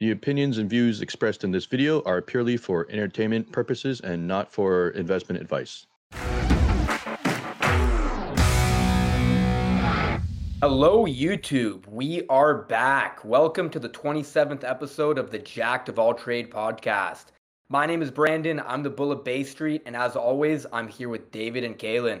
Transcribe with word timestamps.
The 0.00 0.12
opinions 0.12 0.58
and 0.58 0.70
views 0.70 1.02
expressed 1.02 1.42
in 1.42 1.50
this 1.50 1.66
video 1.66 2.02
are 2.02 2.22
purely 2.22 2.56
for 2.56 2.86
entertainment 2.88 3.50
purposes 3.50 4.00
and 4.00 4.28
not 4.28 4.52
for 4.52 4.90
investment 4.90 5.42
advice. 5.42 5.86
Hello, 10.62 11.04
YouTube. 11.04 11.84
We 11.88 12.24
are 12.28 12.54
back. 12.54 13.24
Welcome 13.24 13.70
to 13.70 13.80
the 13.80 13.88
27th 13.88 14.62
episode 14.62 15.18
of 15.18 15.32
the 15.32 15.40
Jacked 15.40 15.88
of 15.88 15.98
All 15.98 16.14
Trade 16.14 16.48
podcast. 16.48 17.32
My 17.68 17.84
name 17.84 18.00
is 18.00 18.12
Brandon. 18.12 18.62
I'm 18.64 18.84
the 18.84 18.90
Bull 18.90 19.10
of 19.10 19.24
Bay 19.24 19.42
Street, 19.42 19.82
and 19.84 19.96
as 19.96 20.14
always, 20.14 20.64
I'm 20.72 20.86
here 20.86 21.08
with 21.08 21.32
David 21.32 21.64
and 21.64 21.76
Kalen. 21.76 22.20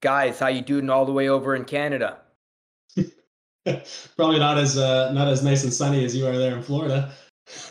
Guys, 0.00 0.40
how 0.40 0.48
you 0.48 0.62
doing 0.62 0.90
all 0.90 1.06
the 1.06 1.12
way 1.12 1.28
over 1.28 1.54
in 1.54 1.64
Canada? 1.64 2.18
Probably 4.16 4.38
not 4.38 4.58
as 4.58 4.78
uh, 4.78 5.12
not 5.12 5.28
as 5.28 5.42
nice 5.42 5.64
and 5.64 5.72
sunny 5.72 6.04
as 6.04 6.14
you 6.14 6.26
are 6.26 6.36
there 6.36 6.56
in 6.56 6.62
Florida. 6.62 7.12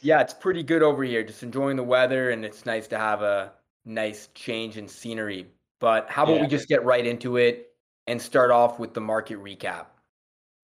yeah, 0.00 0.20
it's 0.20 0.34
pretty 0.34 0.62
good 0.62 0.82
over 0.82 1.02
here. 1.02 1.22
Just 1.22 1.42
enjoying 1.42 1.76
the 1.76 1.82
weather, 1.82 2.30
and 2.30 2.44
it's 2.44 2.66
nice 2.66 2.86
to 2.88 2.98
have 2.98 3.22
a 3.22 3.52
nice 3.84 4.28
change 4.34 4.76
in 4.76 4.88
scenery. 4.88 5.46
But 5.80 6.08
how 6.08 6.24
about 6.24 6.36
yeah. 6.36 6.42
we 6.42 6.48
just 6.48 6.68
get 6.68 6.84
right 6.84 7.06
into 7.06 7.36
it 7.36 7.70
and 8.06 8.20
start 8.20 8.50
off 8.50 8.78
with 8.78 8.94
the 8.94 9.00
market 9.00 9.38
recap? 9.38 9.86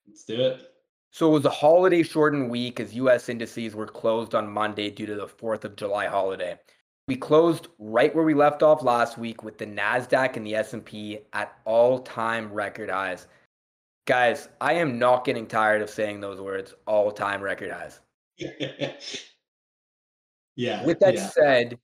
Let's 0.06 0.24
do 0.24 0.40
it. 0.40 0.72
So 1.10 1.28
it 1.28 1.32
was 1.32 1.44
a 1.44 1.50
holiday 1.50 2.02
shortened 2.02 2.50
week 2.50 2.80
as 2.80 2.94
US 2.94 3.28
indices 3.28 3.74
were 3.74 3.86
closed 3.86 4.34
on 4.34 4.50
Monday 4.50 4.90
due 4.90 5.04
to 5.06 5.14
the 5.14 5.26
4th 5.26 5.64
of 5.64 5.76
July 5.76 6.06
holiday. 6.06 6.58
We 7.06 7.16
closed 7.16 7.68
right 7.78 8.14
where 8.14 8.24
we 8.24 8.32
left 8.32 8.62
off 8.62 8.82
last 8.82 9.18
week 9.18 9.42
with 9.42 9.58
the 9.58 9.66
Nasdaq 9.66 10.36
and 10.36 10.46
the 10.46 10.54
S&P 10.54 11.18
at 11.34 11.58
all-time 11.66 12.50
record 12.52 12.88
highs. 12.88 13.26
Guys, 14.06 14.48
I 14.60 14.74
am 14.74 14.98
not 14.98 15.24
getting 15.24 15.46
tired 15.46 15.80
of 15.80 15.88
saying 15.88 16.20
those 16.20 16.40
words 16.40 16.74
all 16.86 17.12
time 17.12 17.40
record 17.40 17.70
highs. 17.70 18.00
yeah. 20.56 20.84
With 20.84 20.98
that 21.00 21.14
yeah. 21.14 21.28
said, 21.28 21.78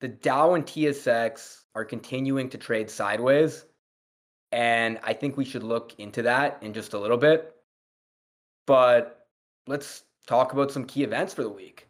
the 0.00 0.08
Dow 0.08 0.54
and 0.54 0.66
TSX 0.66 1.62
are 1.74 1.84
continuing 1.84 2.48
to 2.50 2.58
trade 2.58 2.90
sideways. 2.90 3.64
And 4.52 4.98
I 5.02 5.12
think 5.12 5.36
we 5.36 5.44
should 5.44 5.62
look 5.62 5.94
into 5.98 6.22
that 6.22 6.58
in 6.62 6.72
just 6.72 6.94
a 6.94 6.98
little 6.98 7.16
bit. 7.16 7.54
But 8.66 9.28
let's 9.66 10.04
talk 10.26 10.52
about 10.52 10.72
some 10.72 10.84
key 10.84 11.04
events 11.04 11.34
for 11.34 11.42
the 11.42 11.48
week. 11.48 11.88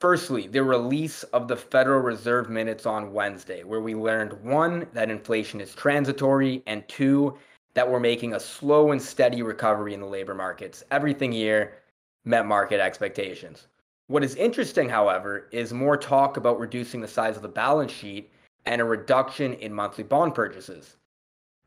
Firstly, 0.00 0.48
the 0.48 0.64
release 0.64 1.22
of 1.24 1.46
the 1.46 1.56
Federal 1.56 2.00
Reserve 2.00 2.50
minutes 2.50 2.86
on 2.86 3.12
Wednesday, 3.12 3.62
where 3.62 3.80
we 3.80 3.94
learned 3.94 4.32
one, 4.42 4.86
that 4.94 5.10
inflation 5.10 5.60
is 5.60 5.74
transitory, 5.74 6.62
and 6.66 6.86
two, 6.88 7.38
that 7.74 7.90
we're 7.90 8.00
making 8.00 8.34
a 8.34 8.40
slow 8.40 8.92
and 8.92 9.00
steady 9.00 9.42
recovery 9.42 9.94
in 9.94 10.00
the 10.00 10.06
labor 10.06 10.34
markets. 10.34 10.84
Everything 10.90 11.32
here 11.32 11.78
met 12.24 12.46
market 12.46 12.80
expectations. 12.80 13.66
What 14.08 14.24
is 14.24 14.34
interesting, 14.34 14.88
however, 14.88 15.48
is 15.52 15.72
more 15.72 15.96
talk 15.96 16.36
about 16.36 16.60
reducing 16.60 17.00
the 17.00 17.08
size 17.08 17.36
of 17.36 17.42
the 17.42 17.48
balance 17.48 17.92
sheet 17.92 18.30
and 18.66 18.80
a 18.80 18.84
reduction 18.84 19.54
in 19.54 19.72
monthly 19.72 20.04
bond 20.04 20.34
purchases. 20.34 20.96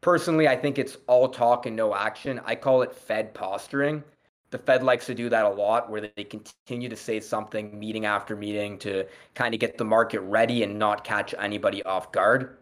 Personally, 0.02 0.48
I 0.48 0.56
think 0.56 0.78
it's 0.78 0.98
all 1.08 1.28
talk 1.28 1.66
and 1.66 1.76
no 1.76 1.96
action. 1.96 2.40
I 2.46 2.56
call 2.56 2.84
it 2.84 2.94
Fed 2.94 3.34
posturing. 3.34 4.04
The 4.52 4.60
Fed 4.60 4.84
likes 4.84 5.08
to 5.08 5.16
do 5.16 5.28
that 5.30 5.46
a 5.46 5.50
lot 5.50 5.90
where 5.90 6.02
they 6.02 6.24
continue 6.24 6.88
to 6.88 6.96
say 6.96 7.20
something 7.20 7.78
meeting 7.78 8.06
after 8.06 8.36
meeting 8.36 8.78
to 8.80 9.06
kind 9.34 9.54
of 9.54 9.60
get 9.60 9.78
the 9.78 9.84
market 9.84 10.20
ready 10.22 10.64
and 10.64 10.78
not 10.78 11.04
catch 11.04 11.34
anybody 11.40 11.82
off 11.84 12.12
guard. 12.12 12.58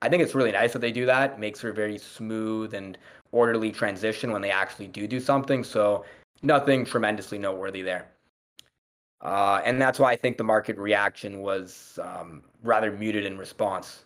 I 0.00 0.08
think 0.08 0.22
it's 0.22 0.34
really 0.34 0.52
nice 0.52 0.72
that 0.72 0.80
they 0.80 0.92
do 0.92 1.06
that. 1.06 1.32
It 1.32 1.38
makes 1.38 1.60
for 1.60 1.70
a 1.70 1.74
very 1.74 1.98
smooth 1.98 2.74
and 2.74 2.96
orderly 3.32 3.72
transition 3.72 4.32
when 4.32 4.42
they 4.42 4.50
actually 4.50 4.88
do 4.88 5.06
do 5.06 5.20
something. 5.20 5.64
So 5.64 6.04
nothing 6.42 6.84
tremendously 6.84 7.38
noteworthy 7.38 7.82
there. 7.82 8.08
Uh, 9.20 9.60
and 9.64 9.80
that's 9.80 9.98
why 9.98 10.12
I 10.12 10.16
think 10.16 10.36
the 10.36 10.44
market 10.44 10.78
reaction 10.78 11.40
was 11.40 11.98
um, 12.02 12.42
rather 12.62 12.92
muted 12.92 13.26
in 13.26 13.36
response. 13.36 14.04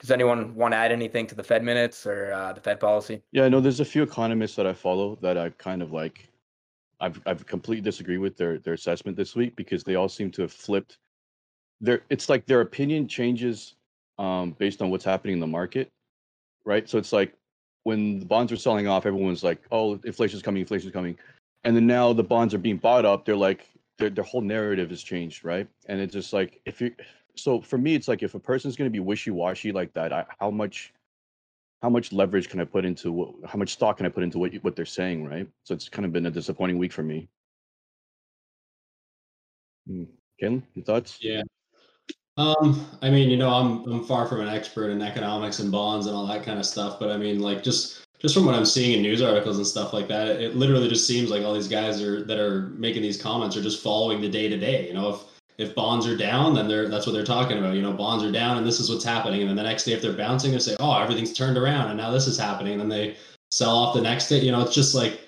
Does 0.00 0.10
anyone 0.10 0.54
want 0.54 0.72
to 0.72 0.78
add 0.78 0.90
anything 0.90 1.26
to 1.28 1.34
the 1.34 1.44
Fed 1.44 1.62
minutes 1.62 2.06
or 2.06 2.32
uh, 2.32 2.52
the 2.54 2.60
Fed 2.60 2.80
policy? 2.80 3.22
Yeah, 3.30 3.48
no, 3.48 3.60
there's 3.60 3.80
a 3.80 3.84
few 3.84 4.02
economists 4.02 4.56
that 4.56 4.66
I 4.66 4.72
follow 4.72 5.16
that 5.20 5.36
I 5.36 5.50
kind 5.50 5.82
of 5.82 5.92
like. 5.92 6.28
I've 6.98 7.20
I've 7.26 7.46
completely 7.46 7.82
disagree 7.82 8.18
with 8.18 8.36
their 8.36 8.58
their 8.58 8.74
assessment 8.74 9.16
this 9.16 9.36
week 9.36 9.54
because 9.54 9.84
they 9.84 9.96
all 9.96 10.08
seem 10.08 10.30
to 10.32 10.42
have 10.42 10.52
flipped. 10.52 10.98
Their 11.80 12.02
it's 12.10 12.28
like 12.28 12.46
their 12.46 12.62
opinion 12.62 13.06
changes 13.06 13.74
um, 14.22 14.52
based 14.52 14.80
on 14.80 14.88
what's 14.90 15.04
happening 15.04 15.34
in 15.34 15.40
the 15.40 15.46
market, 15.46 15.88
right? 16.64 16.88
So 16.88 16.96
it's 16.96 17.12
like 17.12 17.34
when 17.82 18.20
the 18.20 18.24
bonds 18.24 18.52
are 18.52 18.56
selling 18.56 18.86
off, 18.86 19.04
everyone's 19.04 19.42
like, 19.42 19.60
"Oh, 19.72 19.98
inflation's 20.04 20.42
coming, 20.42 20.60
inflation's 20.60 20.92
coming," 20.92 21.18
and 21.64 21.74
then 21.76 21.86
now 21.86 22.12
the 22.12 22.22
bonds 22.22 22.54
are 22.54 22.58
being 22.58 22.76
bought 22.76 23.04
up. 23.04 23.24
They're 23.24 23.36
like, 23.36 23.66
their 23.98 24.10
their 24.10 24.24
whole 24.24 24.40
narrative 24.40 24.90
has 24.90 25.02
changed, 25.02 25.44
right? 25.44 25.68
And 25.86 26.00
it's 26.00 26.12
just 26.12 26.32
like 26.32 26.60
if 26.64 26.80
you, 26.80 26.94
so 27.34 27.60
for 27.60 27.78
me, 27.78 27.96
it's 27.96 28.06
like 28.08 28.22
if 28.22 28.34
a 28.34 28.38
person's 28.40 28.76
going 28.76 28.86
to 28.86 28.92
be 28.92 29.00
wishy 29.00 29.32
washy 29.32 29.72
like 29.72 29.92
that, 29.94 30.12
I, 30.12 30.24
how 30.38 30.50
much, 30.50 30.94
how 31.82 31.90
much 31.90 32.12
leverage 32.12 32.48
can 32.48 32.60
I 32.60 32.64
put 32.64 32.84
into 32.84 33.10
what? 33.10 33.34
How 33.50 33.58
much 33.58 33.72
stock 33.72 33.96
can 33.96 34.06
I 34.06 34.08
put 34.08 34.22
into 34.22 34.38
what 34.38 34.54
what 34.62 34.76
they're 34.76 34.86
saying, 34.86 35.24
right? 35.24 35.48
So 35.64 35.74
it's 35.74 35.88
kind 35.88 36.06
of 36.06 36.12
been 36.12 36.26
a 36.26 36.30
disappointing 36.30 36.78
week 36.78 36.92
for 36.92 37.02
me. 37.02 37.28
Hmm. 39.88 40.04
Ken, 40.38 40.62
your 40.74 40.84
thoughts? 40.84 41.18
Yeah, 41.20 41.42
um, 42.36 42.86
I 43.02 43.10
mean, 43.10 43.30
you 43.30 43.36
know, 43.36 43.50
I'm 43.50 43.84
I'm 43.90 44.04
far 44.04 44.26
from 44.26 44.40
an 44.40 44.48
expert 44.48 44.88
in 44.88 45.02
economics 45.02 45.58
and 45.58 45.70
bonds 45.70 46.06
and 46.06 46.16
all 46.16 46.26
that 46.26 46.44
kind 46.44 46.58
of 46.58 46.64
stuff, 46.64 46.98
but 46.98 47.10
I 47.10 47.16
mean, 47.16 47.40
like 47.40 47.62
just 47.62 48.06
just 48.18 48.34
from 48.34 48.46
what 48.46 48.54
I'm 48.54 48.64
seeing 48.64 48.92
in 48.92 49.02
news 49.02 49.20
articles 49.20 49.58
and 49.58 49.66
stuff 49.66 49.92
like 49.92 50.08
that, 50.08 50.40
it 50.40 50.56
literally 50.56 50.88
just 50.88 51.06
seems 51.06 51.28
like 51.28 51.42
all 51.44 51.52
these 51.52 51.68
guys 51.68 52.00
are 52.00 52.24
that 52.24 52.38
are 52.38 52.68
making 52.76 53.02
these 53.02 53.20
comments 53.20 53.56
are 53.56 53.62
just 53.62 53.82
following 53.82 54.20
the 54.20 54.28
day 54.28 54.48
to 54.48 54.56
day. 54.56 54.86
You 54.86 54.94
know, 54.94 55.10
if 55.10 55.20
if 55.58 55.74
bonds 55.74 56.06
are 56.06 56.16
down, 56.16 56.54
then 56.54 56.68
they're 56.68 56.88
that's 56.88 57.06
what 57.06 57.12
they're 57.12 57.24
talking 57.24 57.58
about. 57.58 57.74
You 57.74 57.82
know, 57.82 57.92
bonds 57.92 58.24
are 58.24 58.32
down 58.32 58.56
and 58.56 58.66
this 58.66 58.80
is 58.80 58.88
what's 58.88 59.04
happening. 59.04 59.40
And 59.40 59.50
then 59.50 59.56
the 59.56 59.62
next 59.62 59.84
day, 59.84 59.92
if 59.92 60.00
they're 60.00 60.12
bouncing, 60.12 60.52
they 60.52 60.58
say, 60.58 60.76
oh, 60.80 60.98
everything's 60.98 61.32
turned 61.32 61.58
around 61.58 61.88
and 61.88 61.98
now 61.98 62.10
this 62.10 62.26
is 62.26 62.38
happening. 62.38 62.72
And 62.72 62.80
then 62.80 62.88
they 62.88 63.16
sell 63.50 63.76
off 63.76 63.94
the 63.94 64.00
next 64.00 64.28
day. 64.28 64.40
You 64.40 64.52
know, 64.52 64.62
it's 64.62 64.74
just 64.74 64.94
like 64.94 65.20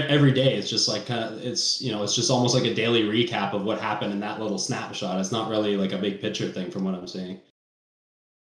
every 0.00 0.32
day 0.32 0.54
it's 0.54 0.70
just 0.70 0.88
like 0.88 1.06
kind 1.06 1.22
of 1.24 1.44
it's 1.44 1.80
you 1.80 1.92
know 1.92 2.02
it's 2.02 2.14
just 2.14 2.30
almost 2.30 2.54
like 2.54 2.64
a 2.64 2.74
daily 2.74 3.02
recap 3.02 3.52
of 3.52 3.64
what 3.64 3.80
happened 3.80 4.12
in 4.12 4.20
that 4.20 4.40
little 4.40 4.58
snapshot 4.58 5.20
it's 5.20 5.32
not 5.32 5.48
really 5.48 5.76
like 5.76 5.92
a 5.92 5.98
big 5.98 6.20
picture 6.20 6.50
thing 6.50 6.70
from 6.70 6.84
what 6.84 6.94
i'm 6.94 7.06
seeing 7.06 7.40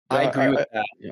i 0.09 0.23
agree 0.23 0.49
with 0.49 0.67
that 0.73 0.85
yeah 0.99 1.11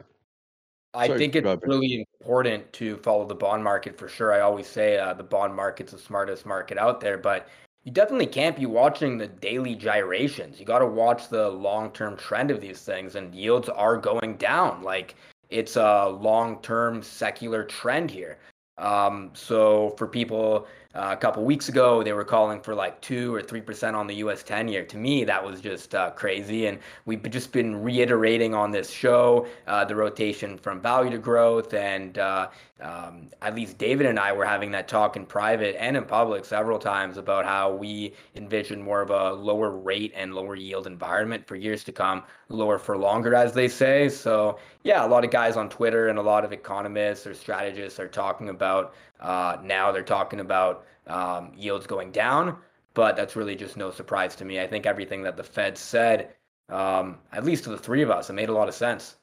I 0.95 1.07
Sorry, 1.07 1.17
think 1.17 1.35
it's 1.35 1.63
really 1.65 2.05
important 2.21 2.71
to 2.73 2.97
follow 2.97 3.25
the 3.25 3.33
bond 3.33 3.63
market 3.63 3.97
for 3.97 4.07
sure. 4.07 4.31
I 4.31 4.41
always 4.41 4.67
say 4.67 4.99
uh, 4.99 5.15
the 5.15 5.23
bond 5.23 5.55
market's 5.55 5.91
the 5.91 5.97
smartest 5.97 6.45
market 6.45 6.77
out 6.77 7.01
there, 7.01 7.17
but 7.17 7.47
you 7.83 7.91
definitely 7.91 8.27
can't 8.27 8.55
be 8.55 8.67
watching 8.67 9.17
the 9.17 9.27
daily 9.27 9.75
gyrations. 9.75 10.59
You 10.59 10.65
got 10.65 10.79
to 10.79 10.85
watch 10.85 11.29
the 11.29 11.49
long 11.49 11.91
term 11.91 12.15
trend 12.15 12.51
of 12.51 12.61
these 12.61 12.81
things, 12.81 13.15
and 13.15 13.33
yields 13.33 13.69
are 13.69 13.97
going 13.97 14.35
down. 14.37 14.83
Like 14.83 15.15
it's 15.49 15.75
a 15.75 16.07
long 16.09 16.61
term 16.61 17.01
secular 17.01 17.63
trend 17.63 18.11
here. 18.11 18.37
Um, 18.77 19.31
so 19.33 19.93
for 19.97 20.07
people 20.07 20.67
uh, 20.95 21.09
a 21.11 21.17
couple 21.17 21.43
weeks 21.43 21.69
ago, 21.69 22.03
they 22.03 22.13
were 22.13 22.23
calling 22.23 22.59
for 22.59 22.75
like 22.75 23.01
two 23.01 23.33
or 23.33 23.41
three 23.41 23.61
percent 23.61 23.95
on 23.95 24.05
the 24.05 24.15
U.S. 24.15 24.43
ten-year. 24.43 24.85
To 24.85 24.97
me, 24.97 25.23
that 25.23 25.43
was 25.43 25.59
just 25.61 25.95
uh, 25.95 26.11
crazy, 26.11 26.67
and 26.67 26.79
we've 27.05 27.21
just 27.29 27.51
been 27.51 27.81
reiterating 27.81 28.53
on 28.53 28.71
this 28.71 28.91
show 28.91 29.47
uh, 29.67 29.85
the 29.85 29.95
rotation 29.95 30.57
from 30.57 30.81
value 30.81 31.09
to 31.11 31.17
growth, 31.17 31.73
and 31.73 32.17
uh, 32.19 32.49
um, 32.81 33.29
at 33.41 33.55
least 33.55 33.77
David 33.77 34.05
and 34.05 34.19
I 34.19 34.33
were 34.33 34.45
having 34.45 34.69
that 34.71 34.87
talk 34.87 35.15
in 35.15 35.25
private 35.25 35.75
and 35.79 35.97
in 35.97 36.03
public 36.03 36.45
several 36.45 36.77
times 36.77 37.17
about 37.17 37.45
how 37.45 37.73
we 37.73 38.13
envision 38.35 38.81
more 38.81 39.01
of 39.01 39.09
a 39.09 39.33
lower 39.33 39.71
rate 39.71 40.13
and 40.15 40.35
lower 40.35 40.55
yield 40.55 40.85
environment 40.85 41.47
for 41.47 41.55
years 41.55 41.83
to 41.85 41.91
come, 41.91 42.23
lower 42.49 42.77
for 42.77 42.97
longer, 42.97 43.35
as 43.35 43.53
they 43.53 43.67
say. 43.67 44.09
So 44.09 44.59
yeah, 44.83 45.05
a 45.05 45.07
lot 45.07 45.23
of 45.23 45.31
guys 45.31 45.57
on 45.57 45.69
Twitter 45.69 46.09
and 46.09 46.19
a 46.19 46.21
lot 46.21 46.45
of 46.45 46.51
economists 46.51 47.25
or 47.25 47.33
strategists 47.33 47.99
are 47.99 48.07
talking 48.07 48.49
about 48.49 48.93
uh, 49.19 49.57
now 49.63 49.91
they're 49.91 50.03
talking 50.03 50.39
about 50.39 50.85
um, 51.07 51.51
yields 51.55 51.87
going 51.87 52.11
down, 52.11 52.57
but 52.93 53.15
that's 53.15 53.35
really 53.35 53.55
just 53.55 53.77
no 53.77 53.91
surprise 53.91 54.35
to 54.35 54.45
me. 54.45 54.59
I 54.59 54.67
think 54.67 54.85
everything 54.85 55.23
that 55.23 55.37
the 55.37 55.43
Fed 55.43 55.77
said, 55.77 56.33
um, 56.69 57.17
at 57.31 57.45
least 57.45 57.63
to 57.65 57.69
the 57.69 57.77
three 57.77 58.01
of 58.01 58.09
us, 58.09 58.29
it 58.29 58.33
made 58.33 58.49
a 58.49 58.53
lot 58.53 58.67
of 58.67 58.75
sense. 58.75 59.17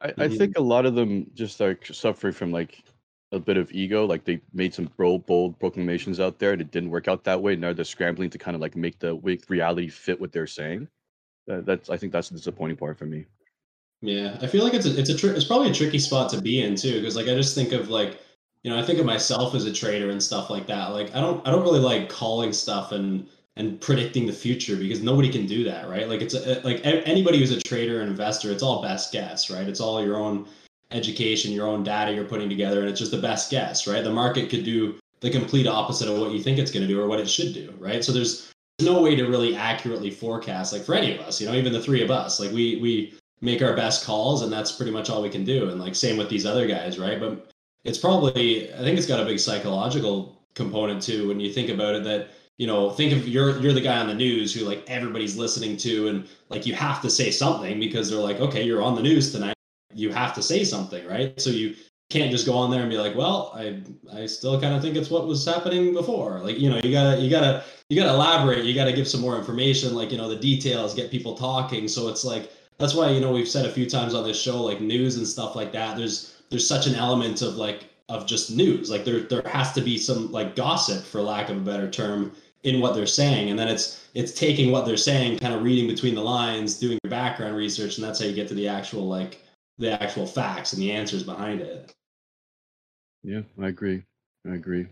I, 0.00 0.08
I 0.08 0.12
mm-hmm. 0.12 0.36
think 0.36 0.58
a 0.58 0.62
lot 0.62 0.86
of 0.86 0.94
them 0.94 1.30
just 1.34 1.60
are 1.60 1.78
suffering 1.92 2.32
from 2.32 2.52
like 2.52 2.82
a 3.32 3.38
bit 3.38 3.56
of 3.56 3.70
ego. 3.72 4.04
Like 4.06 4.24
they 4.24 4.40
made 4.52 4.74
some 4.74 4.90
bold, 4.96 5.26
bold 5.26 5.58
proclamations 5.58 6.20
out 6.20 6.38
there, 6.38 6.52
and 6.52 6.60
it 6.60 6.70
didn't 6.70 6.90
work 6.90 7.08
out 7.08 7.24
that 7.24 7.40
way. 7.40 7.56
Now 7.56 7.72
they're 7.72 7.84
scrambling 7.84 8.30
to 8.30 8.38
kind 8.38 8.54
of 8.54 8.60
like 8.60 8.76
make 8.76 8.98
the 8.98 9.16
reality 9.48 9.88
fit 9.88 10.20
what 10.20 10.32
they're 10.32 10.46
saying. 10.46 10.88
That's 11.64 11.90
I 11.90 11.96
think 11.96 12.12
that's 12.12 12.28
the 12.28 12.36
disappointing 12.36 12.76
part 12.76 12.98
for 12.98 13.06
me. 13.06 13.26
Yeah, 14.02 14.38
I 14.40 14.46
feel 14.46 14.64
like 14.64 14.74
it's 14.74 14.86
a, 14.86 14.98
it's 14.98 15.10
a 15.10 15.16
tr- 15.16 15.28
it's 15.28 15.44
probably 15.44 15.70
a 15.70 15.74
tricky 15.74 15.98
spot 15.98 16.30
to 16.30 16.40
be 16.40 16.62
in 16.62 16.74
too, 16.74 17.00
because 17.00 17.16
like 17.16 17.28
I 17.28 17.34
just 17.34 17.54
think 17.54 17.72
of 17.72 17.90
like 17.90 18.20
you 18.62 18.70
know, 18.70 18.78
I 18.78 18.82
think 18.82 18.98
of 18.98 19.06
myself 19.06 19.54
as 19.54 19.64
a 19.64 19.72
trader 19.72 20.10
and 20.10 20.22
stuff 20.22 20.50
like 20.50 20.66
that. 20.66 20.88
Like 20.88 21.14
I 21.14 21.20
don't 21.20 21.46
I 21.46 21.50
don't 21.50 21.62
really 21.62 21.80
like 21.80 22.08
calling 22.08 22.52
stuff 22.52 22.92
and 22.92 23.26
and 23.56 23.80
predicting 23.80 24.26
the 24.26 24.32
future 24.32 24.76
because 24.76 25.02
nobody 25.02 25.30
can 25.30 25.46
do 25.46 25.64
that, 25.64 25.88
right? 25.88 26.08
Like 26.08 26.22
it's 26.22 26.34
a, 26.34 26.60
like 26.64 26.80
anybody 26.84 27.38
who's 27.38 27.50
a 27.50 27.60
trader 27.60 28.00
and 28.00 28.10
investor, 28.10 28.50
it's 28.50 28.62
all 28.62 28.80
best 28.80 29.12
guess, 29.12 29.50
right? 29.50 29.66
It's 29.68 29.80
all 29.80 30.02
your 30.02 30.16
own 30.16 30.46
education, 30.92 31.52
your 31.52 31.66
own 31.66 31.82
data 31.84 32.12
you're 32.12 32.24
putting 32.24 32.48
together 32.48 32.80
and 32.80 32.88
it's 32.88 32.98
just 32.98 33.10
the 33.10 33.20
best 33.20 33.50
guess, 33.50 33.86
right? 33.86 34.02
The 34.02 34.12
market 34.12 34.50
could 34.50 34.64
do 34.64 34.98
the 35.20 35.30
complete 35.30 35.66
opposite 35.66 36.08
of 36.08 36.18
what 36.18 36.32
you 36.32 36.42
think 36.42 36.58
it's 36.58 36.70
going 36.70 36.82
to 36.82 36.88
do 36.88 37.00
or 37.00 37.06
what 37.06 37.20
it 37.20 37.28
should 37.28 37.52
do, 37.52 37.74
right? 37.78 38.02
So 38.02 38.12
there's 38.12 38.50
no 38.82 39.00
way 39.02 39.14
to 39.14 39.26
really 39.26 39.56
accurately 39.56 40.10
forecast, 40.10 40.72
like 40.72 40.82
for 40.82 40.94
any 40.94 41.16
of 41.16 41.20
us, 41.20 41.40
you 41.40 41.46
know, 41.46 41.54
even 41.54 41.72
the 41.72 41.82
three 41.82 42.02
of 42.02 42.10
us, 42.10 42.40
like 42.40 42.52
we 42.52 42.76
we 42.76 43.14
make 43.40 43.62
our 43.62 43.74
best 43.74 44.04
calls, 44.04 44.42
and 44.42 44.52
that's 44.52 44.72
pretty 44.72 44.92
much 44.92 45.08
all 45.08 45.22
we 45.22 45.30
can 45.30 45.44
do. 45.44 45.70
And 45.70 45.80
like 45.80 45.94
same 45.94 46.16
with 46.16 46.28
these 46.28 46.46
other 46.46 46.66
guys, 46.66 46.98
right? 46.98 47.18
But 47.18 47.50
it's 47.84 47.98
probably 47.98 48.72
I 48.74 48.78
think 48.78 48.98
it's 48.98 49.06
got 49.06 49.20
a 49.20 49.24
big 49.24 49.38
psychological 49.38 50.36
component 50.54 51.02
too 51.02 51.28
when 51.28 51.40
you 51.40 51.52
think 51.52 51.70
about 51.70 51.94
it 51.94 52.04
that 52.04 52.28
you 52.58 52.66
know 52.66 52.90
think 52.90 53.12
of 53.12 53.26
you're 53.28 53.58
you're 53.60 53.72
the 53.72 53.80
guy 53.80 53.98
on 53.98 54.08
the 54.08 54.14
news 54.14 54.52
who 54.52 54.64
like 54.64 54.84
everybody's 54.88 55.36
listening 55.36 55.76
to 55.78 56.08
and 56.08 56.28
like 56.48 56.66
you 56.66 56.74
have 56.74 57.00
to 57.00 57.08
say 57.08 57.30
something 57.30 57.78
because 57.78 58.10
they're 58.10 58.18
like 58.18 58.40
okay 58.40 58.62
you're 58.62 58.82
on 58.82 58.94
the 58.94 59.02
news 59.02 59.32
tonight 59.32 59.54
you 59.94 60.12
have 60.12 60.34
to 60.34 60.42
say 60.42 60.64
something 60.64 61.06
right 61.06 61.40
so 61.40 61.50
you 61.50 61.74
can't 62.10 62.30
just 62.30 62.44
go 62.44 62.52
on 62.54 62.70
there 62.70 62.82
and 62.82 62.90
be 62.90 62.98
like 62.98 63.14
well 63.14 63.52
i 63.54 63.80
i 64.14 64.26
still 64.26 64.60
kind 64.60 64.74
of 64.74 64.82
think 64.82 64.96
it's 64.96 65.10
what 65.10 65.26
was 65.26 65.44
happening 65.44 65.92
before 65.94 66.40
like 66.40 66.58
you 66.58 66.68
know 66.68 66.80
you 66.82 66.90
gotta 66.90 67.20
you 67.20 67.30
gotta 67.30 67.64
you 67.88 67.96
gotta 67.96 68.12
elaborate 68.12 68.64
you 68.64 68.74
gotta 68.74 68.92
give 68.92 69.08
some 69.08 69.20
more 69.20 69.38
information 69.38 69.94
like 69.94 70.10
you 70.10 70.18
know 70.18 70.28
the 70.28 70.36
details 70.36 70.94
get 70.94 71.10
people 71.10 71.34
talking 71.34 71.88
so 71.88 72.08
it's 72.08 72.24
like 72.24 72.52
that's 72.78 72.94
why 72.94 73.08
you 73.08 73.20
know 73.20 73.32
we've 73.32 73.48
said 73.48 73.64
a 73.64 73.70
few 73.70 73.88
times 73.88 74.14
on 74.14 74.24
this 74.24 74.40
show 74.40 74.62
like 74.62 74.80
news 74.80 75.16
and 75.16 75.26
stuff 75.26 75.56
like 75.56 75.72
that 75.72 75.96
there's 75.96 76.42
there's 76.50 76.66
such 76.66 76.86
an 76.86 76.96
element 76.96 77.42
of 77.42 77.54
like 77.54 77.90
of 78.10 78.26
just 78.26 78.50
news. 78.50 78.90
Like 78.90 79.04
there 79.04 79.20
there 79.20 79.42
has 79.46 79.72
to 79.72 79.80
be 79.80 79.96
some 79.96 80.30
like 80.30 80.56
gossip, 80.56 81.04
for 81.04 81.22
lack 81.22 81.48
of 81.48 81.56
a 81.56 81.60
better 81.60 81.88
term, 81.88 82.32
in 82.64 82.80
what 82.80 82.94
they're 82.94 83.06
saying, 83.06 83.50
and 83.50 83.58
then 83.58 83.68
it's 83.68 84.08
it's 84.14 84.32
taking 84.32 84.70
what 84.70 84.84
they're 84.84 84.96
saying, 84.96 85.38
kind 85.38 85.54
of 85.54 85.62
reading 85.62 85.86
between 85.86 86.14
the 86.14 86.20
lines, 86.20 86.78
doing 86.78 86.98
your 87.02 87.10
background 87.10 87.56
research, 87.56 87.96
and 87.96 88.06
that's 88.06 88.18
how 88.20 88.26
you 88.26 88.34
get 88.34 88.48
to 88.48 88.54
the 88.54 88.68
actual 88.68 89.08
like 89.08 89.40
the 89.78 90.00
actual 90.02 90.26
facts 90.26 90.72
and 90.72 90.82
the 90.82 90.92
answers 90.92 91.22
behind 91.22 91.60
it. 91.60 91.94
Yeah, 93.22 93.42
I 93.60 93.68
agree. 93.68 94.02
I 94.46 94.54
agree. 94.54 94.86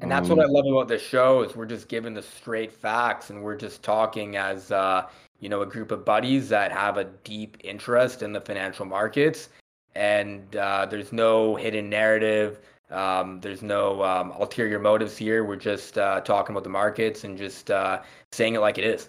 And 0.00 0.10
that's 0.10 0.28
um, 0.28 0.36
what 0.36 0.46
I 0.46 0.48
love 0.48 0.66
about 0.66 0.88
the 0.88 0.98
show 0.98 1.42
is 1.42 1.54
we're 1.54 1.66
just 1.66 1.88
given 1.88 2.14
the 2.14 2.22
straight 2.22 2.72
facts 2.72 3.30
and 3.30 3.42
we're 3.42 3.56
just 3.56 3.82
talking 3.82 4.36
as 4.36 4.72
uh, 4.72 5.08
you 5.38 5.48
know 5.48 5.62
a 5.62 5.66
group 5.66 5.92
of 5.92 6.04
buddies 6.04 6.48
that 6.48 6.72
have 6.72 6.96
a 6.96 7.04
deep 7.04 7.56
interest 7.62 8.22
in 8.22 8.32
the 8.32 8.40
financial 8.40 8.86
markets 8.86 9.50
and 9.94 10.56
uh, 10.56 10.86
there's 10.86 11.12
no 11.12 11.54
hidden 11.54 11.88
narrative. 11.88 12.58
Um, 12.90 13.40
there's 13.40 13.62
no 13.62 14.02
um, 14.02 14.32
ulterior 14.32 14.78
motives 14.78 15.16
here. 15.16 15.44
We're 15.44 15.56
just 15.56 15.98
uh, 15.98 16.20
talking 16.20 16.54
about 16.54 16.64
the 16.64 16.70
markets 16.70 17.24
and 17.24 17.38
just 17.38 17.70
uh, 17.70 18.02
saying 18.32 18.54
it 18.54 18.60
like 18.60 18.78
it 18.78 18.84
is. 18.84 19.08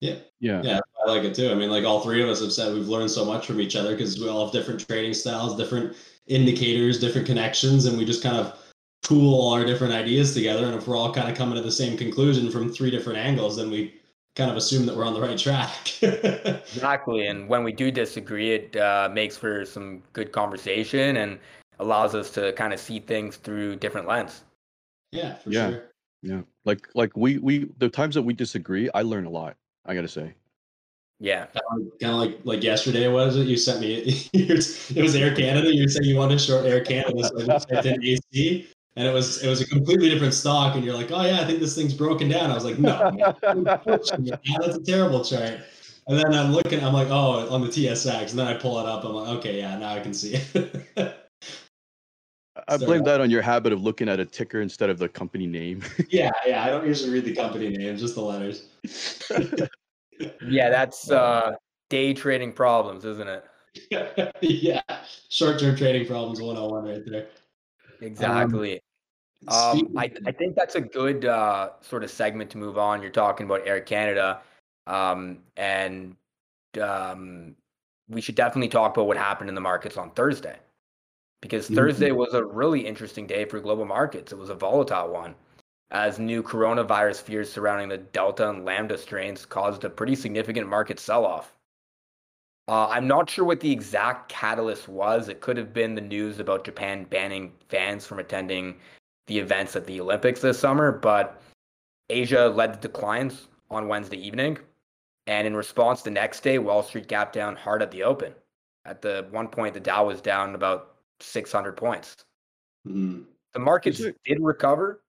Yeah, 0.00 0.16
yeah, 0.40 0.62
yeah. 0.62 0.80
I 1.04 1.10
like 1.10 1.24
it 1.24 1.34
too. 1.34 1.50
I 1.50 1.54
mean, 1.54 1.70
like 1.70 1.84
all 1.84 2.00
three 2.00 2.22
of 2.22 2.28
us 2.28 2.40
have 2.40 2.52
said, 2.52 2.72
we've 2.72 2.88
learned 2.88 3.10
so 3.10 3.24
much 3.24 3.46
from 3.46 3.60
each 3.60 3.74
other 3.74 3.90
because 3.96 4.18
we 4.20 4.28
all 4.28 4.44
have 4.44 4.52
different 4.52 4.86
trading 4.86 5.12
styles, 5.12 5.56
different 5.56 5.96
indicators, 6.28 7.00
different 7.00 7.26
connections, 7.26 7.86
and 7.86 7.98
we 7.98 8.04
just 8.04 8.22
kind 8.22 8.36
of 8.36 8.58
pool 9.02 9.34
all 9.34 9.52
our 9.54 9.64
different 9.64 9.92
ideas 9.92 10.34
together. 10.34 10.66
And 10.66 10.74
if 10.74 10.86
we're 10.86 10.96
all 10.96 11.12
kind 11.12 11.30
of 11.30 11.36
coming 11.36 11.56
to 11.56 11.62
the 11.62 11.72
same 11.72 11.96
conclusion 11.96 12.50
from 12.50 12.72
three 12.72 12.90
different 12.90 13.18
angles, 13.18 13.56
then 13.56 13.70
we 13.70 13.94
kind 14.34 14.50
of 14.50 14.56
assume 14.56 14.86
that 14.86 14.96
we're 14.96 15.06
on 15.06 15.14
the 15.14 15.20
right 15.20 15.38
track. 15.38 16.02
exactly. 16.02 17.26
And 17.26 17.48
when 17.48 17.64
we 17.64 17.72
do 17.72 17.90
disagree, 17.90 18.52
it 18.52 18.76
uh, 18.76 19.08
makes 19.12 19.36
for 19.36 19.64
some 19.64 20.02
good 20.12 20.32
conversation 20.32 21.16
and 21.16 21.38
allows 21.80 22.14
us 22.14 22.30
to 22.32 22.52
kind 22.52 22.72
of 22.72 22.80
see 22.80 23.00
things 23.00 23.36
through 23.36 23.76
different 23.76 24.06
lens. 24.06 24.44
Yeah, 25.12 25.36
yeah. 25.46 25.70
Sure. 25.70 25.84
Yeah. 26.22 26.40
Like 26.64 26.88
like 26.94 27.16
we 27.16 27.38
we 27.38 27.70
the 27.78 27.88
times 27.88 28.14
that 28.14 28.22
we 28.22 28.34
disagree, 28.34 28.90
I 28.94 29.02
learn 29.02 29.24
a 29.24 29.30
lot. 29.30 29.56
I 29.86 29.94
gotta 29.94 30.08
say. 30.08 30.34
Yeah. 31.20 31.46
Kind 32.00 32.12
of 32.12 32.18
like 32.18 32.38
like 32.44 32.62
yesterday 32.62 33.08
was 33.08 33.36
it? 33.36 33.46
You 33.46 33.56
sent 33.56 33.80
me 33.80 34.28
it 34.32 35.02
was 35.02 35.16
Air 35.16 35.34
Canada. 35.34 35.74
You 35.74 35.88
said 35.88 36.04
you 36.04 36.16
wanted 36.16 36.40
short 36.40 36.64
Air 36.64 36.80
Canada, 36.84 37.24
so 37.24 37.42
I 37.42 37.58
typed 37.58 37.86
in 37.86 38.04
AC, 38.04 38.68
and 38.98 39.06
it 39.06 39.12
was 39.12 39.42
it 39.42 39.48
was 39.48 39.60
a 39.60 39.66
completely 39.66 40.10
different 40.10 40.34
stock 40.34 40.74
and 40.74 40.84
you're 40.84 40.94
like 40.94 41.10
oh 41.12 41.22
yeah 41.22 41.40
i 41.40 41.44
think 41.44 41.60
this 41.60 41.74
thing's 41.74 41.94
broken 41.94 42.28
down 42.28 42.50
i 42.50 42.54
was 42.54 42.64
like 42.64 42.78
no 42.78 43.10
that's 43.86 44.76
a 44.76 44.82
terrible 44.84 45.24
chart 45.24 45.60
and 46.08 46.18
then 46.18 46.34
i'm 46.34 46.52
looking 46.52 46.82
i'm 46.82 46.92
like 46.92 47.08
oh 47.08 47.48
on 47.48 47.60
the 47.60 47.68
tsx 47.68 48.30
and 48.30 48.38
then 48.38 48.48
i 48.48 48.54
pull 48.54 48.78
it 48.80 48.86
up 48.86 49.04
i'm 49.04 49.12
like 49.14 49.28
okay 49.28 49.58
yeah 49.58 49.78
now 49.78 49.94
i 49.94 50.00
can 50.00 50.12
see 50.12 50.34
it 50.34 51.16
I 52.66 52.76
blame 52.76 53.04
that 53.04 53.20
on 53.20 53.30
your 53.30 53.40
habit 53.40 53.72
of 53.72 53.82
looking 53.82 54.08
at 54.08 54.18
a 54.18 54.26
ticker 54.26 54.60
instead 54.60 54.90
of 54.90 54.98
the 54.98 55.08
company 55.08 55.46
name. 55.46 55.80
yeah, 56.10 56.28
yeah. 56.44 56.64
I 56.64 56.70
don't 56.70 56.84
usually 56.84 57.12
read 57.12 57.24
the 57.24 57.34
company 57.34 57.68
name, 57.68 57.96
just 57.96 58.16
the 58.16 58.20
letters. 58.20 58.64
Yeah, 60.46 60.70
that's 60.70 61.10
uh, 61.10 61.52
day 61.88 62.14
trading 62.14 62.52
problems, 62.52 63.04
isn't 63.04 63.28
it? 63.28 63.44
yeah, 64.40 64.82
short 65.28 65.58
term 65.58 65.76
trading 65.76 66.06
problems 66.06 66.40
101 66.40 66.84
right 66.84 67.02
there. 67.06 67.22
Um, 67.22 68.06
exactly. 68.06 68.74
Um, 68.74 69.56
um, 69.56 69.92
I, 69.96 70.10
I 70.26 70.32
think 70.32 70.56
that's 70.56 70.74
a 70.74 70.80
good 70.80 71.24
uh, 71.24 71.70
sort 71.80 72.02
of 72.02 72.10
segment 72.10 72.50
to 72.50 72.58
move 72.58 72.76
on. 72.76 73.02
You're 73.02 73.10
talking 73.10 73.46
about 73.46 73.66
Air 73.66 73.80
Canada, 73.80 74.40
um, 74.86 75.38
and 75.56 76.16
um, 76.82 77.54
we 78.08 78.20
should 78.20 78.34
definitely 78.34 78.68
talk 78.68 78.96
about 78.96 79.06
what 79.06 79.16
happened 79.16 79.48
in 79.48 79.54
the 79.54 79.60
markets 79.60 79.96
on 79.96 80.10
Thursday, 80.10 80.56
because 81.40 81.66
mm-hmm. 81.66 81.76
Thursday 81.76 82.10
was 82.10 82.34
a 82.34 82.44
really 82.44 82.80
interesting 82.84 83.26
day 83.26 83.44
for 83.44 83.60
global 83.60 83.84
markets. 83.84 84.32
It 84.32 84.38
was 84.38 84.50
a 84.50 84.54
volatile 84.54 85.12
one, 85.12 85.36
as 85.90 86.18
new 86.18 86.42
coronavirus 86.42 87.22
fears 87.22 87.50
surrounding 87.50 87.88
the 87.88 87.98
Delta 87.98 88.48
and 88.48 88.64
Lambda 88.64 88.98
strains 88.98 89.46
caused 89.46 89.84
a 89.84 89.90
pretty 89.90 90.14
significant 90.14 90.68
market 90.68 91.00
sell-off. 91.00 91.54
Uh, 92.68 92.86
I'm 92.88 93.06
not 93.06 93.30
sure 93.30 93.46
what 93.46 93.60
the 93.60 93.72
exact 93.72 94.28
catalyst 94.28 94.88
was. 94.88 95.30
It 95.30 95.40
could 95.40 95.56
have 95.56 95.72
been 95.72 95.94
the 95.94 96.02
news 96.02 96.38
about 96.38 96.64
Japan 96.64 97.04
banning 97.04 97.52
fans 97.68 98.06
from 98.06 98.18
attending 98.18 98.76
the 99.26 99.38
events 99.38 99.74
at 99.74 99.86
the 99.86 100.00
Olympics 100.00 100.42
this 100.42 100.58
summer, 100.58 100.92
but 100.92 101.40
Asia 102.10 102.48
led 102.48 102.74
the 102.74 102.88
declines 102.88 103.48
on 103.70 103.88
Wednesday 103.88 104.18
evening. 104.18 104.58
And 105.26 105.46
in 105.46 105.56
response, 105.56 106.02
the 106.02 106.10
next 106.10 106.40
day, 106.40 106.58
Wall 106.58 106.82
Street 106.82 107.08
gapped 107.08 107.34
down 107.34 107.56
hard 107.56 107.82
at 107.82 107.90
the 107.90 108.02
open. 108.02 108.34
At 108.84 109.00
the 109.00 109.26
one 109.30 109.48
point, 109.48 109.74
the 109.74 109.80
Dow 109.80 110.06
was 110.06 110.20
down 110.20 110.54
about 110.54 110.96
600 111.20 111.76
points. 111.76 112.16
Mm-hmm. 112.86 113.22
The 113.52 113.58
markets 113.58 113.98
did 113.98 114.40
recover, 114.40 115.02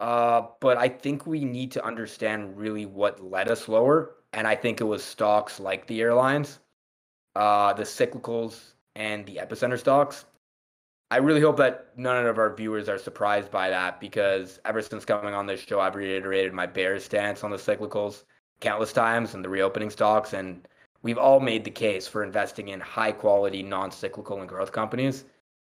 uh, 0.00 0.42
but 0.60 0.76
I 0.76 0.88
think 0.88 1.26
we 1.26 1.44
need 1.44 1.72
to 1.72 1.84
understand 1.84 2.56
really 2.56 2.86
what 2.86 3.22
led 3.22 3.50
us 3.50 3.68
lower. 3.68 4.16
And 4.32 4.46
I 4.46 4.54
think 4.54 4.80
it 4.80 4.84
was 4.84 5.02
stocks 5.02 5.58
like 5.60 5.86
the 5.86 6.00
airlines, 6.00 6.58
uh, 7.34 7.72
the 7.72 7.84
cyclicals, 7.84 8.72
and 8.94 9.24
the 9.26 9.36
epicenter 9.36 9.78
stocks. 9.78 10.24
I 11.10 11.18
really 11.18 11.40
hope 11.40 11.56
that 11.58 11.92
none 11.96 12.26
of 12.26 12.38
our 12.38 12.54
viewers 12.54 12.88
are 12.88 12.98
surprised 12.98 13.50
by 13.50 13.70
that 13.70 14.00
because 14.00 14.58
ever 14.64 14.82
since 14.82 15.04
coming 15.04 15.34
on 15.34 15.46
this 15.46 15.60
show, 15.60 15.80
I've 15.80 15.94
reiterated 15.94 16.52
my 16.52 16.66
bear 16.66 16.98
stance 16.98 17.44
on 17.44 17.50
the 17.50 17.56
cyclicals 17.56 18.24
countless 18.60 18.92
times 18.92 19.34
and 19.34 19.44
the 19.44 19.48
reopening 19.48 19.90
stocks. 19.90 20.32
And 20.32 20.66
we've 21.02 21.18
all 21.18 21.38
made 21.38 21.64
the 21.64 21.70
case 21.70 22.08
for 22.08 22.24
investing 22.24 22.68
in 22.68 22.80
high 22.80 23.12
quality, 23.12 23.62
non 23.62 23.92
cyclical 23.92 24.40
and 24.40 24.48
growth 24.48 24.72
companies 24.72 25.24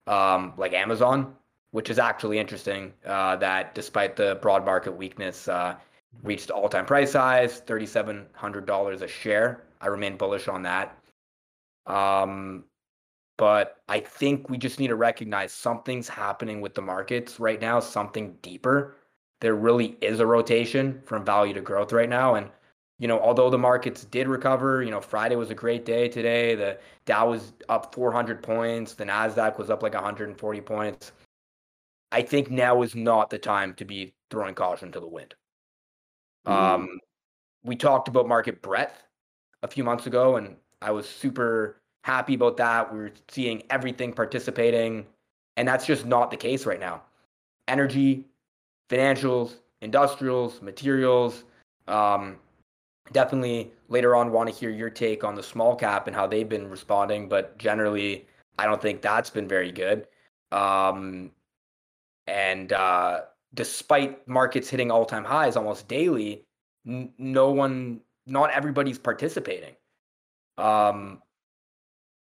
um, 0.07 0.55
like 0.57 0.73
Amazon, 0.73 1.35
which 1.71 1.91
is 1.91 1.99
actually 1.99 2.39
interesting 2.39 2.93
uh, 3.05 3.37
that 3.37 3.75
despite 3.75 4.17
the 4.17 4.39
broad 4.41 4.65
market 4.65 4.93
weakness, 4.93 5.49
uh, 5.49 5.77
reached 6.23 6.51
all 6.51 6.69
time 6.69 6.87
price 6.87 7.13
highs, 7.13 7.61
$3,700 7.63 9.03
a 9.03 9.09
share. 9.09 9.65
I 9.81 9.89
remain 9.89 10.17
bullish 10.17 10.49
on 10.49 10.63
that. 10.63 10.99
Um, 11.87 12.65
but 13.39 13.77
I 13.89 14.01
think 14.01 14.49
we 14.49 14.57
just 14.57 14.81
need 14.81 14.89
to 14.89 14.97
recognize 14.97 15.53
something's 15.53 16.09
happening 16.09 16.61
with 16.61 16.75
the 16.75 16.83
markets 16.83 17.39
right 17.39 17.61
now, 17.61 17.81
something 17.81 18.37
deeper. 18.43 18.97
There 19.41 19.55
really 19.55 19.99
is 20.01 20.21
a 20.21 20.27
rotation 20.27 21.03
from 21.05 21.25
value 21.25 21.53
to 21.55 21.61
growth 21.61 21.93
right 21.93 22.09
now. 22.09 22.37
And, 22.37 22.49
you 22.99 23.09
know, 23.09 23.21
although 23.21 23.51
the 23.51 23.59
markets 23.59 24.05
did 24.05 24.27
recover, 24.27 24.83
you 24.83 24.91
know, 24.91 25.03
Friday 25.03 25.37
was 25.37 25.51
a 25.51 25.55
great 25.55 25.85
day 25.85 26.09
today. 26.09 26.55
The 26.55 26.79
Dow 27.05 27.29
was 27.29 27.53
up 27.69 27.95
400 27.95 28.43
points, 28.43 28.95
the 28.95 29.05
NASDAQ 29.05 29.59
was 29.59 29.69
up 29.69 29.83
like 29.83 29.93
140 29.93 30.61
points. 30.63 31.13
I 32.13 32.23
think 32.23 32.51
now 32.51 32.83
is 32.83 32.95
not 32.95 33.31
the 33.31 33.39
time 33.39 33.75
to 33.75 33.85
be 33.85 34.15
throwing 34.31 34.55
caution 34.55 34.93
to 34.93 35.01
the 35.01 35.07
wind. 35.07 35.35
Mm. 36.47 36.53
Um, 36.53 37.01
we 37.65 37.77
talked 37.77 38.09
about 38.09 38.29
market 38.29 38.63
breadth 38.63 39.03
a 39.63 39.69
few 39.69 39.85
months 39.85 40.07
ago, 40.07 40.37
and 40.37 40.57
I 40.81 40.93
was 40.93 41.09
super 41.09 41.81
happy 42.05 42.35
about 42.35 42.57
that. 42.59 42.93
We 42.93 43.01
are 43.01 43.13
seeing 43.29 43.63
everything 43.71 44.13
participating, 44.13 45.07
and 45.57 45.67
that's 45.67 45.87
just 45.87 46.07
not 46.07 46.31
the 46.31 46.37
case 46.37 46.65
right 46.65 46.81
now. 46.81 47.03
Energy, 47.67 48.25
financials, 48.89 49.55
industrials, 49.83 50.63
materials. 50.63 51.45
Um, 51.89 52.37
definitely 53.13 53.73
later 53.89 54.15
on 54.17 54.33
want 54.33 54.49
to 54.49 54.55
hear 54.55 54.71
your 54.71 54.91
take 54.91 55.25
on 55.25 55.35
the 55.35 55.43
small 55.43 55.75
cap 55.75 56.07
and 56.07 56.15
how 56.15 56.27
they've 56.27 56.49
been 56.49 56.71
responding, 56.71 57.29
but 57.29 57.57
generally, 57.59 58.27
I 58.59 58.67
don't 58.67 58.81
think 58.81 59.03
that's 59.03 59.31
been 59.31 59.49
very 59.49 59.73
good. 59.73 60.07
Um, 60.53 61.33
and 62.27 62.73
uh, 62.73 63.21
despite 63.55 64.27
markets 64.29 64.69
hitting 64.69 64.91
all 64.91 65.05
time 65.05 65.25
highs 65.25 65.57
almost 65.57 65.89
daily, 65.89 66.45
n- 66.87 67.13
no 67.19 67.51
one, 67.51 68.01
not 68.27 68.51
everybody's 68.51 68.99
participating. 68.99 69.75
Um, 70.59 71.23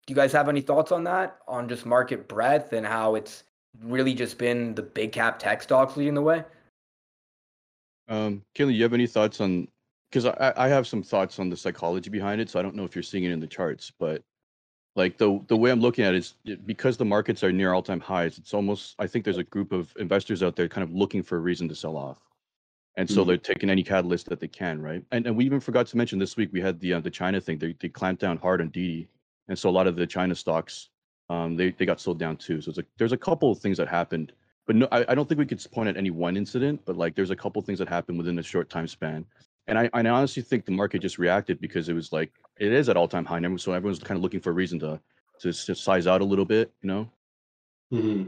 do 0.06 0.12
you 0.12 0.16
guys 0.16 0.32
have 0.34 0.50
any 0.50 0.62
thoughts 0.62 0.92
on 0.92 1.04
that? 1.06 1.40
On 1.48 1.68
just 1.68 1.86
market 1.86 2.28
breadth 2.28 2.74
and 2.74 2.86
how 2.86 3.16
it's 3.16 3.44
really 3.82 4.14
just 4.14 4.38
been 4.38 4.76
the 4.76 4.84
big 4.84 5.12
cap 5.12 5.40
tech 5.40 5.64
stocks 5.64 5.98
leading 5.98 6.14
the 6.14 6.22
way? 6.22 6.44
Um, 8.08 8.44
Kinley, 8.54 8.76
you 8.76 8.84
have 8.84 8.94
any 8.94 9.08
thoughts 9.08 9.42
on? 9.42 9.68
Because 10.12 10.28
I, 10.28 10.54
I 10.56 10.68
have 10.68 10.86
some 10.86 11.02
thoughts 11.02 11.40
on 11.40 11.50
the 11.50 11.58
psychology 11.58 12.10
behind 12.10 12.40
it, 12.40 12.50
so 12.50 12.60
I 12.60 12.62
don't 12.62 12.76
know 12.76 12.84
if 12.84 12.96
you're 12.96 13.04
seeing 13.04 13.24
it 13.24 13.32
in 13.32 13.40
the 13.40 13.48
charts, 13.48 13.92
but 14.00 14.24
like 14.96 15.18
the 15.18 15.40
the 15.48 15.58
way 15.58 15.72
I'm 15.72 15.82
looking 15.82 16.06
at 16.06 16.14
it 16.14 16.18
is 16.18 16.34
because 16.66 16.98
the 16.98 17.06
markets 17.06 17.44
are 17.44 17.52
near 17.52 17.74
all 17.74 17.84
time 17.84 18.00
highs. 18.00 18.38
It's 18.38 18.54
almost 18.54 18.96
I 18.98 19.08
think 19.08 19.26
there's 19.26 19.38
a 19.38 19.44
group 19.44 19.72
of 19.72 19.94
investors 20.00 20.42
out 20.42 20.56
there 20.56 20.68
kind 20.68 20.84
of 20.84 20.96
looking 20.96 21.22
for 21.22 21.36
a 21.38 21.40
reason 21.42 21.68
to 21.70 21.76
sell 21.76 21.98
off, 21.98 22.18
and 22.96 23.10
so 23.10 23.24
Mhm. 23.24 23.28
they're 23.28 23.38
taking 23.38 23.70
any 23.70 23.84
catalyst 23.84 24.28
that 24.30 24.40
they 24.40 24.48
can, 24.48 24.82
right? 24.82 25.04
And 25.12 25.28
and 25.28 25.36
we 25.36 25.46
even 25.46 25.60
forgot 25.60 25.88
to 25.88 25.98
mention 25.98 26.18
this 26.18 26.38
week 26.38 26.50
we 26.54 26.62
had 26.62 26.80
the 26.80 26.94
uh, 26.94 27.00
the 27.02 27.12
China 27.12 27.42
thing. 27.42 27.58
They 27.58 27.74
they 27.80 27.90
clamped 27.90 28.22
down 28.22 28.38
hard 28.38 28.62
on 28.62 28.70
Didi, 28.70 29.08
and 29.50 29.60
so 29.60 29.70
a 29.70 29.72
lot 29.72 29.88
of 29.88 29.96
the 29.96 30.08
China 30.08 30.34
stocks 30.36 30.90
um 31.30 31.56
they 31.58 31.72
they 31.72 31.86
got 31.86 32.00
sold 32.00 32.20
down 32.20 32.38
too. 32.38 32.62
So 32.62 32.70
it's 32.70 32.78
like 32.78 32.88
there's 32.98 33.12
a 33.12 33.18
couple 33.18 33.52
of 33.52 33.60
things 33.60 33.78
that 33.78 33.88
happened, 33.90 34.32
but 34.66 34.76
no, 34.78 34.88
I, 34.92 35.06
I 35.10 35.16
don't 35.16 35.28
think 35.28 35.40
we 35.40 35.46
could 35.46 35.64
point 35.74 35.90
at 35.90 35.98
any 35.98 36.12
one 36.12 36.38
incident, 36.38 36.82
but 36.86 36.96
like 36.98 37.16
there's 37.16 37.32
a 37.32 37.36
couple 37.36 37.60
of 37.60 37.66
things 37.66 37.80
that 37.80 37.90
happened 37.90 38.18
within 38.18 38.40
a 38.40 38.44
short 38.44 38.70
time 38.70 38.88
span. 38.88 39.26
And 39.68 39.80
I, 39.80 39.90
I 39.94 40.00
honestly 40.08 40.44
think 40.44 40.66
the 40.66 40.72
market 40.72 41.00
just 41.00 41.18
reacted 41.18 41.60
because 41.60 41.90
it 41.90 41.94
was 41.94 42.12
like 42.12 42.32
it 42.58 42.72
is 42.72 42.90
at 42.90 42.98
all 42.98 43.08
time 43.08 43.26
high 43.26 43.40
number, 43.40 43.58
so 43.58 43.74
everyone's 43.74 44.00
kind 44.00 44.18
of 44.18 44.22
looking 44.22 44.40
for 44.40 44.52
a 44.52 44.54
reason 44.54 44.80
to 44.80 45.00
to 45.40 45.52
to 45.54 45.76
size 45.76 46.08
out 46.08 46.22
a 46.22 46.26
little 46.26 46.46
bit, 46.46 46.72
you 46.82 46.88
know. 46.88 47.10
hmm 47.92 48.24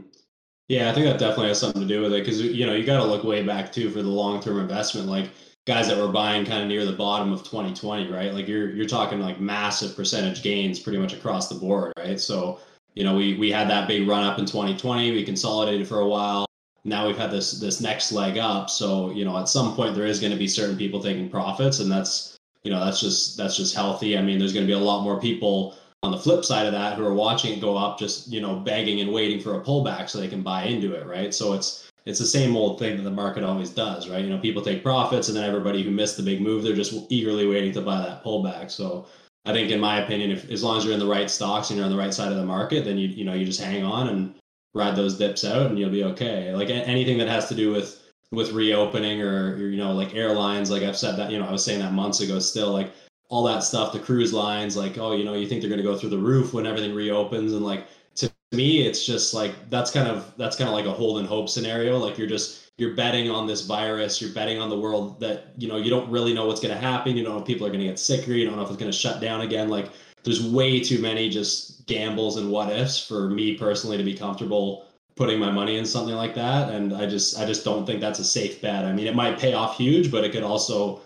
Yeah, 0.68 0.90
I 0.90 0.94
think 0.94 1.06
that 1.06 1.18
definitely 1.18 1.48
has 1.48 1.60
something 1.60 1.82
to 1.82 1.88
do 1.88 2.02
with 2.02 2.12
it 2.12 2.24
because 2.24 2.42
you 2.42 2.66
know 2.66 2.74
you 2.74 2.84
got 2.84 2.98
to 2.98 3.04
look 3.04 3.24
way 3.24 3.42
back 3.42 3.72
too 3.72 3.90
for 3.90 4.02
the 4.02 4.08
long 4.08 4.40
term 4.40 4.58
investment. 4.58 5.08
Like 5.08 5.30
guys 5.66 5.88
that 5.88 5.98
were 5.98 6.08
buying 6.08 6.44
kind 6.46 6.62
of 6.62 6.68
near 6.68 6.84
the 6.84 6.92
bottom 6.92 7.32
of 7.32 7.40
2020, 7.44 8.10
right? 8.10 8.32
Like 8.34 8.48
you're 8.48 8.70
you're 8.70 8.86
talking 8.86 9.20
like 9.20 9.38
massive 9.40 9.94
percentage 9.94 10.42
gains 10.42 10.80
pretty 10.80 10.98
much 10.98 11.12
across 11.12 11.48
the 11.48 11.54
board, 11.54 11.92
right? 11.98 12.18
So 12.18 12.60
you 12.94 13.04
know 13.04 13.14
we 13.14 13.36
we 13.36 13.50
had 13.52 13.70
that 13.70 13.86
big 13.86 14.08
run 14.08 14.24
up 14.24 14.38
in 14.38 14.46
2020. 14.46 15.12
We 15.12 15.24
consolidated 15.24 15.86
for 15.86 16.00
a 16.00 16.08
while. 16.08 16.47
Now 16.88 17.06
we've 17.06 17.18
had 17.18 17.30
this 17.30 17.52
this 17.52 17.80
next 17.80 18.12
leg 18.12 18.38
up. 18.38 18.70
So 18.70 19.10
you 19.10 19.24
know 19.24 19.38
at 19.38 19.48
some 19.48 19.74
point 19.74 19.94
there 19.94 20.06
is 20.06 20.20
going 20.20 20.32
to 20.32 20.38
be 20.38 20.48
certain 20.48 20.76
people 20.76 21.02
taking 21.02 21.28
profits, 21.28 21.80
and 21.80 21.90
that's 21.90 22.36
you 22.64 22.70
know 22.70 22.84
that's 22.84 23.00
just 23.00 23.36
that's 23.36 23.56
just 23.56 23.74
healthy. 23.74 24.16
I 24.18 24.22
mean, 24.22 24.38
there's 24.38 24.52
going 24.52 24.66
to 24.66 24.72
be 24.72 24.78
a 24.78 24.84
lot 24.84 25.02
more 25.04 25.20
people 25.20 25.76
on 26.02 26.12
the 26.12 26.18
flip 26.18 26.44
side 26.44 26.66
of 26.66 26.72
that 26.72 26.96
who 26.96 27.04
are 27.04 27.14
watching 27.14 27.52
it 27.52 27.60
go 27.60 27.76
up 27.76 27.98
just 27.98 28.28
you 28.28 28.40
know 28.40 28.56
begging 28.56 29.00
and 29.00 29.12
waiting 29.12 29.40
for 29.40 29.60
a 29.60 29.64
pullback 29.64 30.08
so 30.08 30.18
they 30.18 30.28
can 30.28 30.42
buy 30.42 30.62
into 30.64 30.94
it 30.94 31.06
right 31.06 31.34
so 31.34 31.54
it's 31.54 31.90
it's 32.06 32.20
the 32.20 32.26
same 32.26 32.56
old 32.56 32.78
thing 32.78 32.96
that 32.96 33.02
the 33.02 33.10
market 33.10 33.42
always 33.42 33.70
does 33.70 34.08
right 34.08 34.24
you 34.24 34.30
know 34.30 34.38
people 34.38 34.62
take 34.62 34.82
profits 34.82 35.28
and 35.28 35.36
then 35.36 35.44
everybody 35.44 35.82
who 35.82 35.90
missed 35.90 36.16
the 36.16 36.22
big 36.22 36.40
move 36.40 36.62
they're 36.62 36.74
just 36.74 36.94
eagerly 37.10 37.46
waiting 37.48 37.72
to 37.72 37.80
buy 37.80 38.00
that 38.00 38.22
pullback 38.22 38.70
so 38.70 39.06
i 39.44 39.52
think 39.52 39.70
in 39.70 39.80
my 39.80 40.00
opinion 40.00 40.30
if 40.30 40.48
as 40.50 40.62
long 40.62 40.78
as 40.78 40.84
you're 40.84 40.94
in 40.94 41.00
the 41.00 41.06
right 41.06 41.30
stocks 41.30 41.70
and 41.70 41.76
you're 41.76 41.86
on 41.86 41.92
the 41.92 41.98
right 41.98 42.14
side 42.14 42.30
of 42.30 42.38
the 42.38 42.44
market 42.44 42.84
then 42.84 42.96
you 42.96 43.08
you 43.08 43.24
know 43.24 43.34
you 43.34 43.44
just 43.44 43.60
hang 43.60 43.82
on 43.82 44.08
and 44.08 44.34
ride 44.74 44.96
those 44.96 45.16
dips 45.18 45.44
out 45.44 45.66
and 45.66 45.78
you'll 45.78 45.90
be 45.90 46.04
okay 46.04 46.54
like 46.54 46.70
anything 46.70 47.18
that 47.18 47.28
has 47.28 47.48
to 47.48 47.54
do 47.54 47.72
with 47.72 48.02
with 48.30 48.52
reopening 48.52 49.22
or 49.22 49.56
you 49.56 49.76
know 49.76 49.92
like 49.92 50.14
airlines 50.14 50.70
like 50.70 50.82
i've 50.82 50.96
said 50.96 51.16
that 51.16 51.30
you 51.30 51.38
know 51.38 51.46
i 51.46 51.52
was 51.52 51.64
saying 51.64 51.80
that 51.80 51.92
months 51.92 52.20
ago 52.20 52.38
still 52.38 52.70
like 52.70 52.92
all 53.28 53.44
that 53.44 53.62
stuff, 53.62 53.92
the 53.92 53.98
cruise 53.98 54.32
lines, 54.32 54.76
like, 54.76 54.96
oh, 54.98 55.14
you 55.14 55.24
know, 55.24 55.34
you 55.34 55.46
think 55.46 55.60
they're 55.60 55.68
going 55.68 55.82
to 55.82 55.84
go 55.84 55.96
through 55.96 56.10
the 56.10 56.18
roof 56.18 56.54
when 56.54 56.66
everything 56.66 56.94
reopens. 56.94 57.52
And 57.52 57.64
like, 57.64 57.86
to 58.16 58.32
me, 58.52 58.86
it's 58.86 59.04
just 59.04 59.34
like, 59.34 59.68
that's 59.68 59.90
kind 59.90 60.08
of, 60.08 60.32
that's 60.38 60.56
kind 60.56 60.68
of 60.68 60.74
like 60.74 60.86
a 60.86 60.92
hold 60.92 61.18
and 61.18 61.28
hope 61.28 61.48
scenario. 61.48 61.98
Like 61.98 62.16
you're 62.16 62.28
just, 62.28 62.70
you're 62.78 62.94
betting 62.94 63.30
on 63.30 63.46
this 63.46 63.66
virus, 63.66 64.22
you're 64.22 64.32
betting 64.32 64.58
on 64.58 64.70
the 64.70 64.78
world 64.78 65.20
that, 65.20 65.52
you 65.58 65.68
know, 65.68 65.76
you 65.76 65.90
don't 65.90 66.10
really 66.10 66.32
know 66.32 66.46
what's 66.46 66.60
going 66.60 66.74
to 66.74 66.80
happen. 66.80 67.16
You 67.16 67.24
don't 67.24 67.34
know 67.34 67.40
if 67.40 67.46
people 67.46 67.66
are 67.66 67.70
going 67.70 67.80
to 67.80 67.86
get 67.86 67.98
sicker. 67.98 68.32
You 68.32 68.46
don't 68.46 68.56
know 68.56 68.62
if 68.62 68.68
it's 68.68 68.78
going 68.78 68.90
to 68.90 68.96
shut 68.96 69.20
down 69.20 69.42
again. 69.42 69.68
Like 69.68 69.90
there's 70.22 70.42
way 70.42 70.80
too 70.80 71.00
many 71.02 71.28
just 71.28 71.77
gambles 71.88 72.36
and 72.36 72.50
what 72.50 72.70
ifs 72.70 73.04
for 73.04 73.28
me 73.30 73.56
personally 73.56 73.96
to 73.96 74.04
be 74.04 74.14
comfortable 74.14 74.86
putting 75.16 75.40
my 75.40 75.50
money 75.50 75.78
in 75.78 75.84
something 75.84 76.14
like 76.14 76.34
that. 76.36 76.70
And 76.70 76.94
I 76.94 77.04
just, 77.04 77.40
I 77.40 77.44
just 77.44 77.64
don't 77.64 77.84
think 77.84 78.00
that's 78.00 78.20
a 78.20 78.24
safe 78.24 78.62
bet. 78.62 78.84
I 78.84 78.92
mean, 78.92 79.08
it 79.08 79.16
might 79.16 79.36
pay 79.36 79.52
off 79.52 79.76
huge, 79.76 80.12
but 80.12 80.22
it 80.22 80.30
could 80.30 80.44
also, 80.44 81.00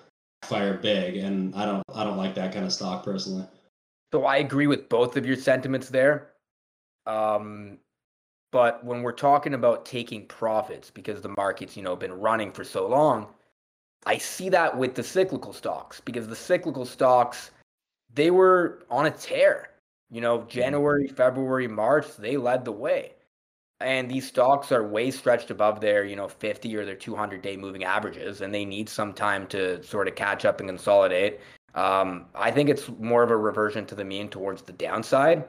fire 0.44 0.74
big 0.74 1.16
and 1.16 1.54
i 1.54 1.64
don't 1.64 1.82
i 1.94 2.02
don't 2.02 2.16
like 2.16 2.34
that 2.34 2.52
kind 2.52 2.64
of 2.64 2.72
stock 2.72 3.04
personally 3.04 3.46
So 4.12 4.24
I 4.24 4.38
agree 4.38 4.66
with 4.66 4.88
both 4.88 5.16
of 5.16 5.24
your 5.24 5.36
sentiments 5.36 5.88
there. 5.88 6.32
Um, 7.06 7.78
but 8.50 8.84
when 8.84 9.02
we're 9.02 9.12
talking 9.12 9.54
about 9.54 9.86
taking 9.86 10.26
profits 10.26 10.90
because 10.90 11.22
the 11.22 11.30
market's, 11.30 11.76
you 11.76 11.82
know, 11.82 11.96
been 11.96 12.12
running 12.12 12.52
for 12.52 12.64
so 12.64 12.86
long, 12.86 13.28
I 14.04 14.18
see 14.18 14.50
that 14.50 14.76
with 14.76 14.94
the 14.94 15.02
cyclical 15.02 15.54
stocks 15.54 16.00
because 16.00 16.28
the 16.28 16.36
cyclical 16.36 16.84
stocks, 16.84 17.52
they 18.12 18.30
were 18.30 18.82
on 18.90 19.06
a 19.06 19.10
tear. 19.10 19.70
You 20.12 20.20
know, 20.20 20.42
January, 20.42 21.08
February, 21.08 21.66
March, 21.66 22.16
they 22.18 22.36
led 22.36 22.66
the 22.66 22.72
way. 22.72 23.14
And 23.80 24.10
these 24.10 24.28
stocks 24.28 24.70
are 24.70 24.86
way 24.86 25.10
stretched 25.10 25.50
above 25.50 25.80
their, 25.80 26.04
you 26.04 26.16
know, 26.16 26.28
50 26.28 26.76
or 26.76 26.84
their 26.84 26.94
200 26.94 27.40
day 27.40 27.56
moving 27.56 27.82
averages, 27.82 28.42
and 28.42 28.54
they 28.54 28.66
need 28.66 28.90
some 28.90 29.14
time 29.14 29.46
to 29.48 29.82
sort 29.82 30.08
of 30.08 30.14
catch 30.14 30.44
up 30.44 30.60
and 30.60 30.68
consolidate. 30.68 31.40
Um, 31.74 32.26
I 32.34 32.50
think 32.50 32.68
it's 32.68 32.90
more 33.00 33.22
of 33.22 33.30
a 33.30 33.36
reversion 33.36 33.86
to 33.86 33.94
the 33.94 34.04
mean 34.04 34.28
towards 34.28 34.60
the 34.60 34.74
downside. 34.74 35.46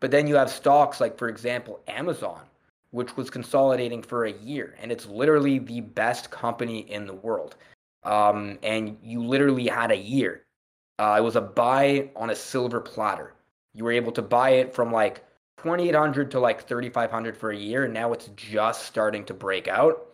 But 0.00 0.10
then 0.10 0.26
you 0.26 0.34
have 0.34 0.50
stocks 0.50 1.00
like, 1.00 1.16
for 1.16 1.28
example, 1.28 1.80
Amazon, 1.88 2.42
which 2.90 3.16
was 3.16 3.30
consolidating 3.30 4.02
for 4.02 4.26
a 4.26 4.32
year, 4.32 4.76
and 4.78 4.92
it's 4.92 5.06
literally 5.06 5.58
the 5.58 5.80
best 5.80 6.30
company 6.30 6.80
in 6.90 7.06
the 7.06 7.14
world. 7.14 7.56
Um, 8.04 8.58
and 8.62 8.98
you 9.02 9.24
literally 9.24 9.68
had 9.68 9.90
a 9.90 9.96
year. 9.96 10.44
Uh, 10.98 11.16
it 11.18 11.22
was 11.22 11.36
a 11.36 11.40
buy 11.40 12.10
on 12.14 12.28
a 12.28 12.36
silver 12.36 12.80
platter. 12.80 13.32
You 13.74 13.84
were 13.84 13.92
able 13.92 14.12
to 14.12 14.22
buy 14.22 14.50
it 14.50 14.74
from 14.74 14.92
like 14.92 15.24
2800 15.58 16.30
to 16.32 16.40
like 16.40 16.66
3500 16.66 17.36
for 17.36 17.50
a 17.50 17.56
year, 17.56 17.84
and 17.84 17.94
now 17.94 18.12
it's 18.12 18.28
just 18.36 18.84
starting 18.84 19.24
to 19.26 19.34
break 19.34 19.68
out. 19.68 20.06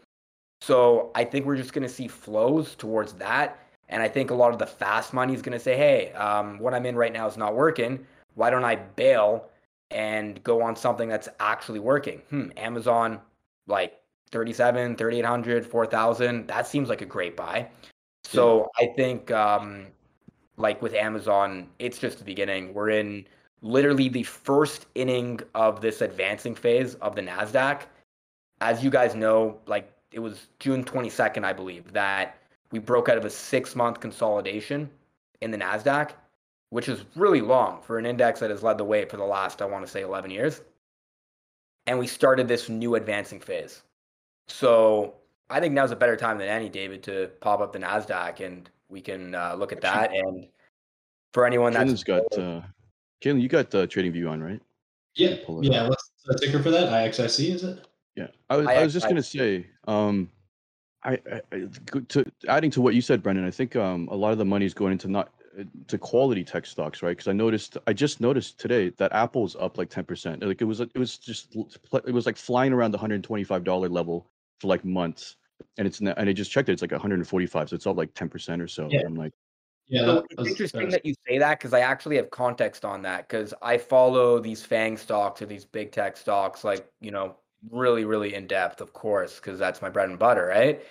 So 0.61 1.11
I 1.15 1.25
think 1.25 1.47
we're 1.47 1.57
just 1.57 1.73
going 1.73 1.87
to 1.87 1.93
see 1.93 2.09
flows 2.09 2.75
towards 2.75 3.15
that. 3.15 3.59
And 3.89 4.03
I 4.03 4.09
think 4.09 4.31
a 4.31 4.35
lot 4.35 4.53
of 4.53 4.59
the 4.59 4.67
fast 4.67 5.15
money 5.15 5.35
is 5.35 5.43
going 5.43 5.57
to 5.57 5.63
say, 5.63 5.77
hey, 5.77 6.13
um, 6.13 6.59
what 6.59 6.75
I'm 6.75 6.85
in 6.85 6.97
right 6.97 7.13
now 7.13 7.27
is 7.27 7.37
not 7.37 7.55
working. 7.55 8.05
Why 8.35 8.51
don't 8.51 8.65
I 8.65 8.77
bail 8.77 9.49
and 9.91 10.43
go 10.43 10.63
on 10.63 10.77
something 10.77 11.09
that's 11.09 11.29
actually 11.41 11.79
working? 11.79 12.19
Hmm, 12.29 12.51
Amazon, 12.57 13.21
like 13.67 13.99
37, 14.31 14.97
3800, 14.97 15.67
4000. 15.67 16.47
That 16.49 16.67
seems 16.67 16.89
like 16.89 17.01
a 17.01 17.07
great 17.07 17.37
buy. 17.37 17.69
So 18.25 18.69
I 18.79 18.89
think, 18.95 19.31
um, 19.31 19.87
like 20.59 20.83
with 20.83 20.93
Amazon, 20.93 21.69
it's 21.79 21.99
just 21.99 22.19
the 22.19 22.25
beginning. 22.25 22.75
We're 22.75 22.91
in 22.91 23.27
literally 23.63 24.09
the 24.09 24.23
first 24.23 24.87
inning 24.95 25.41
of 25.55 25.81
this 25.81 26.01
advancing 26.01 26.55
phase 26.55 26.95
of 26.97 27.15
the 27.15 27.23
NASDAQ. 27.23 27.83
As 28.61 28.83
you 28.83 28.91
guys 28.91 29.15
know, 29.15 29.59
like 29.67 29.93
it 30.13 30.21
was 30.21 30.49
June 30.59 30.85
22nd, 30.85 31.45
I 31.45 31.53
believe, 31.53 31.93
that 31.93 32.39
we 32.71 32.79
broke 32.79 33.09
out 33.09 33.17
of 33.17 33.25
a 33.25 33.31
six 33.31 33.75
month 33.75 34.01
consolidation 34.01 34.91
in 35.41 35.51
the 35.51 35.59
NASDAQ, 35.59 36.13
which 36.71 36.89
is 36.89 37.05
really 37.15 37.41
long 37.41 37.81
for 37.83 37.99
an 37.99 38.07
index 38.07 38.41
that 38.41 38.51
has 38.51 38.63
led 38.63 38.79
the 38.79 38.85
way 38.85 39.05
for 39.05 39.17
the 39.17 39.25
last, 39.25 39.63
I 39.63 39.65
want 39.65 39.85
to 39.85 39.91
say, 39.91 40.03
11 40.03 40.31
years. 40.31 40.63
And 41.87 41.99
we 41.99 42.07
started 42.07 42.49
this 42.49 42.69
new 42.69 42.97
advancing 42.97 43.41
phase. 43.41 43.83
So 44.49 45.15
I 45.51 45.61
think 45.61 45.75
now's 45.75 45.91
a 45.91 45.97
better 45.97 46.17
time 46.17 46.39
than 46.39 46.49
any, 46.49 46.69
David, 46.69 47.03
to 47.05 47.31
pop 47.41 47.61
up 47.61 47.73
the 47.73 47.79
NASDAQ 47.79 48.41
and 48.45 48.69
we 48.89 49.01
can 49.01 49.35
uh, 49.35 49.55
look 49.55 49.73
at 49.73 49.81
that. 49.81 50.13
And 50.13 50.49
for 51.33 51.47
anyone 51.47 51.73
that's 51.73 52.03
Kalen's 52.03 52.05
got 52.05 52.39
uh, 52.39 52.61
Kalen, 53.21 53.41
you 53.41 53.49
got 53.49 53.71
the 53.71 53.87
Trading 53.87 54.13
View 54.13 54.29
on, 54.29 54.43
right? 54.43 54.61
yeah 55.15 55.37
Pull 55.45 55.61
it 55.61 55.73
yeah 55.73 55.89
what's 55.89 56.11
the 56.27 56.39
ticker 56.39 56.63
for 56.63 56.71
that 56.71 56.93
ixic 57.07 57.25
is 57.25 57.65
it 57.65 57.85
Yeah, 58.15 58.29
I 58.51 58.57
was, 58.57 58.67
I- 58.69 58.75
I, 58.75 58.83
was 58.85 58.93
just 58.93 59.09
gonna 59.09 59.23
say, 59.23 59.67
um, 59.87 60.31
I, 61.03 61.19
I, 61.33 61.41
I 61.53 61.69
to 62.09 62.25
adding 62.49 62.71
to 62.73 62.81
what 62.81 62.95
you 62.95 63.01
said, 63.01 63.23
Brendan. 63.23 63.45
I 63.47 63.51
think 63.51 63.75
um, 63.77 64.09
a 64.11 64.15
lot 64.17 64.33
of 64.33 64.39
the 64.39 64.45
money 64.45 64.67
is 64.67 64.75
going 64.75 64.93
into 64.93 65.09
not 65.09 65.33
uh, 65.59 65.63
to 65.87 65.99
quality 65.99 66.45
tech 66.45 66.67
stocks, 66.67 67.03
right? 67.03 67.11
Because 67.17 67.29
I 67.29 67.33
noticed, 67.33 67.79
I 67.87 67.93
just 67.93 68.21
noticed 68.21 68.59
today 68.59 68.91
that 68.99 69.13
Apple's 69.13 69.57
up 69.57 69.79
like 69.79 69.91
ten 69.91 70.05
percent. 70.05 70.43
Like 70.43 70.61
it 70.61 70.65
was, 70.65 70.81
it 70.81 70.97
was 70.97 71.17
just, 71.17 71.55
it 71.55 72.13
was 72.13 72.27
like 72.27 72.37
flying 72.37 72.73
around 72.73 72.91
the 72.91 72.99
hundred 72.99 73.17
and 73.17 73.25
twenty-five 73.25 73.63
dollar 73.65 73.89
level 73.89 74.27
for 74.61 74.67
like 74.67 74.85
months, 74.85 75.37
and 75.79 75.87
it's 75.87 76.03
n- 76.03 76.15
and 76.17 76.29
I 76.29 76.33
just 76.33 76.51
checked 76.51 76.69
it, 76.69 76.73
it's 76.73 76.83
like 76.83 76.91
one 76.93 77.01
hundred 77.01 77.21
and 77.21 77.29
forty-five, 77.29 77.69
so 77.71 77.77
it's 77.77 77.87
up 77.87 77.97
like 77.97 78.13
ten 78.15 78.29
percent 78.29 78.61
or 78.61 78.69
so. 78.69 78.89
Yeah. 78.91 79.03
I'm 79.07 79.15
like, 79.15 79.33
yeah 79.89 80.05
So 80.05 80.25
it's 80.31 80.39
was- 80.39 80.49
interesting 80.49 80.85
was- 80.87 80.95
that 80.95 81.05
you 81.07 81.15
say 81.27 81.39
that 81.39 81.59
because 81.59 81.73
I 81.75 81.81
actually 81.81 82.17
have 82.17 82.31
context 82.31 82.85
on 82.85 83.03
that 83.03 83.29
because 83.29 83.55
I 83.63 83.79
follow 83.79 84.39
these 84.39 84.65
FANG 84.65 84.97
stocks 84.97 85.43
or 85.43 85.47
these 85.47 85.65
big 85.65 85.93
tech 85.93 86.17
stocks 86.17 86.65
like 86.65 86.91
you 87.01 87.11
know 87.11 87.37
really 87.71 88.05
really 88.05 88.35
in 88.35 88.47
depth, 88.47 88.81
of 88.81 88.93
course, 88.93 89.37
because 89.37 89.59
that's 89.59 89.83
my 89.83 89.89
bread 89.89 90.09
and 90.11 90.19
butter, 90.19 90.47
right? 90.47 90.83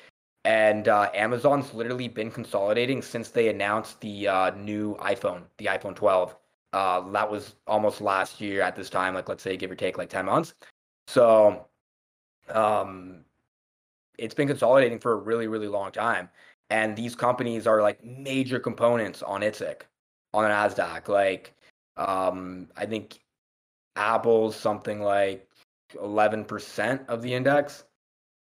And 0.46 0.88
uh, 0.88 1.10
Amazon's 1.14 1.74
literally 1.74 2.08
been 2.08 2.32
consolidating 2.32 3.02
since 3.02 3.30
they 3.30 3.50
announced 3.50 4.00
the 4.00 4.28
uh, 4.30 4.52
new 4.52 4.96
iPhone, 4.96 5.44
the 5.58 5.66
iPhone 5.66 5.94
12. 5.96 6.36
Uh, 6.74 7.10
that 7.12 7.30
was 7.30 7.56
almost 7.68 8.00
last 8.02 8.40
year 8.40 8.62
at 8.62 8.76
this 8.76 8.90
time, 8.90 9.14
like 9.14 9.28
let's 9.28 9.44
say 9.44 9.58
give 9.58 9.72
or 9.72 9.76
take 9.76 9.98
like 9.98 10.10
10 10.10 10.26
months. 10.26 10.54
So, 11.08 11.68
um, 12.50 13.26
it's 14.18 14.34
been 14.34 14.48
consolidating 14.48 15.00
for 15.00 15.14
a 15.14 15.16
really 15.18 15.48
really 15.48 15.68
long 15.68 15.92
time 15.92 16.30
and 16.70 16.96
these 16.96 17.16
companies 17.16 17.68
are 17.68 17.82
like 17.82 18.04
major 18.04 18.60
components 18.60 19.24
on 19.24 19.42
IXIC, 19.42 19.82
on 20.34 20.44
the 20.44 20.50
Nasdaq. 20.50 21.08
Like, 21.08 21.54
um, 21.96 22.68
I 22.76 22.86
think 22.86 23.20
Apple's 23.96 24.56
something 24.56 25.02
like 25.02 25.48
11% 25.96 27.08
of 27.08 27.22
the 27.22 27.34
index. 27.34 27.84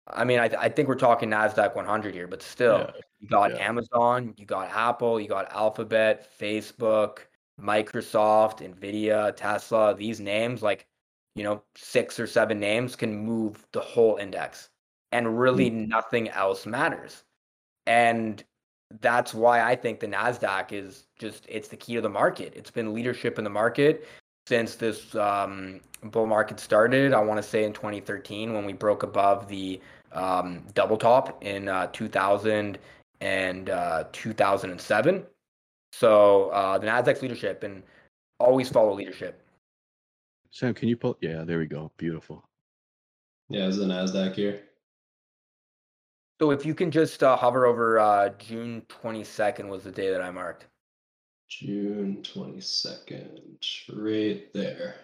I 0.08 0.24
mean, 0.24 0.40
I, 0.40 0.48
th- 0.48 0.60
I 0.62 0.70
think 0.70 0.88
we're 0.88 0.96
talking 0.96 1.30
NASDAQ 1.30 1.76
100 1.76 2.14
here, 2.14 2.28
but 2.28 2.44
still, 2.44 2.80
Yeah, 2.80 3.02
you 3.20 3.28
got 3.28 3.52
yeah. 3.52 3.68
Amazon, 3.68 4.34
you 4.38 4.46
got 4.46 4.70
Apple, 4.70 5.20
you 5.20 5.28
got 5.28 5.52
Alphabet, 5.52 6.30
Facebook, 6.40 7.20
Microsoft, 7.60 8.60
Nvidia, 8.62 9.36
Tesla. 9.36 9.96
These 9.96 10.20
names, 10.20 10.62
like, 10.62 10.86
you 11.36 11.44
know, 11.44 11.64
six 11.76 12.20
or 12.20 12.28
seven 12.28 12.60
names 12.60 12.96
can 12.96 13.16
move 13.16 13.66
the 13.72 13.82
whole 13.82 14.18
index, 14.18 14.70
and 15.12 15.40
really 15.40 15.70
nothing 15.70 16.30
else 16.30 16.66
matters. 16.66 17.25
And 17.88 18.44
that's 19.02 19.34
why 19.34 19.62
I 19.62 19.76
think 19.76 20.00
the 20.00 20.08
NASDAQ 20.08 20.72
is 20.72 21.06
just, 21.20 21.46
it's 21.50 21.68
the 21.68 21.78
key 21.78 21.96
to 21.96 22.02
the 22.02 22.10
market. 22.10 22.54
It's 22.56 22.72
been 22.72 22.94
leadership 22.94 23.38
in 23.38 23.44
the 23.44 23.50
market 23.50 24.08
since 24.48 24.76
this 24.76 25.16
um, 25.16 25.82
bull 26.04 26.28
market 26.28 26.60
started. 26.60 27.14
I 27.14 27.20
want 27.22 27.42
to 27.42 27.48
say 27.48 27.64
in 27.64 27.74
2013 27.74 28.54
when 28.54 28.66
we 28.66 28.74
broke 28.74 29.04
above 29.04 29.48
the 29.48 29.82
um, 30.12 30.64
double 30.74 30.98
top 30.98 31.44
in 31.44 31.68
uh, 31.68 31.88
2000 31.88 32.78
and 33.22 33.70
uh, 33.70 34.06
2007. 34.12 35.26
So 35.92 36.50
uh, 36.50 36.78
the 36.78 36.88
Nasdaq's 36.88 37.22
leadership 37.22 37.64
and 37.64 37.82
always 38.40 38.70
follow 38.70 38.94
leadership. 38.94 39.42
Sam, 40.52 40.74
can 40.74 40.88
you 40.88 40.98
pull? 40.98 41.18
Yeah, 41.22 41.44
there 41.44 41.60
we 41.60 41.66
go. 41.66 41.92
Beautiful. 41.98 42.44
Yeah, 43.50 43.68
it's 43.68 43.78
the 43.78 43.86
Nasdaq 43.86 44.36
here. 44.36 44.62
So 46.40 46.52
if 46.52 46.66
you 46.66 46.76
can 46.76 46.92
just 46.92 47.24
uh, 47.24 47.36
hover 47.38 47.66
over 47.66 48.00
uh, 48.00 48.30
June 48.38 48.84
22nd 48.90 49.70
was 49.70 49.84
the 49.84 49.92
day 49.92 50.12
that 50.12 50.22
I 50.22 50.32
marked. 50.32 50.68
June 51.48 52.24
twenty 52.24 52.60
second, 52.60 53.40
right 53.94 54.52
there. 54.54 54.96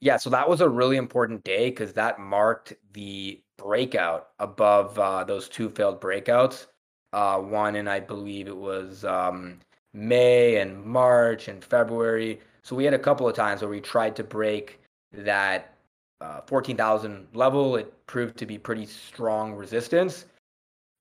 Yeah, 0.00 0.16
so 0.16 0.30
that 0.30 0.48
was 0.48 0.60
a 0.60 0.68
really 0.68 0.96
important 0.96 1.44
day 1.44 1.70
because 1.70 1.92
that 1.92 2.18
marked 2.18 2.72
the 2.92 3.40
breakout 3.58 4.30
above 4.38 4.98
uh, 4.98 5.22
those 5.22 5.48
two 5.48 5.68
failed 5.70 6.00
breakouts. 6.00 6.66
Uh, 7.12 7.38
one 7.38 7.76
in, 7.76 7.86
I 7.86 8.00
believe 8.00 8.48
it 8.48 8.56
was 8.56 9.04
um, 9.04 9.60
May 9.92 10.56
and 10.56 10.82
March 10.82 11.48
and 11.48 11.62
February. 11.62 12.40
So 12.62 12.74
we 12.74 12.84
had 12.84 12.94
a 12.94 12.98
couple 12.98 13.28
of 13.28 13.36
times 13.36 13.60
where 13.60 13.70
we 13.70 13.80
tried 13.80 14.16
to 14.16 14.24
break 14.24 14.80
that 15.12 15.74
uh, 16.20 16.40
14,000 16.46 17.28
level. 17.34 17.76
It 17.76 17.94
proved 18.06 18.38
to 18.38 18.46
be 18.46 18.58
pretty 18.58 18.86
strong 18.86 19.52
resistance. 19.52 20.24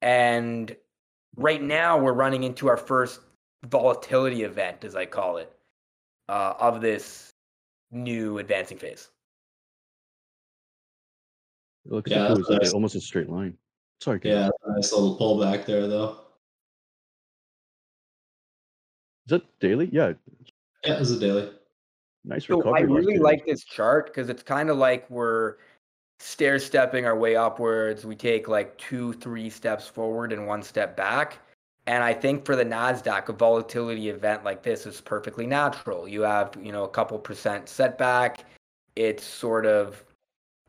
And 0.01 0.75
right 1.35 1.61
now 1.61 1.97
we're 1.97 2.13
running 2.13 2.43
into 2.43 2.67
our 2.67 2.77
first 2.77 3.21
volatility 3.65 4.43
event, 4.43 4.83
as 4.83 4.95
I 4.95 5.05
call 5.05 5.37
it, 5.37 5.51
uh, 6.29 6.53
of 6.59 6.81
this 6.81 7.31
new 7.91 8.39
advancing 8.39 8.77
phase. 8.77 9.09
It 11.85 11.91
looks 11.91 12.11
Yeah, 12.11 12.23
like 12.23 12.31
it 12.31 12.37
was 12.37 12.49
nice. 12.49 12.73
almost 12.73 12.95
a 12.95 13.01
straight 13.01 13.29
line. 13.29 13.57
Sorry. 13.99 14.19
Ken. 14.19 14.31
Yeah, 14.31 14.49
nice 14.67 14.91
little 14.93 15.17
pullback 15.17 15.65
there 15.65 15.87
though. 15.87 16.17
Is 19.25 19.29
that 19.29 19.59
daily? 19.59 19.89
Yeah. 19.91 20.13
Yeah, 20.83 20.95
it 20.95 20.99
was 20.99 21.11
a 21.11 21.19
daily. 21.19 21.51
Nice 22.23 22.49
recovery. 22.49 22.71
So. 22.71 22.77
I 22.77 22.81
really 22.81 23.17
like 23.17 23.45
this 23.45 23.63
chart 23.63 24.07
because 24.07 24.29
it's 24.29 24.43
kind 24.43 24.69
of 24.69 24.77
like 24.77 25.09
we're 25.09 25.57
stair 26.21 26.59
stepping 26.59 27.05
our 27.05 27.17
way 27.17 27.35
upwards. 27.35 28.05
We 28.05 28.15
take 28.15 28.47
like 28.47 28.77
two, 28.77 29.13
three 29.13 29.49
steps 29.49 29.87
forward 29.87 30.31
and 30.31 30.45
one 30.45 30.61
step 30.61 30.95
back. 30.95 31.39
And 31.87 32.03
I 32.03 32.13
think 32.13 32.45
for 32.45 32.55
the 32.55 32.63
Nasdaq, 32.63 33.27
a 33.29 33.33
volatility 33.33 34.09
event 34.09 34.43
like 34.43 34.61
this 34.61 34.85
is 34.85 35.01
perfectly 35.01 35.47
natural. 35.47 36.07
You 36.07 36.21
have, 36.21 36.55
you 36.61 36.71
know, 36.71 36.83
a 36.83 36.89
couple 36.89 37.17
percent 37.17 37.67
setback. 37.67 38.45
It's 38.95 39.23
sort 39.23 39.65
of 39.65 40.03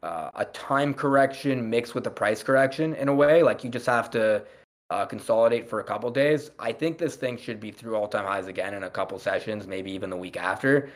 uh, 0.02 0.30
a 0.34 0.46
time 0.46 0.94
correction 0.94 1.68
mixed 1.68 1.94
with 1.94 2.06
a 2.06 2.10
price 2.10 2.42
correction 2.42 2.94
in 2.94 3.08
a 3.08 3.14
way. 3.14 3.42
Like 3.42 3.62
you 3.62 3.68
just 3.68 3.86
have 3.86 4.10
to 4.12 4.42
uh, 4.88 5.04
consolidate 5.04 5.68
for 5.68 5.80
a 5.80 5.84
couple 5.84 6.10
days. 6.10 6.50
I 6.58 6.72
think 6.72 6.96
this 6.96 7.16
thing 7.16 7.36
should 7.36 7.60
be 7.60 7.70
through 7.70 7.94
all 7.96 8.08
time 8.08 8.24
highs 8.24 8.46
again 8.46 8.72
in 8.72 8.84
a 8.84 8.90
couple 8.90 9.18
sessions, 9.18 9.66
maybe 9.66 9.92
even 9.92 10.08
the 10.08 10.16
week 10.16 10.38
after. 10.38 10.88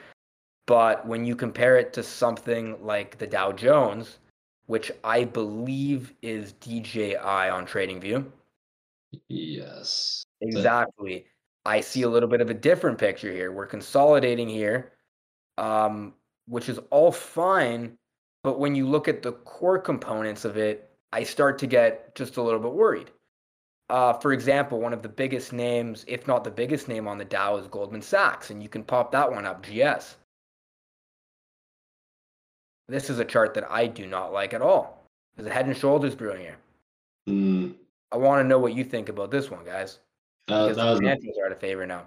But 0.66 1.06
when 1.06 1.26
you 1.26 1.36
compare 1.36 1.76
it 1.76 1.92
to 1.92 2.02
something 2.02 2.82
like 2.82 3.18
the 3.18 3.26
Dow 3.26 3.52
Jones, 3.52 4.18
which 4.66 4.90
I 5.04 5.24
believe 5.24 6.12
is 6.22 6.52
DJI 6.54 7.16
on 7.16 7.66
TradingView, 7.66 8.26
Yes. 9.28 10.24
exactly, 10.40 11.26
I 11.64 11.80
see 11.80 12.02
a 12.02 12.08
little 12.08 12.28
bit 12.28 12.40
of 12.40 12.50
a 12.50 12.54
different 12.54 12.98
picture 12.98 13.32
here. 13.32 13.50
We're 13.52 13.66
consolidating 13.66 14.48
here, 14.48 14.92
um, 15.58 16.14
which 16.46 16.68
is 16.68 16.78
all 16.90 17.10
fine. 17.12 17.98
But 18.44 18.60
when 18.60 18.74
you 18.76 18.86
look 18.86 19.08
at 19.08 19.22
the 19.22 19.32
core 19.32 19.78
components 19.78 20.44
of 20.44 20.56
it, 20.56 20.88
I 21.12 21.24
start 21.24 21.58
to 21.60 21.66
get 21.66 22.14
just 22.14 22.36
a 22.36 22.42
little 22.42 22.60
bit 22.60 22.72
worried. 22.72 23.10
Uh, 23.88 24.12
for 24.12 24.32
example, 24.32 24.80
one 24.80 24.92
of 24.92 25.02
the 25.02 25.08
biggest 25.08 25.52
names, 25.52 26.04
if 26.08 26.26
not 26.26 26.44
the 26.44 26.50
biggest 26.50 26.88
name 26.88 27.06
on 27.08 27.18
the 27.18 27.24
Dow, 27.24 27.56
is 27.56 27.66
Goldman 27.68 28.02
Sachs, 28.02 28.50
and 28.50 28.62
you 28.62 28.68
can 28.68 28.82
pop 28.82 29.12
that 29.12 29.30
one 29.30 29.46
up, 29.46 29.64
GS. 29.64 30.16
This 32.88 33.10
is 33.10 33.18
a 33.18 33.24
chart 33.24 33.54
that 33.54 33.70
I 33.70 33.86
do 33.86 34.06
not 34.06 34.32
like 34.32 34.54
at 34.54 34.62
all. 34.62 35.04
There's 35.36 35.48
a 35.48 35.52
head 35.52 35.66
and 35.66 35.76
shoulders 35.76 36.14
brewing 36.14 36.40
here. 36.40 36.56
Mm, 37.28 37.74
I 38.12 38.16
want 38.16 38.40
to 38.42 38.48
know 38.48 38.58
what 38.58 38.74
you 38.74 38.84
think 38.84 39.08
about 39.08 39.30
this 39.30 39.50
one, 39.50 39.64
guys. 39.64 39.98
Because 40.46 40.76
that 40.76 40.84
the 40.84 40.90
was 40.90 41.00
a, 41.00 41.02
financials 41.02 41.38
are 41.42 41.46
out 41.46 41.52
of 41.52 41.58
favor 41.60 41.86
now. 41.86 42.06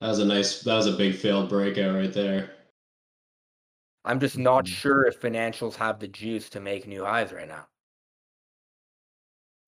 that 0.00 0.08
was 0.08 0.20
a 0.20 0.24
nice. 0.24 0.62
That 0.62 0.76
was 0.76 0.86
a 0.86 0.96
big 0.96 1.16
failed 1.16 1.48
breakout 1.48 1.94
right 1.96 2.12
there. 2.12 2.50
I'm 4.04 4.20
just 4.20 4.38
not 4.38 4.64
Mhm. 4.64 4.68
sure 4.68 5.06
if 5.06 5.20
financials 5.20 5.74
have 5.74 5.98
the 5.98 6.08
juice 6.08 6.48
to 6.50 6.60
make 6.60 6.86
new 6.86 7.04
highs 7.04 7.32
right 7.32 7.48
now, 7.48 7.66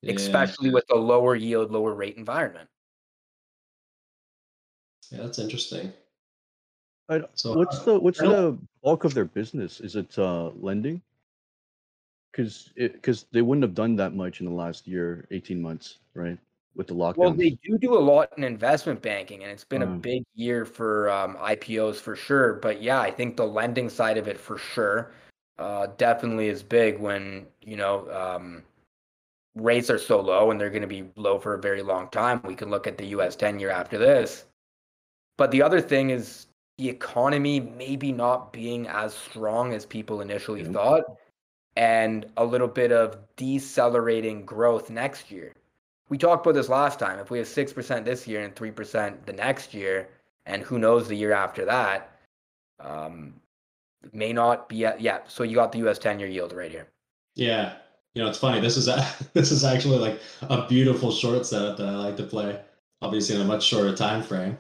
Yeah, 0.03 0.15
especially 0.15 0.71
with 0.71 0.87
the 0.87 0.95
lower 0.95 1.35
yield, 1.35 1.73
lower 1.73 1.93
rate 1.93 2.17
environment. 2.17 2.71
yeah, 5.11 5.23
that's 5.23 5.41
interesting. 5.41 5.93
I- 7.11 7.25
So 7.35 7.55
What's 7.55 7.81
uh, 7.81 7.85
the 7.85 8.01
what's 8.01 8.21
the 8.21 8.57
bulk 8.83 9.05
of 9.05 9.13
their 9.15 9.25
business? 9.25 9.81
Is 9.81 9.97
it 9.97 10.17
uh, 10.19 10.51
lending? 10.51 11.03
Because 12.31 12.73
because 12.77 13.27
they 13.33 13.43
wouldn't 13.43 13.65
have 13.65 13.75
done 13.75 13.97
that 13.97 14.15
much 14.15 14.41
in 14.41 14.47
the 14.47 14.53
last 14.53 14.87
year, 14.87 15.27
eighteen 15.33 15.61
months, 15.61 15.99
right? 16.15 16.39
With 16.77 16.87
the 16.87 16.95
lockdowns. 16.95 17.17
Well, 17.17 17.35
they 17.35 17.51
do 17.65 17.77
do 17.79 17.99
a 17.99 17.99
lot 17.99 18.33
in 18.39 18.45
investment 18.45 19.03
banking, 19.03 19.43
and 19.43 19.51
it's 19.51 19.65
been 19.65 19.83
a 19.83 19.87
Mm. 19.87 20.01
big 20.01 20.25
year 20.37 20.65
for 20.65 21.11
um, 21.11 21.37
IPOs 21.39 21.97
for 21.97 22.15
sure. 22.15 22.55
But 22.55 22.81
yeah, 22.81 23.01
I 23.01 23.11
think 23.11 23.37
the 23.37 23.47
lending 23.47 23.89
side 23.89 24.17
of 24.17 24.29
it 24.29 24.39
for 24.39 24.57
sure 24.57 25.11
uh, 25.59 25.89
definitely 25.99 26.47
is 26.49 26.63
big 26.63 27.01
when 27.01 27.49
you 27.63 27.77
know 27.77 28.09
um, 28.13 28.63
rates 29.57 29.91
are 29.91 29.99
so 29.99 30.21
low, 30.21 30.53
and 30.53 30.61
they're 30.61 30.71
going 30.71 30.83
to 30.83 30.87
be 30.87 31.11
low 31.17 31.41
for 31.41 31.55
a 31.55 31.61
very 31.61 31.83
long 31.83 32.09
time. 32.11 32.41
We 32.45 32.55
can 32.55 32.71
look 32.71 32.87
at 32.87 32.97
the 32.97 33.07
U.S. 33.07 33.35
ten 33.35 33.59
year 33.59 33.71
after 33.71 33.99
this. 33.99 34.47
But 35.37 35.51
the 35.51 35.63
other 35.63 35.81
thing 35.81 36.11
is 36.11 36.47
the 36.81 36.89
economy 36.89 37.61
maybe 37.61 38.11
not 38.11 38.53
being 38.53 38.89
as 38.89 39.15
strong 39.15 39.75
as 39.75 39.85
people 39.85 40.21
initially 40.21 40.63
Yeah. 40.63 40.73
thought, 40.73 41.05
and 41.77 42.27
a 42.37 42.45
little 42.45 42.69
bit 42.69 42.91
of 42.91 43.19
decelerating 43.37 44.45
growth 44.45 44.91
next 44.91 45.31
year 45.31 45.55
we 46.11 46.19
talked 46.19 46.45
about 46.45 46.55
this 46.57 46.69
last 46.69 46.99
time. 46.99 47.19
If 47.19 47.31
we 47.31 47.39
have 47.39 47.49
six 47.49 47.73
percent 47.73 48.05
this 48.05 48.29
year 48.29 48.43
and 48.43 48.55
three 48.55 48.73
percent 48.73 49.25
the 49.25 49.33
next 49.33 49.73
year, 49.73 50.09
and 50.45 50.63
who 50.63 50.79
knows 50.79 51.09
the 51.09 51.17
year 51.17 51.33
after 51.33 51.65
that, 51.65 52.19
um, 52.81 53.35
may 54.13 54.33
not 54.33 54.69
be 54.69 54.85
at, 54.85 55.01
yeah. 55.01 55.21
So 55.29 55.45
you 55.45 55.55
got 55.55 55.73
the 55.73 55.79
U.S. 55.79 55.99
ten-year 55.99 56.29
yield 56.29 56.53
right 56.53 56.71
here. 56.71 56.89
Yeah, 57.37 57.75
you 58.15 58.23
know, 58.23 58.29
it's 58.29 58.39
funny. 58.39 58.61
This 58.61 58.77
is 58.77 58.89
a, 58.89 59.07
this 59.33 59.53
is 59.53 59.65
actually 59.65 59.99
like 59.99 60.21
a 60.43 60.67
beautiful 60.67 61.13
short 61.13 61.47
setup 61.47 61.79
that 61.79 61.87
I 61.89 61.95
like 61.95 62.17
to 62.19 62.25
play. 62.25 62.61
Obviously, 63.03 63.37
in 63.37 63.41
a 63.41 63.45
much 63.45 63.65
shorter 63.65 63.97
time 63.97 64.23
frame. 64.23 64.59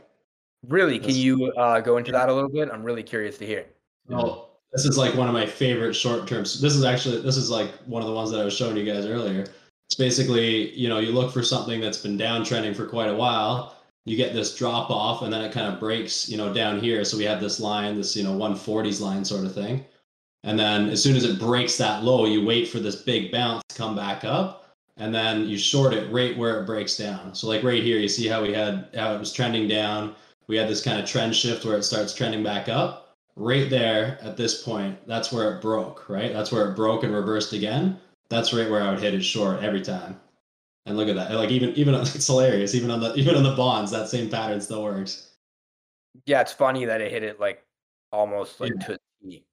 Really, 0.69 0.99
can 0.99 1.15
you 1.15 1.53
uh, 1.53 1.81
go 1.81 1.97
into 1.97 2.13
that 2.13 2.29
a 2.29 2.35
little 2.35 2.51
bit? 2.51 2.69
I'm 2.71 2.83
really 2.83 3.03
curious 3.03 3.39
to 3.39 3.47
hear. 3.47 3.67
Well, 4.09 4.51
this 4.73 4.85
is 4.85 4.99
like 4.99 5.15
one 5.15 5.27
of 5.27 5.35
my 5.35 5.47
favorite 5.47 5.95
short 5.95 6.27
terms. 6.27 6.61
This 6.61 6.75
is 6.75 6.85
actually 6.85 7.21
this 7.23 7.37
is 7.37 7.51
like 7.51 7.71
one 7.87 8.03
of 8.03 8.09
the 8.09 8.15
ones 8.15 8.31
that 8.31 8.41
I 8.41 8.45
was 8.45 8.55
showing 8.55 8.77
you 8.77 8.85
guys 8.85 9.07
earlier. 9.07 9.47
It's 9.89 9.97
basically, 9.97 10.71
you 10.79 10.89
know, 10.89 10.99
you 11.01 11.13
look 11.13 11.33
for 11.33 11.43
something 11.43 11.81
that's 11.81 11.99
been 11.99 12.19
downtrending 12.19 12.77
for 12.77 12.87
quite 12.87 13.09
a 13.09 13.15
while. 13.15 13.77
You 14.05 14.17
get 14.17 14.33
this 14.33 14.57
drop 14.57 14.91
off, 14.91 15.23
and 15.23 15.33
then 15.33 15.43
it 15.43 15.53
kind 15.53 15.73
of 15.73 15.81
breaks, 15.81 16.29
you 16.29 16.37
know, 16.37 16.53
down 16.53 16.81
here. 16.81 17.05
So 17.05 17.17
we 17.17 17.25
have 17.25 17.41
this 17.41 17.59
line, 17.59 17.97
this 17.97 18.17
you 18.17 18.23
know 18.23 18.37
140s 18.37 19.01
line 19.01 19.25
sort 19.25 19.45
of 19.45 19.55
thing. 19.55 19.85
And 20.45 20.59
then 20.59 20.89
as 20.89 21.03
soon 21.03 21.17
as 21.17 21.25
it 21.25 21.39
breaks 21.39 21.77
that 21.79 22.03
low, 22.03 22.25
you 22.25 22.45
wait 22.45 22.69
for 22.69 22.81
this 22.81 22.97
big 22.97 23.31
bounce 23.31 23.63
to 23.69 23.77
come 23.77 23.97
back 23.97 24.25
up, 24.25 24.75
and 24.97 25.15
then 25.15 25.49
you 25.49 25.59
short 25.59 25.93
it 25.93 26.11
right 26.13 26.37
where 26.37 26.61
it 26.61 26.67
breaks 26.67 26.97
down. 26.97 27.35
So 27.35 27.49
like 27.49 27.63
right 27.63 27.83
here, 27.83 27.99
you 27.99 28.09
see 28.09 28.29
how 28.29 28.43
we 28.43 28.53
had 28.53 28.89
how 28.95 29.15
it 29.15 29.19
was 29.19 29.33
trending 29.33 29.69
down. 29.69 30.15
We 30.51 30.57
had 30.57 30.69
this 30.69 30.83
kind 30.83 30.99
of 30.99 31.09
trend 31.09 31.35
shift 31.37 31.65
where 31.65 31.79
it 31.79 31.85
starts 31.85 32.13
trending 32.13 32.43
back 32.43 32.69
up 32.69 33.11
right 33.37 33.71
there 33.71 34.19
at 34.21 34.37
this 34.37 34.63
point, 34.63 34.99
that's 35.07 35.33
where 35.33 35.55
it 35.55 35.63
broke, 35.63 36.09
right? 36.09 36.33
That's 36.33 36.53
where 36.53 36.69
it 36.69 36.77
broke 36.77 37.05
and 37.05 37.15
reversed 37.15 37.53
again. 37.53 37.99
That's 38.29 38.53
right 38.53 38.69
where 38.69 38.83
I 38.83 38.91
would 38.91 39.01
hit 39.01 39.15
it 39.15 39.23
short 39.23 39.63
every 39.63 39.81
time. 39.81 40.21
And 40.87 40.97
look 40.97 41.09
at 41.09 41.15
that. 41.15 41.33
Like 41.33 41.51
even 41.51 41.71
even 41.71 41.95
it's 42.01 42.27
hilarious. 42.27 42.75
Even 42.75 42.91
on 42.91 43.01
the 43.01 43.15
even 43.15 43.37
on 43.37 43.43
the 43.43 43.55
bonds, 43.55 43.91
that 43.91 44.09
same 44.09 44.29
pattern 44.29 44.61
still 44.61 44.83
works. 44.83 45.35
Yeah, 46.27 46.41
it's 46.41 46.53
funny 46.53 46.85
that 46.85 47.01
it 47.01 47.13
hit 47.13 47.23
it 47.23 47.41
like 47.41 47.65
almost 48.13 48.61
like 48.61 48.79
to 48.87 48.99
T. 49.23 49.45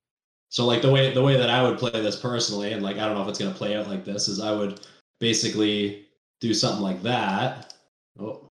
So 0.49 0.65
like 0.65 0.81
the 0.81 0.91
way 0.91 1.13
the 1.13 1.21
way 1.21 1.37
that 1.37 1.49
I 1.49 1.61
would 1.61 1.77
play 1.77 1.91
this 1.91 2.19
personally, 2.19 2.73
and 2.73 2.81
like 2.81 2.97
I 2.97 3.05
don't 3.05 3.15
know 3.15 3.21
if 3.21 3.27
it's 3.27 3.39
gonna 3.39 3.51
play 3.51 3.75
out 3.75 3.87
like 3.87 4.05
this, 4.05 4.27
is 4.27 4.39
I 4.39 4.51
would 4.51 4.81
basically 5.19 6.07
do 6.39 6.53
something 6.53 6.81
like 6.81 7.01
that. 7.03 7.73
Oh, 8.19 8.46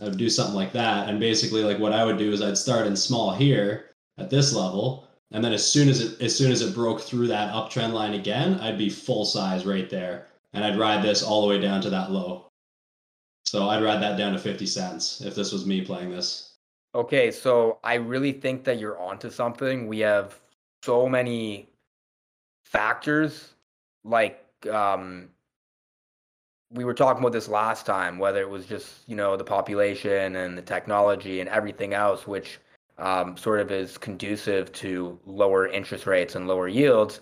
I 0.00 0.04
would 0.04 0.16
do 0.16 0.30
something 0.30 0.54
like 0.54 0.72
that, 0.72 1.08
and 1.08 1.20
basically 1.20 1.62
like 1.62 1.78
what 1.78 1.92
I 1.92 2.04
would 2.04 2.18
do 2.18 2.32
is 2.32 2.40
I'd 2.40 2.56
start 2.56 2.86
in 2.86 2.96
small 2.96 3.34
here 3.34 3.94
at 4.18 4.30
this 4.30 4.54
level, 4.54 5.08
and 5.30 5.44
then 5.44 5.52
as 5.52 5.66
soon 5.66 5.88
as 5.88 6.00
it 6.00 6.20
as 6.20 6.34
soon 6.34 6.50
as 6.50 6.62
it 6.62 6.74
broke 6.74 7.00
through 7.00 7.28
that 7.28 7.52
uptrend 7.52 7.92
line 7.92 8.14
again, 8.14 8.58
I'd 8.60 8.78
be 8.78 8.88
full 8.88 9.24
size 9.24 9.66
right 9.66 9.90
there, 9.90 10.28
and 10.54 10.64
I'd 10.64 10.78
ride 10.78 11.02
this 11.02 11.22
all 11.22 11.42
the 11.42 11.48
way 11.48 11.60
down 11.60 11.82
to 11.82 11.90
that 11.90 12.10
low. 12.10 12.48
So 13.44 13.68
I'd 13.68 13.82
ride 13.82 14.00
that 14.02 14.16
down 14.16 14.32
to 14.32 14.38
fifty 14.38 14.66
cents 14.66 15.20
if 15.20 15.34
this 15.34 15.52
was 15.52 15.66
me 15.66 15.82
playing 15.82 16.10
this. 16.10 16.54
Okay, 16.94 17.30
so 17.30 17.78
I 17.84 17.94
really 17.94 18.32
think 18.32 18.64
that 18.64 18.78
you're 18.78 18.98
onto 18.98 19.30
something. 19.30 19.86
We 19.86 19.98
have 20.00 20.40
so 20.82 21.08
many 21.08 21.68
factors 22.64 23.54
like 24.04 24.44
um 24.70 25.28
we 26.72 26.84
were 26.84 26.94
talking 26.94 27.20
about 27.20 27.32
this 27.32 27.48
last 27.48 27.86
time 27.86 28.18
whether 28.18 28.40
it 28.40 28.48
was 28.48 28.66
just 28.66 29.00
you 29.06 29.16
know 29.16 29.36
the 29.36 29.44
population 29.44 30.36
and 30.36 30.56
the 30.56 30.62
technology 30.62 31.40
and 31.40 31.48
everything 31.48 31.94
else 31.94 32.26
which 32.26 32.58
um, 32.98 33.36
sort 33.36 33.60
of 33.60 33.70
is 33.70 33.98
conducive 33.98 34.70
to 34.72 35.18
lower 35.26 35.66
interest 35.66 36.06
rates 36.06 36.34
and 36.34 36.46
lower 36.46 36.68
yields 36.68 37.20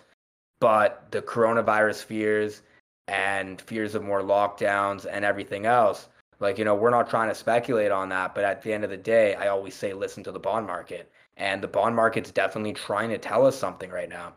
but 0.61 1.11
the 1.11 1.23
coronavirus 1.23 2.05
fears 2.05 2.63
and 3.09 3.61
fears 3.63 3.95
of 3.95 4.03
more 4.03 4.23
lockdowns 4.23 5.07
and 5.11 5.25
everything 5.25 5.67
else 5.67 6.09
like 6.39 6.59
you 6.59 6.65
know 6.65 6.75
we're 6.75 6.91
not 6.91 7.09
trying 7.09 7.29
to 7.29 7.35
speculate 7.35 7.91
on 7.91 8.09
that 8.09 8.35
but 8.35 8.45
at 8.45 8.63
the 8.63 8.73
end 8.73 8.85
of 8.85 8.91
the 8.91 8.97
day 8.97 9.35
i 9.37 9.49
always 9.49 9.75
say 9.75 9.93
listen 9.93 10.23
to 10.23 10.33
the 10.33 10.39
bond 10.39 10.67
market 10.67 11.11
and 11.41 11.63
the 11.63 11.69
bond 11.69 11.97
market's 11.97 12.31
definitely 12.31 12.75
trying 12.75 13.09
to 13.09 13.19
tell 13.19 13.47
us 13.47 13.57
something 13.57 13.91
right 13.91 14.09
now. 14.11 14.35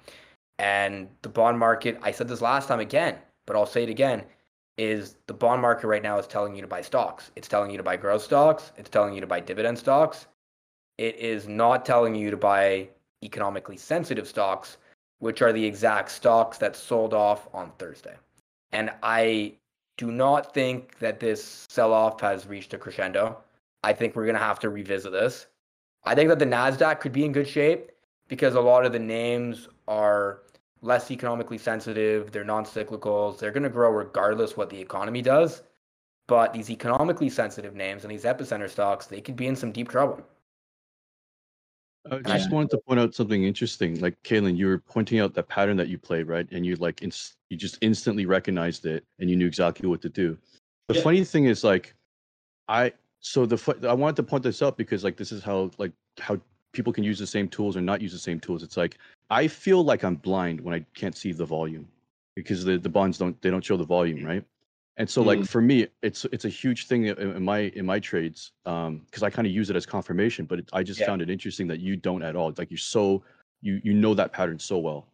And 0.58 1.10
the 1.22 1.30
bond 1.30 1.60
market, 1.60 2.00
I 2.02 2.12
said 2.12 2.30
this 2.30 2.42
last 2.42 2.68
time 2.70 2.80
again, 2.80 3.18
but 3.46 3.58
I'll 3.58 3.66
say 3.66 3.84
it 3.84 3.90
again, 3.90 4.24
is 4.78 5.16
the 5.28 5.34
bond 5.34 5.62
market 5.62 5.88
right 5.88 6.02
now 6.02 6.18
is 6.18 6.28
telling 6.28 6.56
you 6.56 6.62
to 6.62 6.68
buy 6.68 6.82
stocks. 6.82 7.32
It's 7.36 7.48
telling 7.48 7.72
you 7.72 7.78
to 7.78 7.84
buy 7.84 7.98
growth 7.98 8.24
stocks. 8.24 8.72
It's 8.78 8.90
telling 8.90 9.14
you 9.14 9.22
to 9.22 9.28
buy 9.28 9.40
dividend 9.40 9.78
stocks. 9.78 10.28
It 10.98 11.16
is 11.16 11.48
not 11.48 11.86
telling 11.86 12.16
you 12.16 12.32
to 12.32 12.38
buy 12.38 12.90
economically 13.24 13.78
sensitive 13.78 14.28
stocks, 14.28 14.78
which 15.20 15.42
are 15.42 15.54
the 15.54 15.66
exact 15.66 16.12
stocks 16.12 16.58
that 16.58 16.76
sold 16.76 17.14
off 17.14 17.48
on 17.54 17.72
Thursday. 17.78 18.16
And 18.72 18.92
I 19.02 19.54
do 19.98 20.12
not 20.12 20.54
think 20.54 20.98
that 21.00 21.20
this 21.20 21.68
sell 21.70 21.94
off 21.94 22.20
has 22.22 22.48
reached 22.48 22.74
a 22.74 22.78
crescendo. 22.78 23.38
I 23.84 23.94
think 23.94 24.16
we're 24.16 24.26
going 24.26 24.36
to 24.36 24.42
have 24.42 24.60
to 24.60 24.70
revisit 24.70 25.12
this. 25.12 25.48
I 26.04 26.16
think 26.16 26.30
that 26.30 26.40
the 26.40 26.46
Nasdaq 26.46 27.00
could 27.00 27.14
be 27.14 27.26
in 27.26 27.32
good 27.32 27.48
shape 27.48 27.92
because 28.28 28.56
a 28.56 28.62
lot 28.62 28.86
of 28.86 28.92
the 28.92 29.00
names 29.00 29.68
are 29.88 30.43
less 30.84 31.10
economically 31.10 31.58
sensitive. 31.58 32.32
They're 32.32 32.44
non-cyclicals. 32.44 33.40
They're 33.40 33.52
going 33.52 33.64
to 33.64 33.70
grow 33.70 33.90
regardless 33.90 34.56
what 34.56 34.70
the 34.70 34.80
economy 34.80 35.22
does. 35.22 35.64
But 36.28 36.54
these 36.54 36.70
economically 36.70 37.30
sensitive 37.30 37.76
names 37.76 38.04
and 38.04 38.12
these 38.12 38.24
epicenter 38.24 38.70
stocks, 38.70 39.08
they 39.08 39.22
could 39.22 39.36
be 39.36 39.48
in 39.48 39.56
some 39.56 39.72
deep 39.72 39.90
trouble. 39.90 40.22
I 42.12 42.38
just 42.38 42.52
wanted 42.52 42.70
to 42.72 42.80
point 42.80 43.00
out 43.00 43.16
something 43.16 43.46
interesting. 43.46 44.00
Like 44.02 44.22
Kalen, 44.24 44.58
you 44.58 44.68
were 44.68 44.78
pointing 44.78 45.20
out 45.22 45.34
that 45.36 45.48
pattern 45.48 45.78
that 45.78 45.88
you 45.88 45.98
played, 45.98 46.28
right? 46.28 46.46
And 46.52 46.66
you 46.66 46.76
like 46.76 47.02
ins- 47.02 47.36
you 47.50 47.56
just 47.56 47.78
instantly 47.80 48.26
recognized 48.26 48.86
it, 48.86 49.06
and 49.20 49.30
you 49.30 49.38
knew 49.38 49.48
exactly 49.48 49.88
what 49.88 50.02
to 50.02 50.10
do. 50.10 50.38
The 50.90 50.96
Yeah. 50.96 51.02
funny 51.02 51.24
thing 51.24 51.46
is, 51.46 51.64
like, 51.64 51.96
I 52.68 52.92
so 53.22 53.46
the 53.46 53.58
fu- 53.58 53.88
I 53.88 53.94
wanted 53.94 54.18
to 54.18 54.24
point 54.24 54.44
this 54.44 54.62
out 54.62 54.76
because 54.76 55.06
like 55.06 55.16
this 55.16 55.32
is 55.32 55.44
how 55.44 55.72
like 55.78 55.94
how 56.20 56.42
people 56.74 56.92
can 56.92 57.04
use 57.04 57.20
the 57.20 57.28
same 57.28 57.48
tools 57.48 57.78
or 57.78 57.82
not 57.82 58.02
use 58.02 58.12
the 58.12 58.20
same 58.20 58.40
tools. 58.40 58.64
It's 58.64 58.76
like 58.76 58.98
I 59.30 59.48
feel 59.48 59.84
like 59.84 60.04
I'm 60.04 60.16
blind 60.16 60.60
when 60.60 60.74
I 60.74 60.86
can't 60.94 61.16
see 61.16 61.32
the 61.32 61.46
volume 61.46 61.88
because 62.36 62.66
the, 62.66 62.78
the 62.78 62.90
bonds 62.90 63.18
don't 63.18 63.40
they 63.42 63.50
don't 63.50 63.64
show 63.64 63.78
the 63.78 63.86
volume, 63.86 64.26
right? 64.26 64.44
And 64.98 65.10
so 65.10 65.24
like 65.24 65.44
for 65.46 65.62
me, 65.62 65.88
it's 66.02 66.26
it's 66.26 66.46
a 66.46 66.50
huge 66.50 66.88
thing 66.88 67.06
in, 67.06 67.44
my 67.44 67.60
in 67.76 67.86
my 67.86 68.00
trades 68.00 68.52
um 68.66 69.00
because 69.06 69.24
I 69.24 69.30
kind 69.30 69.48
of 69.48 69.54
use 69.54 69.70
it 69.70 69.76
as 69.76 69.86
confirmation. 69.86 70.46
But 70.46 70.60
it, 70.60 70.70
I 70.74 70.84
just 70.84 71.00
Yeah. 71.00 71.08
found 71.08 71.22
it 71.22 71.30
interesting 71.30 71.68
that 71.68 71.80
you 71.80 71.96
don't 71.96 72.22
at 72.24 72.36
all. 72.36 72.50
It's 72.50 72.60
like 72.60 72.70
you're 72.70 72.78
so 72.78 73.24
you 73.62 73.80
you 73.84 73.94
know 73.94 74.14
that 74.16 74.34
pattern 74.34 74.60
so 74.60 74.78
well. 74.80 75.08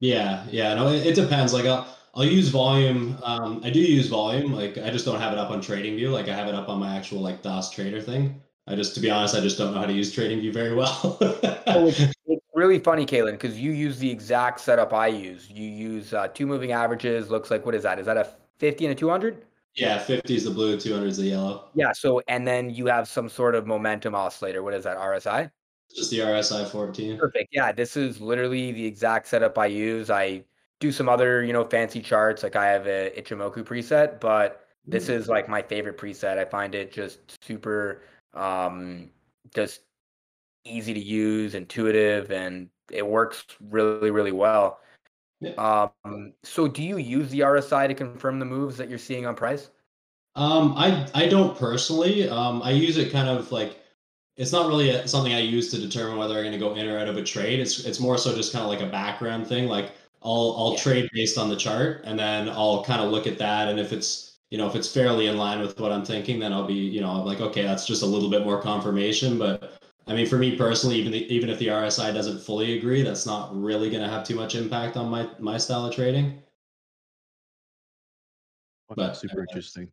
Yeah, 0.00 0.44
yeah. 0.50 0.74
No, 0.74 0.88
it, 0.88 1.06
it 1.06 1.14
depends. 1.14 1.52
Like 1.52 1.66
I'll 1.66 1.86
I'll 2.14 2.24
use 2.24 2.48
volume. 2.48 3.18
Um, 3.22 3.60
I 3.64 3.70
do 3.70 3.80
use 3.80 4.08
volume. 4.08 4.52
Like 4.52 4.78
I 4.78 4.90
just 4.90 5.04
don't 5.04 5.20
have 5.20 5.32
it 5.32 5.38
up 5.38 5.50
on 5.50 5.60
TradingView. 5.60 6.10
Like 6.10 6.28
I 6.28 6.34
have 6.34 6.48
it 6.48 6.54
up 6.54 6.68
on 6.68 6.78
my 6.78 6.96
actual 6.96 7.20
like 7.20 7.42
DAS 7.42 7.70
Trader 7.70 8.00
thing. 8.00 8.40
I 8.66 8.76
just, 8.76 8.94
to 8.94 9.00
be 9.00 9.10
honest, 9.10 9.34
I 9.34 9.40
just 9.40 9.58
don't 9.58 9.74
know 9.74 9.80
how 9.80 9.86
to 9.86 9.92
use 9.92 10.14
TradingView 10.14 10.52
very 10.52 10.74
well. 10.74 11.18
Oh, 11.66 11.86
it's, 11.86 12.00
it's 12.26 12.46
really 12.54 12.78
funny, 12.78 13.06
Kalen, 13.06 13.32
because 13.32 13.58
you 13.58 13.72
use 13.72 13.98
the 13.98 14.10
exact 14.10 14.60
setup 14.60 14.92
I 14.92 15.08
use. 15.08 15.50
You 15.50 15.68
use 15.68 16.12
uh, 16.12 16.28
two 16.28 16.46
moving 16.46 16.72
averages. 16.72 17.30
Looks 17.30 17.50
like 17.50 17.64
what 17.64 17.74
is 17.74 17.82
that? 17.84 17.98
Is 17.98 18.06
that 18.06 18.16
a 18.16 18.28
50 18.58 18.86
and 18.86 18.92
a 18.92 18.94
200? 18.94 19.44
yeah, 19.74 19.98
50 19.98 20.34
is 20.34 20.44
the 20.44 20.50
blue, 20.50 20.78
200 20.78 21.06
is 21.06 21.16
the 21.16 21.28
yellow. 21.28 21.68
Yeah. 21.74 21.92
So 21.92 22.22
and 22.28 22.46
then 22.46 22.70
you 22.70 22.86
have 22.86 23.08
some 23.08 23.28
sort 23.28 23.54
of 23.54 23.66
momentum 23.66 24.14
oscillator. 24.14 24.62
What 24.62 24.74
is 24.74 24.84
that? 24.84 24.96
RSI. 24.96 25.50
Just 25.94 26.10
the 26.10 26.18
RSI 26.20 26.68
14. 26.68 27.18
Perfect. 27.18 27.48
Yeah, 27.52 27.72
this 27.72 27.96
is 27.96 28.20
literally 28.20 28.72
the 28.72 28.84
exact 28.84 29.28
setup 29.28 29.58
I 29.58 29.66
use. 29.66 30.10
I 30.10 30.44
do 30.80 30.90
some 30.90 31.08
other, 31.08 31.42
you 31.44 31.52
know, 31.52 31.64
fancy 31.64 32.00
charts. 32.00 32.42
Like 32.42 32.56
I 32.56 32.66
have 32.66 32.86
a 32.86 33.12
Ichimoku 33.16 33.62
preset, 33.62 34.20
but 34.20 34.66
this 34.86 35.08
is 35.08 35.28
like 35.28 35.48
my 35.48 35.62
favorite 35.62 35.96
preset. 35.96 36.38
I 36.38 36.44
find 36.44 36.74
it 36.74 36.92
just 36.92 37.44
super 37.44 38.02
um 38.34 39.10
just 39.54 39.82
easy 40.64 40.94
to 40.94 41.00
use, 41.00 41.54
intuitive, 41.54 42.30
and 42.32 42.70
it 42.90 43.06
works 43.06 43.44
really, 43.60 44.10
really 44.10 44.32
well. 44.32 44.80
Yeah. 45.40 45.56
Um, 45.58 46.34
so 46.44 46.68
do 46.68 46.82
you 46.82 46.98
use 46.98 47.30
the 47.30 47.40
RSI 47.42 47.86
to 47.88 47.94
confirm 47.94 48.38
the 48.38 48.46
moves 48.46 48.78
that 48.78 48.88
you're 48.90 48.98
seeing 48.98 49.26
on 49.26 49.36
price? 49.36 49.70
Um, 50.34 50.74
I 50.76 51.08
I 51.14 51.28
don't 51.28 51.56
personally. 51.58 52.28
Um, 52.28 52.62
I 52.62 52.70
use 52.70 52.96
it 52.96 53.12
kind 53.12 53.28
of 53.28 53.52
like 53.52 53.78
it's 54.36 54.52
not 54.52 54.66
really 54.68 54.90
a, 54.90 55.06
something 55.06 55.32
I 55.34 55.40
use 55.40 55.70
to 55.72 55.78
determine 55.78 56.16
whether 56.18 56.36
I'm 56.36 56.42
going 56.44 56.52
to 56.52 56.58
go 56.58 56.74
in 56.74 56.88
or 56.88 56.98
out 56.98 57.08
of 57.08 57.16
a 57.18 57.22
trade. 57.22 57.60
It's 57.60 57.84
it's 57.84 58.00
more 58.00 58.16
so 58.18 58.34
just 58.34 58.52
kind 58.52 58.62
of 58.64 58.70
like 58.70 58.80
a 58.80 58.90
background 58.90 59.46
thing. 59.46 59.66
Like 59.68 59.92
I'll 60.22 60.54
I'll 60.58 60.74
Yeah. 60.74 60.78
trade 60.78 61.10
based 61.12 61.36
on 61.38 61.48
the 61.50 61.56
chart, 61.56 62.02
and 62.04 62.18
then 62.18 62.48
I'll 62.48 62.82
kind 62.84 63.02
of 63.02 63.10
look 63.10 63.26
at 63.26 63.38
that, 63.38 63.68
and 63.68 63.78
if 63.78 63.92
it's 63.92 64.31
you 64.52 64.58
know 64.58 64.66
if 64.66 64.76
it's 64.76 64.92
fairly 64.92 65.28
in 65.28 65.38
line 65.38 65.60
with 65.60 65.80
what 65.80 65.92
I'm 65.92 66.04
thinking, 66.04 66.38
then 66.38 66.52
I'll 66.52 66.66
be 66.66 66.74
you 66.74 67.00
know 67.00 67.08
I'm 67.08 67.24
like 67.24 67.40
okay, 67.40 67.62
that's 67.62 67.86
just 67.86 68.02
a 68.02 68.06
little 68.06 68.28
bit 68.28 68.44
more 68.44 68.60
confirmation. 68.60 69.38
But 69.38 69.80
I 70.06 70.14
mean, 70.14 70.26
for 70.26 70.36
me 70.36 70.56
personally, 70.56 70.96
even 70.96 71.10
the, 71.10 71.34
even 71.34 71.48
if 71.48 71.58
the 71.58 71.68
RSI 71.68 72.12
doesn't 72.12 72.38
fully 72.38 72.76
agree, 72.76 73.00
that's 73.00 73.24
not 73.24 73.58
really 73.58 73.88
going 73.88 74.02
to 74.02 74.10
have 74.10 74.26
too 74.26 74.34
much 74.34 74.54
impact 74.54 74.98
on 74.98 75.08
my 75.08 75.26
my 75.38 75.56
style 75.56 75.86
of 75.86 75.94
trading. 75.94 76.42
But, 78.94 79.14
super 79.14 79.40
uh, 79.40 79.44
interesting. 79.48 79.90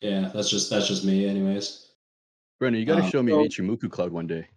Yeah, 0.00 0.30
that's 0.32 0.48
just 0.48 0.70
that's 0.70 0.88
just 0.88 1.04
me, 1.04 1.26
anyways. 1.26 1.88
Brendan, 2.58 2.80
you 2.80 2.86
got 2.86 2.96
to 2.96 3.02
um, 3.02 3.10
show 3.10 3.22
me 3.22 3.32
so- 3.32 3.40
an 3.40 3.48
Ichimoku 3.48 3.90
cloud 3.90 4.10
one 4.10 4.26
day. 4.26 4.48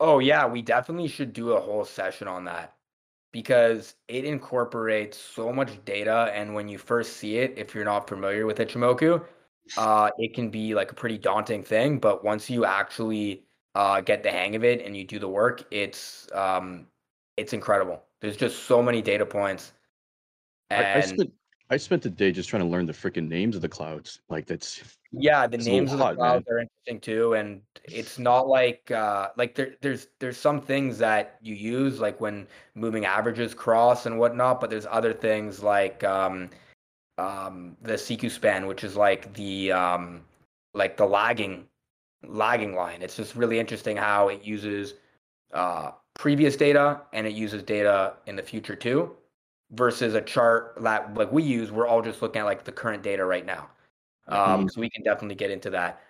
Oh 0.00 0.20
yeah, 0.20 0.46
we 0.46 0.62
definitely 0.62 1.08
should 1.08 1.34
do 1.34 1.52
a 1.52 1.60
whole 1.60 1.84
session 1.84 2.28
on 2.28 2.46
that 2.46 2.77
because 3.32 3.94
it 4.08 4.24
incorporates 4.24 5.18
so 5.18 5.52
much 5.52 5.84
data 5.84 6.30
and 6.34 6.54
when 6.54 6.68
you 6.68 6.78
first 6.78 7.16
see 7.18 7.38
it, 7.38 7.54
if 7.56 7.74
you're 7.74 7.84
not 7.84 8.08
familiar 8.08 8.46
with 8.46 8.58
Ichimoku, 8.58 9.22
uh, 9.76 10.10
it 10.18 10.34
can 10.34 10.50
be 10.50 10.74
like 10.74 10.90
a 10.92 10.94
pretty 10.94 11.18
daunting 11.18 11.62
thing, 11.62 11.98
but 11.98 12.24
once 12.24 12.48
you 12.48 12.64
actually 12.64 13.44
uh, 13.74 14.00
get 14.00 14.22
the 14.22 14.30
hang 14.30 14.56
of 14.56 14.64
it 14.64 14.84
and 14.84 14.96
you 14.96 15.04
do 15.04 15.18
the 15.18 15.28
work, 15.28 15.64
it's 15.70 16.28
um, 16.32 16.86
it's 17.36 17.52
incredible. 17.52 18.02
There's 18.20 18.36
just 18.36 18.64
so 18.64 18.82
many 18.82 19.02
data 19.02 19.26
points. 19.26 19.72
I, 20.70 20.96
I 20.96 21.00
spent 21.00 21.32
I 21.70 21.76
spent 21.76 22.02
the 22.02 22.10
day 22.10 22.32
just 22.32 22.48
trying 22.48 22.62
to 22.62 22.68
learn 22.68 22.86
the 22.86 22.92
freaking 22.92 23.28
names 23.28 23.54
of 23.54 23.62
the 23.62 23.68
clouds. 23.68 24.20
Like 24.28 24.46
that's 24.46 24.82
Yeah, 25.12 25.46
the 25.46 25.58
names 25.58 25.92
of 25.92 25.98
the 25.98 26.04
hot, 26.04 26.16
man. 26.16 26.30
clouds 26.30 26.48
are 26.48 26.58
interesting 26.60 27.00
too, 27.00 27.34
and 27.34 27.60
it's 27.84 28.18
not 28.18 28.48
like 28.48 28.90
uh, 28.90 29.28
like 29.36 29.54
there 29.54 29.74
there's 29.80 30.08
there's 30.18 30.38
some 30.38 30.60
things 30.60 30.98
that 30.98 31.38
you 31.42 31.54
use 31.54 32.00
like 32.00 32.20
when 32.20 32.46
moving 32.74 33.04
averages 33.04 33.54
cross 33.54 34.06
and 34.06 34.18
whatnot, 34.18 34.60
but 34.60 34.70
there's 34.70 34.86
other 34.86 35.12
things 35.12 35.62
like 35.62 36.02
um, 36.04 36.48
um, 37.18 37.76
the 37.82 37.94
Chikou 37.94 38.30
span, 38.30 38.66
which 38.66 38.84
is 38.84 38.96
like 38.96 39.32
the 39.34 39.72
um, 39.72 40.22
like 40.74 40.96
the 40.96 41.06
lagging 41.06 41.66
lagging 42.26 42.74
line. 42.74 43.02
It's 43.02 43.16
just 43.16 43.34
really 43.36 43.58
interesting 43.58 43.96
how 43.96 44.28
it 44.28 44.42
uses 44.42 44.94
uh, 45.52 45.92
previous 46.14 46.56
data 46.56 47.02
and 47.12 47.26
it 47.26 47.32
uses 47.32 47.62
data 47.62 48.14
in 48.26 48.36
the 48.36 48.42
future 48.42 48.76
too, 48.76 49.14
versus 49.72 50.14
a 50.14 50.20
chart 50.20 50.74
that 50.80 51.14
like 51.14 51.32
we 51.32 51.42
use. 51.42 51.70
We're 51.70 51.86
all 51.86 52.02
just 52.02 52.22
looking 52.22 52.40
at 52.40 52.44
like 52.44 52.64
the 52.64 52.72
current 52.72 53.02
data 53.02 53.24
right 53.24 53.44
now. 53.44 53.68
Um, 54.28 54.68
so 54.68 54.80
we 54.80 54.90
can 54.90 55.02
definitely 55.02 55.36
get 55.36 55.50
into 55.50 55.70
that. 55.70 56.02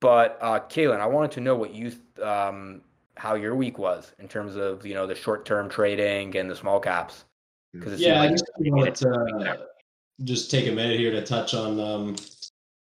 But 0.00 0.38
uh, 0.40 0.60
Kalen, 0.60 1.00
I 1.00 1.06
wanted 1.06 1.30
to 1.32 1.40
know 1.40 1.54
what 1.54 1.72
you, 1.72 1.90
th- 1.90 2.26
um, 2.26 2.82
how 3.16 3.34
your 3.34 3.54
week 3.54 3.78
was 3.78 4.12
in 4.18 4.28
terms 4.28 4.56
of 4.56 4.84
you 4.84 4.94
know 4.94 5.06
the 5.06 5.14
short-term 5.14 5.68
trading 5.68 6.36
and 6.36 6.50
the 6.50 6.56
small 6.56 6.80
caps. 6.80 7.24
Because 7.72 8.00
Yeah, 8.00 8.20
I 8.20 8.28
just 8.28 8.44
want 8.58 8.94
to 8.96 9.66
just 10.24 10.50
take 10.50 10.68
a 10.68 10.72
minute 10.72 10.98
here 10.98 11.10
to 11.10 11.24
touch 11.24 11.54
on 11.54 11.80
um, 11.80 12.16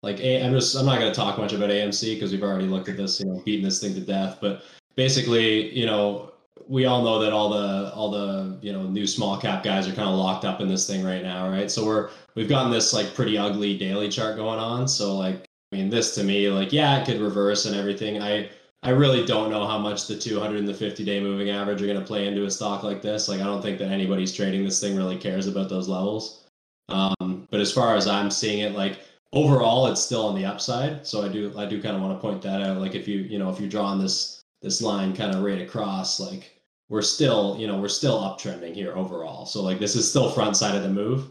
like 0.03 0.17
I'm 0.21 0.53
just 0.53 0.77
I'm 0.77 0.87
not 0.87 0.99
going 0.99 1.11
to 1.11 1.17
talk 1.17 1.39
much 1.39 1.53
about 1.53 1.71
AMC 1.71 2.15
because 2.15 2.33
we've 2.33 2.43
already 2.43 2.67
looked 2.67 2.89
at 2.89 2.97
this, 2.97 3.21
you 3.21 3.27
know, 3.27 3.43
beating 3.45 3.65
this 3.65 3.81
thing 3.81 3.95
to 3.95 4.01
death. 4.01 4.39
But 4.41 4.63
basically, 4.95 5.77
you 5.77 5.87
know, 5.87 6.33
we 6.69 6.87
all 6.87 7.03
know 7.03 7.19
that 7.21 7.33
all 7.33 7.51
the 7.51 7.93
all 7.95 8.11
the 8.11 8.59
you 8.61 8.73
know 8.73 8.83
new 8.85 9.07
small 9.07 9.39
cap 9.39 9.63
guys 9.63 9.87
are 9.87 9.93
kind 9.93 10.09
of 10.09 10.17
locked 10.17 10.45
up 10.45 10.61
in 10.61 10.69
this 10.69 10.87
thing 10.87 11.05
right 11.05 11.23
now, 11.23 11.49
right? 11.49 11.71
So 11.71 11.85
we're 11.85 12.11
we've 12.35 12.49
gotten 12.49 12.71
this 12.71 12.93
like 12.93 13.15
pretty 13.15 13.39
ugly 13.39 13.77
daily 13.77 14.09
chart 14.09 14.37
going 14.37 14.59
on. 14.59 14.89
So 14.89 15.17
like 15.17 15.47
I 15.73 15.77
mean, 15.77 15.91
this 15.91 16.15
to 16.17 16.25
me, 16.25 16.49
like 16.49 16.73
yeah, 16.73 17.01
it 17.01 17.07
could 17.07 17.21
reverse 17.21 17.67
and 17.67 17.77
everything. 17.77 18.23
I 18.23 18.51
I 18.83 18.91
really 18.91 19.25
don't 19.27 19.51
know 19.51 19.67
how 19.67 19.79
much 19.79 20.07
the 20.07 20.17
200 20.17 20.59
and 20.59 20.69
the 20.69 20.75
50 20.75 21.05
day 21.05 21.21
moving 21.21 21.51
average 21.51 21.83
are 21.83 21.87
going 21.87 21.99
to 21.99 22.05
play 22.05 22.27
into 22.27 22.45
a 22.45 22.51
stock 22.51 22.83
like 22.83 23.03
this. 23.03 23.29
Like 23.29 23.41
I 23.41 23.45
don't 23.45 23.63
think 23.63 23.79
that 23.79 23.91
anybody's 23.91 24.35
trading 24.35 24.65
this 24.65 24.81
thing 24.81 24.97
really 24.97 25.17
cares 25.19 25.47
about 25.47 25.69
those 25.69 25.89
levels. 25.89 26.45
Um, 26.89 27.49
but 27.51 27.61
as 27.61 27.73
far 27.73 27.97
as 27.97 28.07
I'm 28.07 28.31
seeing 28.31 28.61
it, 28.61 28.77
like 28.77 29.01
overall, 29.33 29.89
it's 29.89 30.01
still 30.01 30.27
on 30.27 30.37
the 30.37 30.45
upside. 30.45 31.07
So 31.07 31.25
I 31.25 31.29
do 31.29 31.53
I 31.57 31.67
do 31.67 31.83
kind 31.83 31.97
of 31.97 32.03
want 32.03 32.17
to 32.17 32.21
point 32.21 32.43
that 32.43 32.63
out. 32.63 32.79
Like 32.79 32.95
if 32.95 33.09
you 33.09 33.19
you 33.21 33.39
know 33.39 33.51
if 33.51 33.61
you're 33.61 33.69
drawing 33.69 34.01
this 34.01 34.36
this 34.67 34.83
line 34.83 35.15
kind 35.15 35.33
of 35.33 35.45
right 35.45 35.61
across, 35.61 36.19
like 36.19 36.61
we're 36.89 37.01
still, 37.01 37.57
you 37.57 37.69
know, 37.69 37.79
we're 37.79 37.89
still 37.89 38.19
uptrending 38.19 38.75
here 38.75 38.97
overall. 38.97 39.47
So 39.47 39.63
like 39.63 39.79
this 39.79 39.95
is 39.95 40.11
still 40.11 40.29
front 40.29 40.57
side 40.57 40.75
of 40.75 40.83
the 40.83 40.89
move. 40.89 41.31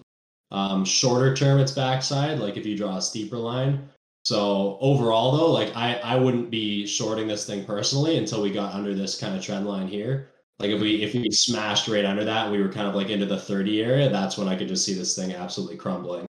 Um, 0.52 0.86
shorter 0.86 1.36
term, 1.36 1.60
it's 1.60 1.74
backside. 1.74 2.39
Like 2.39 2.56
if 2.56 2.65
you 2.65 2.78
draw 2.78 2.95
a 2.95 3.02
steeper 3.02 3.38
line. 3.38 3.89
So 4.24 4.78
overall, 4.80 5.36
though, 5.36 5.52
like 5.52 5.76
I 5.76 5.95
I 5.95 6.15
wouldn't 6.15 6.50
be 6.50 6.88
shorting 6.88 7.28
this 7.28 7.45
thing 7.45 7.65
personally 7.65 8.17
until 8.17 8.41
we 8.41 8.52
got 8.52 8.74
under 8.74 8.93
this 8.93 9.19
kind 9.19 9.36
of 9.36 9.43
trend 9.43 9.67
line 9.67 9.89
here. 9.89 10.30
Like 10.60 10.69
if 10.69 10.80
we 10.80 11.04
if 11.04 11.13
we 11.13 11.30
smashed 11.30 11.89
right 11.89 12.06
under 12.06 12.24
that, 12.24 12.50
we 12.50 12.62
were 12.62 12.71
kind 12.71 12.88
of 12.88 12.95
like 12.95 13.10
into 13.10 13.26
the 13.26 13.38
30 13.38 13.84
area. 13.84 14.10
That's 14.10 14.38
when 14.38 14.48
I 14.48 14.56
could 14.56 14.69
just 14.69 14.86
see 14.86 14.93
this 14.93 15.13
thing 15.13 15.34
absolutely 15.34 15.76
crumbling. 15.76 16.26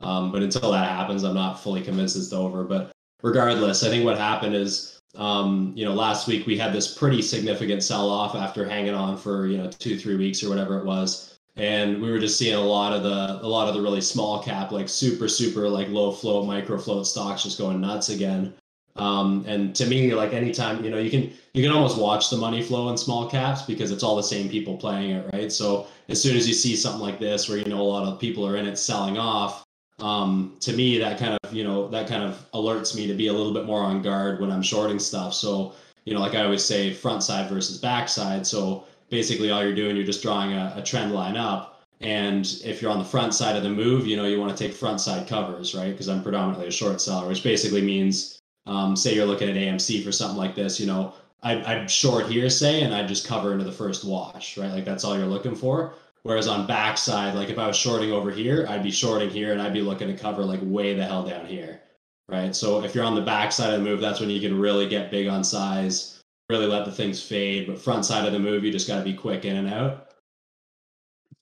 Um, 0.00 0.30
but 0.30 0.42
until 0.42 0.70
that 0.70 0.88
happens, 0.88 1.24
I'm 1.24 1.34
not 1.34 1.60
fully 1.60 1.82
convinced 1.82 2.16
it's 2.16 2.32
over. 2.32 2.62
But 2.62 2.92
regardless, 3.24 3.82
I 3.82 3.88
think 3.88 4.04
what 4.04 4.18
happened 4.18 4.54
is 4.54 4.93
um, 5.16 5.72
you 5.76 5.84
know, 5.84 5.92
last 5.92 6.26
week 6.26 6.46
we 6.46 6.58
had 6.58 6.72
this 6.72 6.96
pretty 6.96 7.22
significant 7.22 7.82
sell 7.82 8.08
off 8.08 8.34
after 8.34 8.68
hanging 8.68 8.94
on 8.94 9.16
for 9.16 9.46
you 9.46 9.58
know 9.58 9.70
two 9.70 9.98
three 9.98 10.16
weeks 10.16 10.42
or 10.42 10.48
whatever 10.48 10.78
it 10.78 10.84
was, 10.84 11.38
and 11.56 12.00
we 12.00 12.10
were 12.10 12.18
just 12.18 12.38
seeing 12.38 12.54
a 12.54 12.60
lot 12.60 12.92
of 12.92 13.02
the 13.02 13.44
a 13.44 13.48
lot 13.48 13.68
of 13.68 13.74
the 13.74 13.80
really 13.80 14.00
small 14.00 14.42
cap 14.42 14.72
like 14.72 14.88
super 14.88 15.28
super 15.28 15.68
like 15.68 15.88
low 15.88 16.10
float 16.10 16.46
micro 16.46 16.78
float 16.78 17.06
stocks 17.06 17.42
just 17.42 17.58
going 17.58 17.80
nuts 17.80 18.08
again. 18.08 18.52
Um, 18.96 19.44
and 19.48 19.74
to 19.74 19.86
me, 19.86 20.14
like 20.14 20.32
anytime 20.32 20.84
you 20.84 20.90
know 20.90 20.98
you 20.98 21.10
can 21.10 21.32
you 21.52 21.62
can 21.62 21.72
almost 21.72 21.98
watch 21.98 22.30
the 22.30 22.36
money 22.36 22.62
flow 22.62 22.88
in 22.90 22.96
small 22.96 23.28
caps 23.28 23.62
because 23.62 23.90
it's 23.90 24.02
all 24.02 24.16
the 24.16 24.22
same 24.22 24.48
people 24.48 24.76
playing 24.76 25.10
it, 25.10 25.32
right? 25.32 25.50
So 25.50 25.86
as 26.08 26.22
soon 26.22 26.36
as 26.36 26.46
you 26.46 26.54
see 26.54 26.76
something 26.76 27.00
like 27.00 27.18
this 27.18 27.48
where 27.48 27.58
you 27.58 27.64
know 27.64 27.80
a 27.80 27.82
lot 27.82 28.06
of 28.06 28.20
people 28.20 28.46
are 28.46 28.56
in 28.56 28.66
it 28.66 28.78
selling 28.78 29.18
off, 29.18 29.63
um, 30.00 30.56
to 30.60 30.72
me 30.72 30.98
that 30.98 31.18
kind 31.18 31.38
of 31.42 31.52
you 31.52 31.64
know 31.64 31.88
that 31.88 32.08
kind 32.08 32.22
of 32.22 32.44
alerts 32.52 32.96
me 32.96 33.06
to 33.06 33.14
be 33.14 33.28
a 33.28 33.32
little 33.32 33.52
bit 33.52 33.64
more 33.64 33.80
on 33.80 34.02
guard 34.02 34.40
when 34.40 34.50
i'm 34.50 34.62
shorting 34.62 34.98
stuff. 34.98 35.34
So 35.34 35.72
you 36.04 36.14
know 36.14 36.20
like 36.20 36.34
i 36.34 36.42
always 36.44 36.64
say 36.64 36.92
front 36.92 37.22
side 37.22 37.48
versus 37.50 37.78
back 37.78 38.08
side. 38.08 38.46
So 38.46 38.84
basically 39.10 39.50
all 39.50 39.62
you're 39.62 39.74
doing 39.74 39.96
you're 39.96 40.04
just 40.04 40.22
drawing 40.22 40.52
a, 40.52 40.74
a 40.76 40.82
trend 40.82 41.12
line 41.12 41.36
up. 41.36 41.70
And 42.00 42.44
if 42.64 42.82
you're 42.82 42.90
on 42.90 42.98
the 42.98 43.04
front 43.04 43.34
side 43.34 43.56
of 43.56 43.62
the 43.62 43.70
move 43.70 44.06
you 44.06 44.16
know 44.16 44.26
you 44.26 44.40
want 44.40 44.56
to 44.56 44.66
take 44.66 44.74
front 44.76 45.00
side 45.00 45.28
covers 45.28 45.74
right? 45.74 45.92
Because 45.92 46.08
i'm 46.08 46.22
predominantly 46.22 46.66
a 46.68 46.72
short 46.72 47.00
seller 47.00 47.28
which 47.28 47.44
basically 47.44 47.82
means 47.82 48.38
um, 48.66 48.96
say 48.96 49.14
you're 49.14 49.26
looking 49.26 49.48
at 49.48 49.56
amc 49.56 50.02
for 50.04 50.10
something 50.10 50.38
like 50.38 50.54
this 50.54 50.80
you 50.80 50.86
know 50.86 51.12
I, 51.42 51.62
i'm 51.62 51.86
short 51.86 52.26
here 52.26 52.48
say 52.48 52.80
and 52.80 52.94
i 52.94 53.06
just 53.06 53.26
cover 53.26 53.52
into 53.52 53.64
the 53.64 53.72
first 53.72 54.04
wash 54.04 54.56
right? 54.58 54.72
Like 54.72 54.86
that's 54.86 55.04
all 55.04 55.16
you're 55.16 55.26
looking 55.26 55.54
for 55.54 55.94
Whereas 56.24 56.48
on 56.48 56.66
backside, 56.66 57.34
like 57.34 57.50
if 57.50 57.58
I 57.58 57.66
was 57.66 57.76
shorting 57.76 58.10
over 58.10 58.30
here, 58.30 58.66
I'd 58.68 58.82
be 58.82 58.90
shorting 58.90 59.30
here 59.30 59.52
and 59.52 59.62
I'd 59.62 59.74
be 59.74 59.82
looking 59.82 60.08
to 60.08 60.16
cover 60.16 60.42
like 60.42 60.60
way 60.62 60.94
the 60.94 61.04
hell 61.04 61.22
down 61.22 61.46
here. 61.46 61.80
Right. 62.28 62.56
So 62.56 62.82
if 62.82 62.94
you're 62.94 63.04
on 63.04 63.14
the 63.14 63.20
backside 63.20 63.74
of 63.74 63.80
the 63.80 63.84
move, 63.84 64.00
that's 64.00 64.20
when 64.20 64.30
you 64.30 64.40
can 64.40 64.58
really 64.58 64.88
get 64.88 65.10
big 65.10 65.28
on 65.28 65.44
size, 65.44 66.22
really 66.48 66.66
let 66.66 66.86
the 66.86 66.92
things 66.92 67.22
fade. 67.22 67.66
But 67.66 67.78
front 67.78 68.06
side 68.06 68.26
of 68.26 68.32
the 68.32 68.38
move, 68.38 68.64
you 68.64 68.72
just 68.72 68.88
got 68.88 68.98
to 68.98 69.04
be 69.04 69.12
quick 69.12 69.44
in 69.44 69.56
and 69.56 69.68
out. 69.68 70.12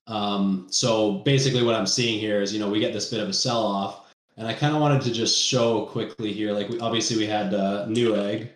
Um, 0.09 0.67
so 0.69 1.19
basically 1.19 1.63
what 1.63 1.77
I'm 1.77 1.87
seeing 1.87 2.19
here 2.19 2.43
is, 2.43 2.53
you 2.53 2.59
know, 2.59 2.69
we 2.69 2.81
get 2.81 2.93
this 2.93 3.09
bit 3.09 3.21
of 3.21 3.29
a 3.29 3.33
sell 3.33 3.65
off 3.65 4.13
and 4.37 4.47
I 4.47 4.55
kind 4.55 4.75
of 4.75 4.81
wanted 4.81 5.03
to 5.03 5.13
just 5.13 5.39
show 5.39 5.87
quickly 5.87 6.33
here, 6.33 6.53
like 6.53 6.69
we, 6.69 6.81
obviously 6.81 7.17
we 7.17 7.27
had 7.27 7.55
uh, 7.55 7.87
Newegg, 7.87 8.49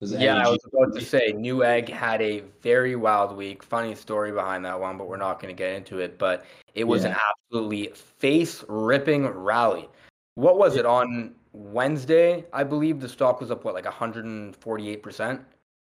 yeah, 0.00 0.36
I 0.36 0.48
was 0.48 0.60
about 0.64 0.94
to 0.94 1.04
say 1.04 1.32
Newegg 1.32 1.88
had 1.88 2.22
a 2.22 2.42
very 2.62 2.96
wild 2.96 3.36
week. 3.36 3.62
Funny 3.62 3.94
story 3.94 4.32
behind 4.32 4.64
that 4.64 4.80
one, 4.80 4.96
but 4.96 5.08
we're 5.08 5.18
not 5.18 5.40
going 5.40 5.54
to 5.54 5.58
get 5.58 5.74
into 5.74 5.98
it. 5.98 6.18
But 6.18 6.44
it 6.74 6.84
was 6.84 7.04
yeah. 7.04 7.10
an 7.10 7.16
absolutely 7.30 7.92
face 7.94 8.64
ripping 8.68 9.26
rally. 9.26 9.88
What 10.36 10.56
was 10.56 10.76
it 10.76 10.86
on 10.86 11.34
Wednesday? 11.52 12.46
I 12.52 12.64
believe 12.64 13.00
the 13.00 13.08
stock 13.08 13.40
was 13.40 13.50
up 13.50 13.64
what 13.64 13.74
like 13.74 13.84
148 13.84 15.02
percent. 15.02 15.42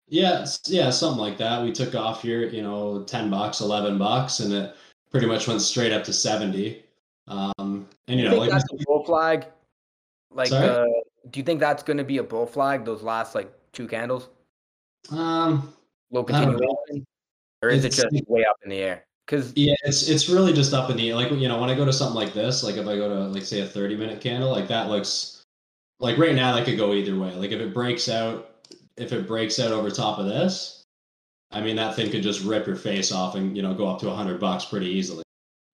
Yeah, 0.09 0.45
yeah, 0.67 0.89
something 0.89 1.21
like 1.21 1.37
that. 1.37 1.63
We 1.63 1.71
took 1.71 1.95
off 1.95 2.21
here, 2.21 2.47
you 2.47 2.61
know, 2.61 3.03
10 3.03 3.29
bucks, 3.29 3.61
11 3.61 3.97
bucks, 3.97 4.41
and 4.41 4.53
it 4.53 4.75
pretty 5.11 5.27
much 5.27 5.47
went 5.47 5.61
straight 5.61 5.93
up 5.93 6.03
to 6.03 6.13
70. 6.13 6.83
Um, 7.27 7.87
and 8.07 8.19
you, 8.19 8.25
you 8.25 8.31
know, 8.31 8.37
like 8.37 8.51
that's 8.51 8.65
a 8.65 8.83
bull 8.85 9.05
flag. 9.05 9.45
Like, 10.29 10.51
uh, 10.51 10.85
do 11.29 11.39
you 11.39 11.43
think 11.43 11.59
that's 11.59 11.83
going 11.83 11.97
to 11.97 12.03
be 12.03 12.17
a 12.17 12.23
bull 12.23 12.45
flag? 12.45 12.83
Those 12.83 13.01
last 13.01 13.33
like 13.33 13.51
two 13.73 13.87
candles? 13.87 14.29
Um, 15.11 15.73
low 16.11 16.23
continuation, 16.23 17.05
or 17.61 17.69
is 17.69 17.83
it 17.83 17.91
just 17.91 18.27
way 18.27 18.45
up 18.45 18.57
in 18.63 18.69
the 18.69 18.77
air? 18.77 19.05
Because 19.25 19.53
yeah, 19.55 19.75
it's 19.83 20.07
it's 20.07 20.29
really 20.29 20.53
just 20.53 20.73
up 20.73 20.89
in 20.89 20.97
the 20.97 21.09
air. 21.09 21.15
Like 21.15 21.31
you 21.31 21.47
know, 21.47 21.59
when 21.59 21.69
I 21.69 21.75
go 21.75 21.85
to 21.85 21.93
something 21.93 22.15
like 22.15 22.33
this, 22.33 22.63
like 22.63 22.75
if 22.75 22.87
I 22.87 22.95
go 22.95 23.09
to 23.09 23.27
like 23.27 23.43
say 23.43 23.61
a 23.61 23.65
thirty 23.65 23.95
minute 23.95 24.21
candle, 24.21 24.51
like 24.51 24.67
that 24.69 24.89
looks 24.89 25.43
like 25.99 26.17
right 26.17 26.35
now 26.35 26.55
that 26.55 26.65
could 26.65 26.77
go 26.77 26.93
either 26.93 27.17
way. 27.17 27.33
Like 27.35 27.51
if 27.51 27.59
it 27.59 27.73
breaks 27.73 28.07
out, 28.07 28.55
if 28.97 29.11
it 29.11 29.27
breaks 29.27 29.59
out 29.59 29.71
over 29.71 29.89
top 29.89 30.19
of 30.19 30.25
this, 30.25 30.83
I 31.51 31.61
mean 31.61 31.75
that 31.75 31.95
thing 31.95 32.11
could 32.11 32.23
just 32.23 32.43
rip 32.43 32.65
your 32.65 32.75
face 32.75 33.11
off 33.11 33.35
and 33.35 33.55
you 33.55 33.63
know 33.63 33.73
go 33.73 33.87
up 33.87 33.99
to 34.01 34.09
a 34.09 34.15
hundred 34.15 34.39
bucks 34.39 34.65
pretty 34.65 34.87
easily. 34.87 35.23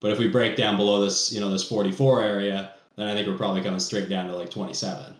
But 0.01 0.11
if 0.11 0.19
we 0.19 0.27
break 0.27 0.55
down 0.55 0.77
below 0.77 1.01
this, 1.01 1.31
you 1.31 1.39
know, 1.39 1.49
this 1.49 1.67
44 1.67 2.23
area, 2.23 2.73
then 2.95 3.07
I 3.07 3.13
think 3.13 3.27
we're 3.27 3.37
probably 3.37 3.61
coming 3.61 3.79
straight 3.79 4.09
down 4.09 4.27
to 4.27 4.35
like 4.35 4.49
27. 4.49 5.15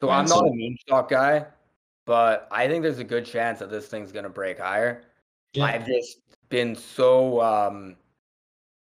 So 0.00 0.08
right? 0.08 0.18
I'm 0.18 0.24
not 0.24 0.38
so, 0.38 0.46
a 0.46 0.54
meme 0.54 0.76
stock 0.80 1.10
guy, 1.10 1.44
but 2.06 2.48
I 2.50 2.68
think 2.68 2.82
there's 2.82 2.98
a 2.98 3.04
good 3.04 3.24
chance 3.24 3.58
that 3.58 3.70
this 3.70 3.86
thing's 3.86 4.12
gonna 4.12 4.28
break 4.28 4.58
higher. 4.58 5.02
Yeah. 5.52 5.64
I've 5.64 5.86
just 5.86 6.18
been 6.48 6.76
so 6.76 7.40
um 7.40 7.96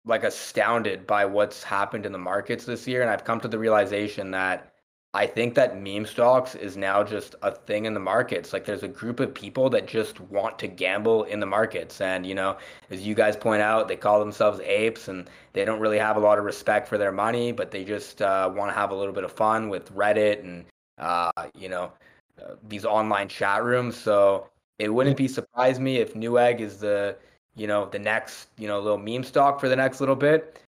like 0.05 0.23
astounded 0.23 1.05
by 1.05 1.25
what's 1.25 1.63
happened 1.63 2.05
in 2.05 2.11
the 2.11 2.17
markets 2.17 2.65
this 2.65 2.87
year, 2.87 3.01
and 3.01 3.09
I've 3.09 3.23
come 3.23 3.39
to 3.41 3.47
the 3.47 3.59
realization 3.59 4.31
that 4.31 4.73
I 5.13 5.25
think 5.25 5.55
that 5.55 5.81
meme 5.81 6.05
stocks 6.05 6.53
is 6.53 6.77
now 6.77 7.03
just 7.03 7.35
a 7.41 7.51
thing 7.51 7.85
in 7.85 7.95
the 7.95 7.99
markets. 7.99 8.53
Like 8.53 8.65
there's 8.65 8.83
a 8.83 8.87
group 8.87 9.19
of 9.19 9.33
people 9.33 9.67
that 9.71 9.87
just 9.87 10.19
want 10.19 10.59
to 10.59 10.67
gamble 10.67 11.23
in 11.23 11.39
the 11.39 11.47
markets. 11.47 11.99
And, 11.99 12.27
you 12.27 12.35
know, 12.35 12.57
as 12.91 13.01
you 13.01 13.15
guys 13.15 13.35
point 13.35 13.63
out, 13.63 13.87
they 13.87 13.95
call 13.95 14.19
themselves 14.19 14.59
apes 14.59 15.07
and 15.07 15.27
they 15.53 15.65
don't 15.65 15.79
really 15.79 15.97
have 15.97 16.15
a 16.15 16.19
lot 16.19 16.37
of 16.37 16.45
respect 16.45 16.87
for 16.87 16.99
their 16.99 17.11
money, 17.11 17.51
but 17.51 17.71
they 17.71 17.83
just 17.83 18.21
uh, 18.21 18.51
want 18.53 18.69
to 18.69 18.75
have 18.75 18.91
a 18.91 18.95
little 18.95 19.13
bit 19.13 19.23
of 19.23 19.31
fun 19.31 19.67
with 19.67 19.91
Reddit 19.95 20.41
and, 20.41 20.65
uh, 20.99 21.31
you 21.55 21.69
know, 21.69 21.91
uh, 22.41 22.55
these 22.67 22.85
online 22.85 23.27
chat 23.27 23.63
rooms. 23.63 23.95
So 23.95 24.49
it 24.77 24.93
wouldn't 24.93 25.17
be 25.17 25.27
surprise 25.27 25.79
me 25.79 25.97
if 25.97 26.13
Newegg 26.13 26.59
is 26.59 26.77
the 26.77 27.15
you 27.55 27.67
know 27.67 27.89
the 27.89 27.99
next 27.99 28.49
you 28.57 28.67
know 28.67 28.79
little 28.79 28.97
meme 28.97 29.23
stock 29.23 29.59
for 29.59 29.69
the 29.69 29.75
next 29.75 29.99
little 29.99 30.15
bit. 30.15 30.61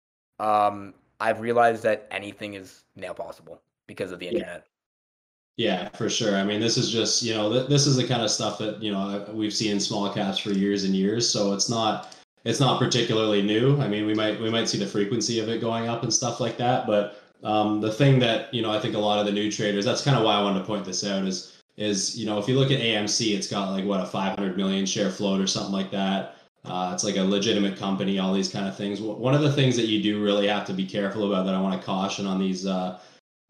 Um, 0.41 0.95
I've 1.21 1.41
realized 1.41 1.83
that 1.83 2.07
anything 2.11 2.55
is 2.55 2.85
now 2.97 3.13
possible 3.13 3.61
because 3.87 4.13
of 4.13 4.19
the 4.21 4.29
internet. 4.29 4.67
Yeah, 5.57 5.89
for 5.89 6.09
sure. 6.09 6.37
I 6.37 6.45
mean, 6.45 6.61
this 6.61 6.79
is 6.79 6.91
just 6.91 7.23
you 7.23 7.35
know 7.35 7.53
th- 7.53 7.69
this 7.69 7.87
is 7.87 7.97
the 7.97 8.07
kind 8.07 8.23
of 8.23 8.31
stuff 8.31 8.59
that 8.59 8.81
you 8.81 8.93
know 8.93 9.27
we've 9.33 9.53
seen 9.53 9.73
in 9.73 9.81
small 9.81 10.09
caps 10.13 10.39
for 10.39 10.51
years 10.51 10.85
and 10.85 10.95
years. 10.95 11.29
So 11.29 11.53
it's 11.53 11.69
not 11.69 12.17
it's 12.45 12.61
not 12.61 12.79
particularly 12.79 13.43
new. 13.43 13.81
I 13.81 13.89
mean, 13.89 14.07
we 14.07 14.15
might 14.15 14.41
we 14.41 14.51
might 14.51 14.69
see 14.69 14.79
the 14.79 14.87
frequency 14.87 15.41
of 15.41 15.49
it 15.49 15.61
going 15.61 15.89
up 15.89 16.05
and 16.05 16.15
stuff 16.15 16.39
like 16.41 16.57
that, 16.59 16.87
but 16.87 17.21
um, 17.43 17.81
the 17.81 17.93
thing 17.93 18.19
that 18.21 18.53
you 18.55 18.63
know 18.63 18.71
I 18.71 18.79
think 18.79 18.95
a 18.95 18.99
lot 18.99 19.19
of 19.19 19.27
the 19.27 19.33
new 19.33 19.51
traders 19.51 19.85
that's 19.85 20.03
kind 20.03 20.17
of 20.17 20.25
why 20.25 20.37
I 20.37 20.43
wanted 20.43 20.61
to 20.61 20.65
point 20.65 20.85
this 20.85 21.05
out 21.05 21.25
is 21.25 21.58
is 21.79 22.19
you 22.19 22.27
know 22.27 22.39
if 22.39 22.49
you 22.49 22.59
look 22.59 22.71
at 22.71 22.81
AMC, 22.81 23.35
it's 23.35 23.49
got 23.49 23.71
like 23.71 23.85
what 23.85 24.01
a 24.01 24.07
500 24.07 24.57
million 24.57 24.85
share 24.85 25.11
float 25.11 25.41
or 25.41 25.47
something 25.47 25.73
like 25.73 25.91
that. 25.93 26.35
Uh, 26.65 26.91
it's 26.93 27.05
like 27.05 27.17
a 27.17 27.23
legitimate 27.23 27.79
company, 27.79 28.19
all 28.19 28.35
these 28.35 28.51
kind 28.51 28.67
of 28.67 28.77
things. 28.77 29.01
One 29.01 29.35
of 29.35 29.41
the 29.41 29.53
things 29.53 29.77
that 29.77 29.87
you 29.87 30.03
do 30.03 30.23
really 30.23 30.49
have 30.49 30.67
to 30.67 30.75
be 30.75 30.85
careful 30.85 31.33
about 31.33 31.47
that 31.47 31.55
I 31.55 31.61
want 31.61 31.81
to 31.81 31.87
caution 31.87 32.27
on 32.27 32.39
these 32.39 32.67
uh, 32.67 32.99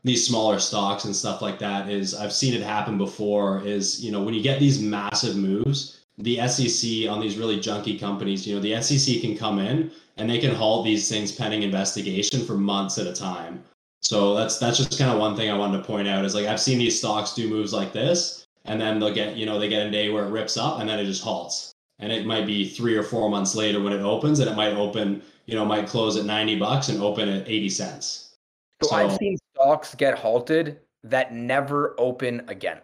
these 0.05 0.25
smaller 0.25 0.61
stocks 0.61 1.07
and 1.07 1.17
stuff 1.17 1.43
like 1.43 1.59
that 1.59 1.89
is 1.89 2.15
I've 2.15 2.33
seen 2.33 2.55
it 2.55 2.63
happen 2.63 2.99
before. 2.99 3.63
Is 3.63 4.05
you 4.05 4.13
know 4.13 4.23
when 4.23 4.35
you 4.35 4.43
get 4.43 4.61
these 4.61 4.79
massive 4.79 5.35
moves, 5.35 6.01
the 6.19 6.37
SEC 6.49 7.09
on 7.09 7.21
these 7.21 7.39
really 7.39 7.57
junky 7.57 7.99
companies, 7.99 8.47
you 8.47 8.55
know 8.55 8.61
the 8.61 8.81
SEC 8.83 9.23
can 9.23 9.37
come 9.37 9.59
in 9.59 9.91
and 10.19 10.29
they 10.29 10.39
can 10.39 10.55
halt 10.55 10.85
these 10.85 11.09
things 11.09 11.33
pending 11.33 11.63
investigation 11.63 12.45
for 12.45 12.55
months 12.55 12.99
at 12.99 13.07
a 13.07 13.13
time. 13.13 13.65
So 14.01 14.35
that's 14.35 14.59
that's 14.59 14.79
just 14.79 14.99
kind 14.99 15.11
of 15.11 15.19
one 15.19 15.37
thing 15.37 15.51
I 15.51 15.57
wanted 15.57 15.79
to 15.79 15.85
point 15.85 16.09
out 16.09 16.25
is 16.25 16.35
like 16.35 16.47
I've 16.47 16.61
seen 16.61 16.79
these 16.79 16.99
stocks 16.99 17.35
do 17.35 17.49
moves 17.49 17.73
like 17.73 17.93
this, 17.93 18.47
and 18.65 18.81
then 18.81 18.99
they'll 18.99 19.15
get 19.15 19.37
you 19.37 19.47
know 19.47 19.59
they 19.59 19.69
get 19.69 19.87
a 19.87 19.91
day 19.91 20.11
where 20.11 20.25
it 20.25 20.31
rips 20.31 20.57
up 20.57 20.81
and 20.81 20.89
then 20.89 20.99
it 20.99 21.05
just 21.05 21.23
halts, 21.23 21.73
and 21.99 22.13
it 22.13 22.27
might 22.27 22.47
be 22.47 22.69
three 22.69 22.97
or 22.97 23.03
four 23.03 23.29
months 23.29 23.55
later 23.55 23.83
when 23.83 23.93
it 23.93 24.01
opens, 24.01 24.39
and 24.39 24.49
it 24.49 24.55
might 24.55 24.75
open 24.75 25.23
you 25.47 25.55
know 25.55 25.65
might 25.65 25.89
close 25.89 26.17
at 26.17 26.25
ninety 26.25 26.57
bucks 26.57 26.89
and 26.89 27.03
open 27.03 27.29
at 27.29 27.49
eighty 27.49 27.69
cents. 27.69 28.37
So, 28.83 28.91
so 28.91 28.97
I've 28.97 29.17
seen 29.17 29.37
stocks 29.55 29.95
get 29.95 30.17
halted 30.17 30.79
that 31.05 31.35
never 31.35 31.95
open 31.99 32.45
again. 32.49 32.79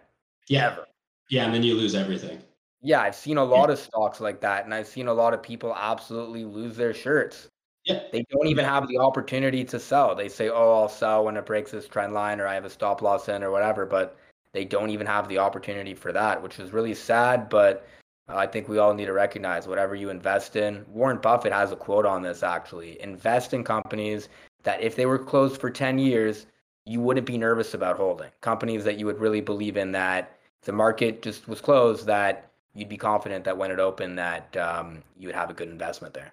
Yeah. 0.48 0.72
Ever. 0.72 0.87
Yeah, 1.31 1.44
and 1.44 1.55
then 1.55 1.62
you 1.62 1.74
lose 1.74 1.94
everything. 1.94 2.38
Yeah, 2.83 3.00
I've 3.00 3.14
seen 3.14 3.38
a 3.38 3.44
lot 3.44 3.70
of 3.70 3.79
stocks 3.79 4.20
like 4.20 4.40
that, 4.42 4.66
and 4.66 4.74
I've 4.74 4.87
seen 4.87 5.09
a 5.09 5.14
lot 5.14 5.33
of 5.33 5.42
people 5.42 5.74
absolutely 5.74 6.44
lose 6.44 6.77
their 6.77 6.92
shirts. 6.92 7.48
Yeah. 7.85 8.03
They 8.12 8.25
don't 8.31 8.47
even 8.47 8.64
have 8.64 8.88
the 8.88 8.99
opportunity 8.99 9.64
to 9.64 9.79
sell. 9.79 10.14
They 10.14 10.29
say, 10.29 10.49
"Oh, 10.49 10.73
I'll 10.73 10.88
sell 10.88 11.25
when 11.25 11.37
it 11.37 11.44
breaks 11.47 11.70
this 11.70 11.87
trend 11.87 12.14
line, 12.14 12.40
or 12.40 12.47
I 12.47 12.55
have 12.55 12.64
a 12.64 12.70
stop 12.70 13.03
loss 13.03 13.29
in, 13.29 13.42
or 13.42 13.51
whatever." 13.51 13.85
But 13.85 14.16
they 14.53 14.64
don't 14.64 14.90
even 14.90 15.07
have 15.07 15.29
the 15.29 15.38
opportunity 15.38 15.94
for 15.94 16.12
that, 16.12 16.42
which 16.42 16.59
is 16.59 16.73
really 16.73 16.94
sad. 16.94 17.49
But 17.49 17.87
I 18.29 18.47
think 18.47 18.68
we 18.68 18.79
all 18.79 18.94
need 18.94 19.07
to 19.07 19.12
recognize 19.12 19.68
whatever 19.68 19.94
you 19.94 20.09
invest 20.09 20.57
in. 20.57 20.85
Warren 20.88 21.18
Buffett 21.18 21.53
has 21.53 21.73
a 21.73 21.77
quote 21.77 22.07
on 22.07 22.23
this 22.23 22.42
actually: 22.42 23.01
"Invest 23.03 23.53
in 23.53 23.64
companies 23.64 24.29
that, 24.62 24.81
if 24.81 24.97
they 24.97 25.07
were 25.07 25.18
closed 25.18 25.61
for 25.61 25.70
ten 25.70 25.99
years, 25.99 26.47
you 26.87 27.01
wouldn't 27.01 27.27
be 27.27 27.37
nervous 27.37 27.75
about 27.75 27.99
holding. 27.99 28.31
Companies 28.40 28.85
that 28.85 28.99
you 28.99 29.05
would 29.07 29.20
really 29.20 29.42
believe 29.42 29.77
in 29.77 29.92
that." 29.92 30.38
The 30.62 30.73
market 30.73 31.20
just 31.20 31.47
was 31.49 31.61
closed, 31.61 32.07
that 32.07 32.51
you'd 32.75 32.88
be 32.88 32.97
confident 32.97 33.44
that 33.44 33.59
when 33.59 33.70
it 33.70 33.79
opened, 33.79 34.18
that 34.18 34.57
um, 34.57 35.03
you 35.18 35.29
would 35.29 35.35
have 35.35 35.51
a 35.51 35.55
good 35.55 35.68
investment 35.68 36.14
there. 36.14 36.33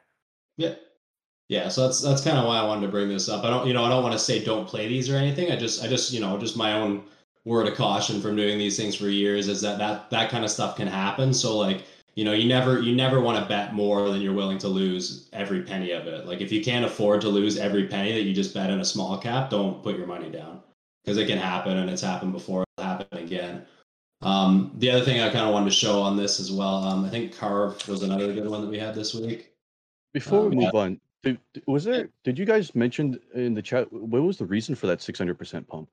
Yeah, 0.56 0.76
yeah, 1.52 1.68
so 1.68 1.86
that's 1.86 2.00
that's 2.00 2.24
kind 2.24 2.38
of 2.38 2.46
why 2.46 2.60
I 2.60 2.64
wanted 2.64 2.86
to 2.86 2.88
bring 2.88 3.10
this 3.10 3.28
up. 3.28 3.44
I 3.44 3.50
don't, 3.50 3.68
you 3.68 3.74
know, 3.74 3.84
I 3.84 3.90
don't 3.90 4.04
want 4.04 4.14
to 4.14 4.20
say 4.20 4.42
don't 4.42 4.66
play 4.66 4.88
these 4.88 5.10
or 5.10 5.18
anything. 5.18 5.52
I 5.52 5.58
just, 5.58 5.84
I 5.84 5.88
just, 5.88 6.14
you 6.14 6.22
know, 6.22 6.38
just 6.38 6.56
my 6.56 6.72
own 6.72 7.04
word 7.44 7.68
of 7.68 7.76
caution 7.76 8.22
from 8.22 8.38
doing 8.38 8.58
these 8.58 8.78
things 8.78 8.96
for 8.96 9.10
years 9.10 9.50
is 9.50 9.60
that 9.60 9.78
that 9.78 10.10
that 10.12 10.30
kind 10.30 10.46
of 10.46 10.50
stuff 10.50 10.78
can 10.78 10.88
happen. 10.88 11.34
So 11.34 11.58
like, 11.58 11.84
you 12.16 12.24
know, 12.24 12.32
you 12.32 12.48
never 12.48 12.80
you 12.80 12.96
never 12.96 13.20
want 13.20 13.38
to 13.38 13.50
bet 13.50 13.74
more 13.74 14.08
than 14.10 14.22
you're 14.22 14.34
willing 14.34 14.60
to 14.60 14.70
lose 14.70 15.28
every 15.34 15.62
penny 15.64 15.92
of 15.92 16.08
it. 16.08 16.26
Like 16.26 16.40
if 16.40 16.54
you 16.54 16.64
can't 16.64 16.86
afford 16.86 17.20
to 17.20 17.28
lose 17.28 17.58
every 17.58 17.86
penny 17.86 18.14
that 18.14 18.22
you 18.22 18.34
just 18.34 18.54
bet 18.54 18.70
in 18.70 18.80
a 18.80 18.86
small 18.86 19.18
cap, 19.18 19.50
don't 19.50 19.84
put 19.84 19.98
your 19.98 20.08
money 20.08 20.30
down 20.30 20.62
because 21.04 21.18
it 21.18 21.28
can 21.28 21.38
happen 21.38 21.76
and 21.76 21.90
it's 21.90 22.02
happened 22.02 22.32
before. 22.32 22.64
It'll 22.78 22.90
happen 22.90 23.18
again. 23.18 23.66
Um, 24.22 24.72
the 24.78 24.90
other 24.90 25.04
thing 25.04 25.20
I 25.20 25.30
kind 25.30 25.48
of 25.48 25.52
wanted 25.52 25.72
to 25.72 25.76
show 25.76 26.02
on 26.02 26.16
this 26.16 26.40
as 26.40 26.50
well, 26.50 26.76
um, 26.76 27.04
I 27.04 27.10
think 27.10 27.36
Carve 27.36 27.86
was 27.90 28.04
another 28.04 28.32
good 28.32 28.48
one 28.48 28.62
that 28.62 28.70
we 28.70 28.80
had 28.80 28.96
this 28.96 29.14
week. 29.14 29.52
Before 30.14 30.48
we 30.48 30.56
Um, 30.56 30.64
move 30.64 30.76
on, 30.76 31.02
did, 31.24 31.40
was 31.68 31.84
there? 31.84 32.10
Did 32.24 32.38
you 32.40 32.46
guys 32.46 32.74
mention 32.76 33.20
in 33.34 33.54
the 33.54 33.62
chat 33.62 33.92
what 33.92 34.22
was 34.22 34.38
the 34.38 34.46
reason 34.46 34.76
for 34.76 34.88
that 34.88 35.02
six 35.02 35.18
hundred 35.20 35.38
percent 35.38 35.68
pump, 35.68 35.90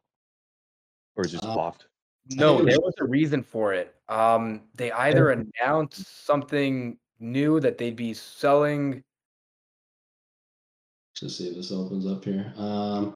or 1.17 1.25
is 1.25 1.35
it 1.35 1.43
Uh, 1.43 1.55
blocked? 1.55 1.87
No, 2.31 2.59
think 2.59 2.71
there 2.71 2.81
was- 2.81 2.95
was 2.99 3.07
a 3.07 3.11
reason 3.11 3.43
for 3.43 3.73
it. 3.73 3.95
Um, 4.09 4.69
they 4.75 4.93
either 4.93 5.31
announced 5.31 6.25
something 6.27 6.99
new 7.21 7.61
that 7.61 7.79
they'd 7.79 7.97
be 7.97 8.15
selling. 8.15 9.03
Let's 11.21 11.37
see 11.37 11.49
if 11.49 11.57
this 11.57 11.73
opens 11.73 12.07
up 12.07 12.25
here. 12.25 12.53
Um, 12.57 13.15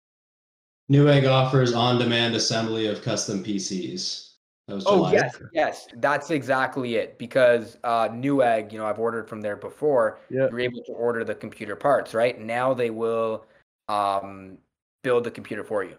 Newegg 0.90 1.28
offers 1.30 1.72
on-demand 1.72 2.34
assembly 2.34 2.86
of 2.86 3.02
custom 3.02 3.44
PCs. 3.44 4.31
Oh 4.68 4.78
July. 4.78 5.12
yes, 5.12 5.42
yes, 5.52 5.88
that's 5.96 6.30
exactly 6.30 6.94
it. 6.94 7.18
Because 7.18 7.76
uh, 7.84 8.08
Newegg, 8.08 8.72
you 8.72 8.78
know, 8.78 8.86
I've 8.86 8.98
ordered 9.00 9.28
from 9.28 9.40
there 9.40 9.56
before. 9.56 10.20
Yeah. 10.30 10.48
You're 10.50 10.60
able 10.60 10.82
to 10.84 10.92
order 10.92 11.24
the 11.24 11.34
computer 11.34 11.74
parts, 11.76 12.14
right? 12.14 12.40
Now 12.40 12.72
they 12.72 12.90
will 12.90 13.44
um, 13.88 14.58
build 15.02 15.24
the 15.24 15.30
computer 15.30 15.64
for 15.64 15.82
you, 15.84 15.96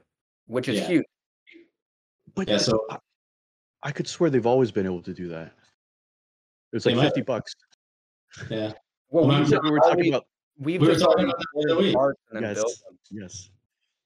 which 0.47 0.69
is 0.69 0.79
Yeah. 0.79 0.87
huge. 0.87 1.05
But 2.35 2.47
Yeah, 2.47 2.57
so 2.57 2.79
I, 2.89 2.97
I 3.83 3.91
could 3.91 4.07
swear 4.07 4.29
they've 4.29 4.45
always 4.45 4.71
been 4.71 4.85
able 4.85 5.01
to 5.03 5.13
do 5.13 5.27
that. 5.27 5.47
It 6.71 6.77
was 6.77 6.85
like 6.85 6.95
fifty 6.97 7.21
bucks. 7.21 7.53
yeah, 8.49 8.71
Well, 9.09 9.27
Well, 9.27 9.43
we 9.43 9.49
We 9.59 9.69
were 9.71 9.77
talking 9.79 9.91
always- 9.91 10.07
about 10.09 10.25
we've 10.57 10.81
were 10.81 10.87
just 10.87 11.01
talking 11.03 11.25
about 11.25 11.37
the 11.53 11.71
other 11.73 11.81
week. 11.81 11.95
and 12.31 12.43
then 12.45 12.55
yes, 12.55 12.83
yes. 13.11 13.49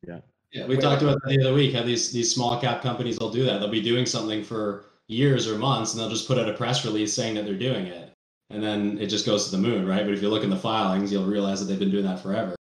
yeah. 0.05 0.19
We 0.65 0.75
Wait, 0.75 0.81
talked 0.81 1.01
about 1.01 1.19
that 1.23 1.29
the 1.29 1.41
other 1.41 1.53
week. 1.53 1.73
How 1.73 1.83
these 1.83 2.11
these 2.11 2.33
small 2.33 2.59
cap 2.59 2.81
companies 2.81 3.19
will 3.19 3.31
do 3.31 3.43
that. 3.45 3.59
They'll 3.59 3.69
be 3.69 3.81
doing 3.81 4.05
something 4.05 4.43
for 4.43 4.85
years 5.07 5.47
or 5.47 5.57
months, 5.57 5.93
and 5.93 6.01
they'll 6.01 6.09
just 6.09 6.27
put 6.27 6.37
out 6.37 6.49
a 6.49 6.53
press 6.53 6.85
release 6.85 7.13
saying 7.13 7.35
that 7.35 7.45
they're 7.45 7.55
doing 7.55 7.87
it, 7.87 8.13
and 8.49 8.63
then 8.63 8.97
it 8.99 9.07
just 9.07 9.25
goes 9.25 9.45
to 9.45 9.51
the 9.51 9.61
moon, 9.61 9.87
right? 9.87 10.05
But 10.05 10.13
if 10.13 10.21
you 10.21 10.29
look 10.29 10.43
in 10.43 10.49
the 10.49 10.57
filings, 10.57 11.11
you'll 11.11 11.25
realize 11.25 11.59
that 11.59 11.65
they've 11.65 11.79
been 11.79 11.91
doing 11.91 12.05
that 12.05 12.21
forever. 12.21 12.55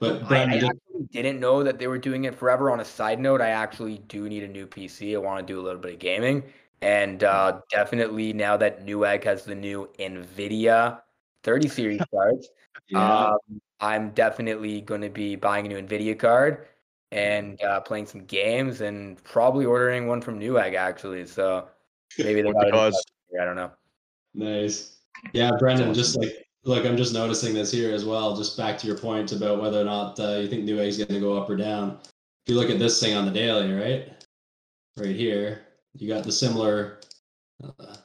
But 0.00 0.30
I, 0.30 0.36
I 0.36 0.54
actually 0.54 1.06
didn't 1.12 1.40
know 1.40 1.62
that 1.62 1.78
they 1.78 1.86
were 1.86 1.98
doing 1.98 2.24
it 2.24 2.34
forever. 2.34 2.70
On 2.70 2.80
a 2.80 2.84
side 2.84 3.20
note, 3.20 3.40
I 3.40 3.50
actually 3.50 3.98
do 4.08 4.28
need 4.28 4.42
a 4.42 4.48
new 4.48 4.66
PC. 4.66 5.14
I 5.14 5.18
want 5.18 5.46
to 5.46 5.52
do 5.52 5.60
a 5.60 5.62
little 5.62 5.80
bit 5.80 5.94
of 5.94 5.98
gaming, 5.98 6.42
and 6.80 7.22
uh, 7.24 7.60
definitely 7.70 8.32
now 8.32 8.56
that 8.56 8.84
Newegg 8.84 9.24
has 9.24 9.44
the 9.44 9.54
new 9.54 9.88
NVIDIA 9.98 11.00
30 11.44 11.68
series 11.68 12.00
cards, 12.14 12.48
yeah, 12.88 13.26
um, 13.26 13.38
I'm 13.80 14.10
definitely 14.10 14.80
going 14.80 15.00
to 15.02 15.10
be 15.10 15.36
buying 15.36 15.66
a 15.66 15.68
new 15.68 15.80
NVIDIA 15.80 16.18
card 16.18 16.66
and 17.12 17.62
uh, 17.62 17.80
playing 17.80 18.06
some 18.06 18.24
games, 18.24 18.80
and 18.80 19.22
probably 19.22 19.64
ordering 19.64 20.06
one 20.06 20.20
from 20.20 20.40
Newegg 20.40 20.74
actually. 20.74 21.26
So 21.26 21.68
maybe 22.18 22.42
they 22.42 22.48
What 22.52 22.54
got 22.54 22.66
it. 22.66 22.72
because 22.72 23.04
I 23.40 23.44
don't 23.44 23.56
know. 23.56 23.70
Nice. 24.34 24.98
Yeah, 25.32 25.52
Brendan, 25.58 25.94
just 25.94 26.18
like 26.18 26.46
look, 26.64 26.86
I'm 26.86 26.96
just 26.96 27.12
noticing 27.12 27.54
this 27.54 27.70
here 27.70 27.92
as 27.94 28.04
well. 28.04 28.36
Just 28.36 28.56
back 28.56 28.78
to 28.78 28.86
your 28.86 28.96
point 28.96 29.32
about 29.32 29.60
whether 29.60 29.80
or 29.80 29.84
not 29.84 30.18
uh, 30.18 30.36
you 30.36 30.48
think 30.48 30.64
Newegg's 30.64 30.96
going 30.96 31.08
to 31.08 31.20
go 31.20 31.36
up 31.36 31.50
or 31.50 31.56
down. 31.56 31.98
If 32.02 32.52
you 32.52 32.56
look 32.56 32.70
at 32.70 32.78
this 32.78 33.00
thing 33.00 33.14
on 33.14 33.24
the 33.24 33.30
daily, 33.30 33.72
right, 33.72 34.24
right 34.96 35.14
here, 35.14 35.62
you 35.94 36.08
got 36.08 36.24
the 36.24 36.32
similar, 36.32 37.00
uh, 37.62 37.96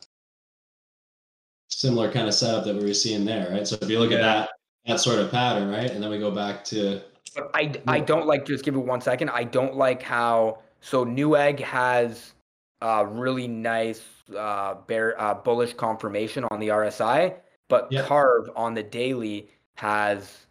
similar 1.69 2.11
kind 2.11 2.27
of 2.27 2.33
setup 2.33 2.65
that 2.65 2.75
we 2.75 2.83
were 2.83 2.93
seeing 2.93 3.25
there, 3.25 3.49
right? 3.51 3.67
So 3.67 3.77
if 3.81 3.89
you 3.89 3.99
look 3.99 4.11
at 4.11 4.21
that 4.21 4.49
that 4.85 4.99
sort 4.99 5.19
of 5.19 5.31
pattern, 5.31 5.69
right, 5.69 5.89
and 5.89 6.01
then 6.01 6.09
we 6.09 6.19
go 6.19 6.31
back 6.31 6.63
to 6.65 7.01
But 7.35 7.51
I, 7.53 7.73
I 7.87 7.99
don't 7.99 8.25
like 8.25 8.45
just 8.45 8.63
give 8.63 8.75
it 8.75 8.79
one 8.79 9.01
second. 9.01 9.29
I 9.29 9.43
don't 9.43 9.75
like 9.75 10.01
how 10.01 10.59
so 10.81 11.05
Newegg 11.05 11.59
has 11.59 12.33
a 12.81 13.05
really 13.05 13.47
nice 13.47 14.03
uh 14.35 14.75
bear 14.87 15.19
uh 15.19 15.33
bullish 15.33 15.73
confirmation 15.73 16.43
on 16.51 16.59
the 16.59 16.67
RSI, 16.69 17.35
but 17.69 17.87
Yep. 17.91 18.05
Carve 18.05 18.49
on 18.55 18.73
the 18.73 18.83
daily 18.83 19.49
has 19.75 20.47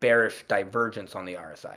bearish 0.00 0.44
divergence 0.48 1.14
on 1.14 1.24
the 1.24 1.34
RSI. 1.34 1.76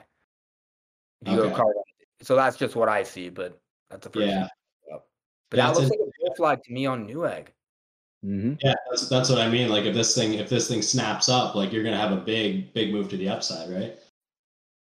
If 1.22 1.28
you 1.32 1.36
go 1.38 1.44
Okay. 1.44 1.56
Carve, 1.56 1.76
so 2.22 2.36
that's 2.36 2.58
just 2.58 2.76
what 2.76 2.90
I 2.90 3.04
see, 3.04 3.30
but 3.30 3.58
that's 3.90 4.06
the 4.06 4.12
first. 4.12 4.28
yeah, 4.28 4.48
But 5.50 5.58
Yeah, 5.58 5.66
that 5.66 5.70
it's 5.72 5.80
looks 5.80 5.90
like 5.92 6.00
a 6.00 6.26
bull 6.26 6.36
flag 6.36 6.64
to 6.64 6.72
me 6.74 6.86
on 6.86 7.08
Newegg. 7.08 7.48
hmm 8.24 8.54
yeah, 8.62 8.74
that's 8.90 9.08
that's 9.10 9.30
what 9.30 9.40
I 9.40 9.50
mean. 9.50 9.70
Like 9.70 9.86
if 9.86 9.94
this 9.94 10.14
thing 10.16 10.34
if 10.34 10.50
this 10.50 10.68
thing 10.68 10.82
snaps 10.82 11.30
up, 11.30 11.56
like 11.56 11.72
you're 11.72 11.84
going 11.84 11.96
to 11.96 12.02
have 12.02 12.12
a 12.12 12.22
big 12.22 12.74
big 12.74 12.92
move 12.92 13.10
to 13.10 13.18
the 13.18 13.30
upside, 13.30 13.70
right? 13.70 13.98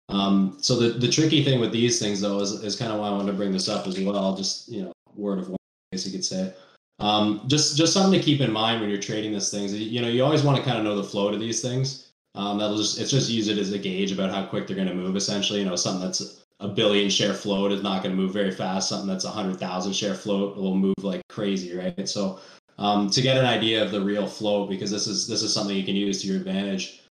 Um, 0.09 0.59
so 0.61 0.77
the, 0.77 0.91
the 0.91 1.09
tricky 1.11 1.43
thing 1.43 1.61
with 1.61 1.73
these 1.73 1.99
things 1.99 2.21
though 2.21 2.41
is, 2.41 2.53
is 2.63 2.77
kind 2.77 2.93
of 2.93 3.01
why 3.01 3.09
I 3.09 3.13
wanted 3.13 3.33
to 3.33 3.37
bring 3.37 3.53
this 3.53 3.69
up 3.69 3.87
as 3.87 3.99
well. 3.99 4.37
Just 4.37 4.69
you 4.69 4.83
know, 4.83 4.93
word 5.15 5.39
of 5.39 5.47
warning, 5.47 5.57
I 5.93 5.97
guess 5.97 6.07
you 6.07 6.13
could 6.13 6.25
say. 6.25 6.53
Um, 6.99 7.43
just 7.47 7.77
just 7.77 7.93
something 7.93 8.19
to 8.19 8.25
keep 8.25 8.41
in 8.41 8.53
mind 8.53 8.81
when 8.81 8.89
you're 8.91 9.01
trading 9.01 9.33
these 9.33 9.51
things. 9.51 9.75
You 9.75 10.01
know, 10.01 10.09
you 10.09 10.25
always 10.25 10.43
want 10.43 10.57
to 10.59 10.65
kind 10.65 10.79
of 10.79 10.85
know 10.85 10.97
the 10.97 11.05
flow 11.05 11.31
to 11.31 11.39
these 11.39 11.61
things. 11.61 12.13
Um, 12.35 12.59
that'll 12.59 12.77
just 12.77 13.01
it's 13.01 13.11
just 13.11 13.31
use 13.31 13.49
it 13.49 13.59
as 13.59 13.73
a 13.73 13.79
gauge 13.79 14.13
about 14.13 14.31
how 14.31 14.45
quick 14.47 14.67
they're 14.67 14.77
going 14.77 14.89
to 14.89 14.95
move. 14.95 15.17
Essentially, 15.17 15.61
you 15.61 15.67
know, 15.67 15.77
something 15.77 16.03
that's 16.03 16.45
a 16.61 16.69
billion 16.69 17.11
share 17.11 17.35
float 17.35 17.73
is 17.73 17.83
not 17.83 18.03
going 18.03 18.15
to 18.15 18.21
move 18.21 18.33
very 18.33 18.51
fast. 18.51 18.89
Something 18.89 19.09
that's 19.09 19.25
a 19.25 19.31
hundred 19.31 19.59
thousand 19.59 19.95
share 19.95 20.15
float 20.15 20.57
will 20.57 20.77
move 20.77 20.95
like 21.03 21.23
crazy, 21.29 21.77
right? 21.77 22.09
So 22.09 22.41
um, 22.79 23.11
to 23.11 23.23
get 23.23 23.37
an 23.37 23.47
idea 23.47 23.83
of 23.83 23.91
the 23.91 24.01
real 24.01 24.27
flow, 24.27 24.67
because 24.67 24.91
this 24.91 25.07
is 25.07 25.27
this 25.27 25.43
is 25.43 25.53
something 25.53 25.77
you 25.77 25.85
can 25.85 25.97
use 25.97 26.23
to 26.23 26.29
your 26.29 26.37
advantage. 26.37 27.03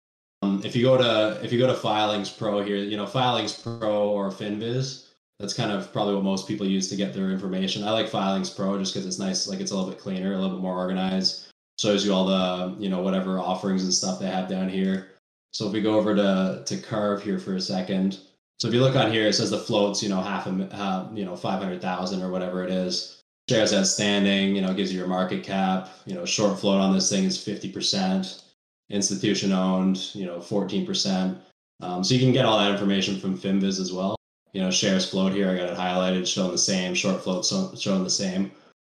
Um, 0.46 0.62
if 0.64 0.76
you 0.76 0.84
go 0.84 0.98
to 0.98 1.44
if 1.44 1.52
you 1.52 1.60
go 1.60 1.68
to 1.68 1.74
Filings 1.74 2.30
Pro 2.30 2.64
here, 2.64 2.78
you 2.78 2.98
know 2.98 3.06
Filings 3.06 3.54
Pro 3.54 4.10
or 4.10 4.30
Finviz, 4.30 5.08
that's 5.40 5.54
kind 5.54 5.72
of 5.72 5.92
probably 5.92 6.16
what 6.16 6.24
most 6.24 6.48
people 6.48 6.66
use 6.66 6.88
to 6.90 6.96
get 6.96 7.14
their 7.14 7.32
information. 7.32 7.84
I 7.84 7.92
like 7.92 8.08
Filings 8.08 8.50
Pro 8.50 8.78
just 8.78 8.94
because 8.94 9.08
it's 9.08 9.20
nice, 9.20 9.48
like 9.48 9.60
it's 9.60 9.72
a 9.72 9.76
little 9.76 9.90
bit 9.90 10.00
cleaner, 10.00 10.34
a 10.34 10.38
little 10.38 10.56
bit 10.56 10.62
more 10.62 10.78
organized. 10.78 11.48
Shows 11.80 12.06
you 12.06 12.14
all 12.14 12.26
the 12.26 12.76
you 12.80 12.90
know 12.90 13.02
whatever 13.02 13.40
offerings 13.40 13.84
and 13.84 13.94
stuff 13.94 14.20
they 14.20 14.28
have 14.28 14.48
down 14.48 14.70
here. 14.70 15.10
So 15.52 15.68
if 15.68 15.74
we 15.74 15.82
go 15.82 15.96
over 15.96 16.16
to 16.16 16.64
to 16.66 16.78
Carve 16.78 17.24
here 17.24 17.40
for 17.40 17.56
a 17.56 17.62
second, 17.62 18.20
so 18.60 18.68
if 18.68 18.74
you 18.74 18.82
look 18.82 18.96
on 18.96 19.12
here, 19.12 19.28
it 19.28 19.34
says 19.34 19.50
the 19.50 19.58
floats, 19.58 20.04
you 20.04 20.10
know, 20.10 20.22
half 20.22 20.48
a 20.48 20.70
uh, 20.72 21.10
you 21.14 21.26
know 21.26 21.36
five 21.36 21.62
hundred 21.62 21.82
thousand 21.82 22.22
or 22.22 22.30
whatever 22.30 22.64
it 22.64 22.72
is. 22.72 23.22
Shares 23.50 23.74
outstanding, 23.74 24.56
you 24.56 24.62
know, 24.62 24.74
gives 24.74 24.92
you 24.92 24.98
your 24.98 25.08
market 25.08 25.44
cap. 25.44 25.90
You 26.06 26.16
know, 26.16 26.26
short 26.26 26.60
float 26.60 26.82
on 26.82 26.94
this 26.94 27.10
thing 27.10 27.26
is 27.26 27.44
fifty 27.44 27.72
percent 27.72 28.45
institution 28.89 29.51
owned, 29.51 30.14
you 30.16 30.26
know, 30.26 30.38
14%. 30.38 31.38
Um, 31.82 32.03
so 32.03 32.14
you 32.14 32.20
can 32.20 32.32
get 32.32 32.45
all 32.45 32.57
that 32.57 32.72
information 32.72 33.20
from 33.20 33.38
Finviz 33.38 33.80
as 33.80 33.91
well. 33.91 34.16
You 34.53 34.62
know, 34.62 34.72
shares 34.72 35.10
float 35.10 35.34
here, 35.34 35.49
I 35.49 35.57
got 35.57 35.70
it 35.70 35.78
highlighted, 35.78 36.26
showing 36.26 36.51
the 36.51 36.57
same, 36.57 36.93
short 36.93 37.22
float 37.22 37.45
so, 37.45 37.74
showing 37.76 38.03
the 38.03 38.10
same. 38.10 38.51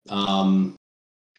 Um, 0.10 0.76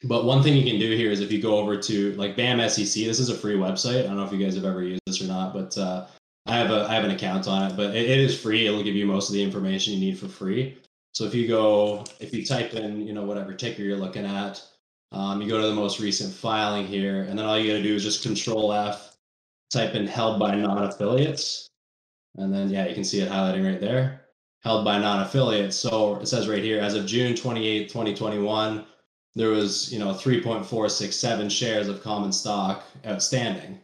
but 0.05 0.25
one 0.25 0.43
thing 0.43 0.55
you 0.55 0.71
can 0.71 0.81
do 0.81 0.97
here 0.97 1.11
is 1.11 1.21
if 1.21 1.33
you 1.33 1.41
go 1.41 1.59
over 1.59 1.77
to 1.77 2.13
like 2.15 2.37
BamSEC, 2.37 3.07
this 3.07 3.19
is 3.19 3.29
a 3.29 3.35
free 3.35 3.57
website. 3.57 4.01
I 4.01 4.07
don't 4.07 4.17
know 4.17 4.25
if 4.25 4.33
you 4.33 4.39
guys 4.39 4.55
have 4.55 4.65
ever 4.65 4.83
used 4.83 5.03
this 5.07 5.23
or 5.23 5.27
not, 5.27 5.53
but 5.53 5.77
uh, 5.77 6.07
I 6.47 6.57
have 6.57 6.71
a 6.71 6.87
I 6.89 6.95
have 6.95 7.05
an 7.05 7.11
account 7.11 7.49
on 7.49 7.71
it, 7.71 7.77
but 7.77 7.95
it, 7.95 8.09
it 8.09 8.19
is 8.19 8.39
free. 8.39 8.67
It'll 8.67 8.83
give 8.83 8.95
you 8.95 9.07
most 9.07 9.29
of 9.29 9.35
the 9.35 9.43
information 9.43 9.95
you 9.95 10.01
need 10.01 10.19
for 10.19 10.29
free. 10.29 10.79
So 11.13 11.25
if 11.25 11.35
you 11.35 11.49
go, 11.49 12.05
if 12.21 12.35
you 12.35 12.45
type 12.45 12.75
in, 12.75 13.07
you 13.07 13.15
know, 13.15 13.25
whatever 13.25 13.55
ticker 13.55 13.83
you're 13.83 13.97
looking 13.97 14.27
at, 14.27 14.63
um, 15.13 15.41
you 15.41 15.49
go 15.49 15.61
to 15.61 15.67
the 15.67 15.75
most 15.75 16.01
recent 16.01 16.33
filing 16.33 16.87
here, 16.87 17.23
and 17.23 17.39
then 17.39 17.47
all 17.47 17.59
you 17.59 17.71
got 17.71 17.79
to 17.79 17.83
do 17.83 17.95
is 17.95 18.03
just 18.03 18.23
Control 18.23 18.73
F, 18.73 19.17
type 19.71 19.95
in 19.95 20.07
held 20.07 20.39
by 20.39 20.55
non-affiliates, 20.55 21.69
and 22.37 22.53
then 22.53 22.71
yeah, 22.71 22.87
you 22.87 22.95
can 22.95 23.05
see 23.05 23.21
it 23.21 23.31
highlighting 23.31 23.65
right 23.65 23.81
there, 23.81 24.27
held 24.63 24.85
by 24.85 24.99
non-affiliates. 24.99 25.77
So 25.77 26.17
it 26.17 26.27
says 26.27 26.49
right 26.49 26.63
here, 26.63 26.81
as 26.81 26.95
of 26.95 27.07
June 27.07 27.35
28, 27.35 27.89
2021, 27.89 28.85
there 29.35 29.51
was 29.51 29.93
you 29.93 29.99
know 29.99 30.13
3.467 30.13 31.51
shares 31.51 31.89
of 31.89 32.03
common 32.03 32.33
stock 32.33 32.85
outstanding, 33.07 33.79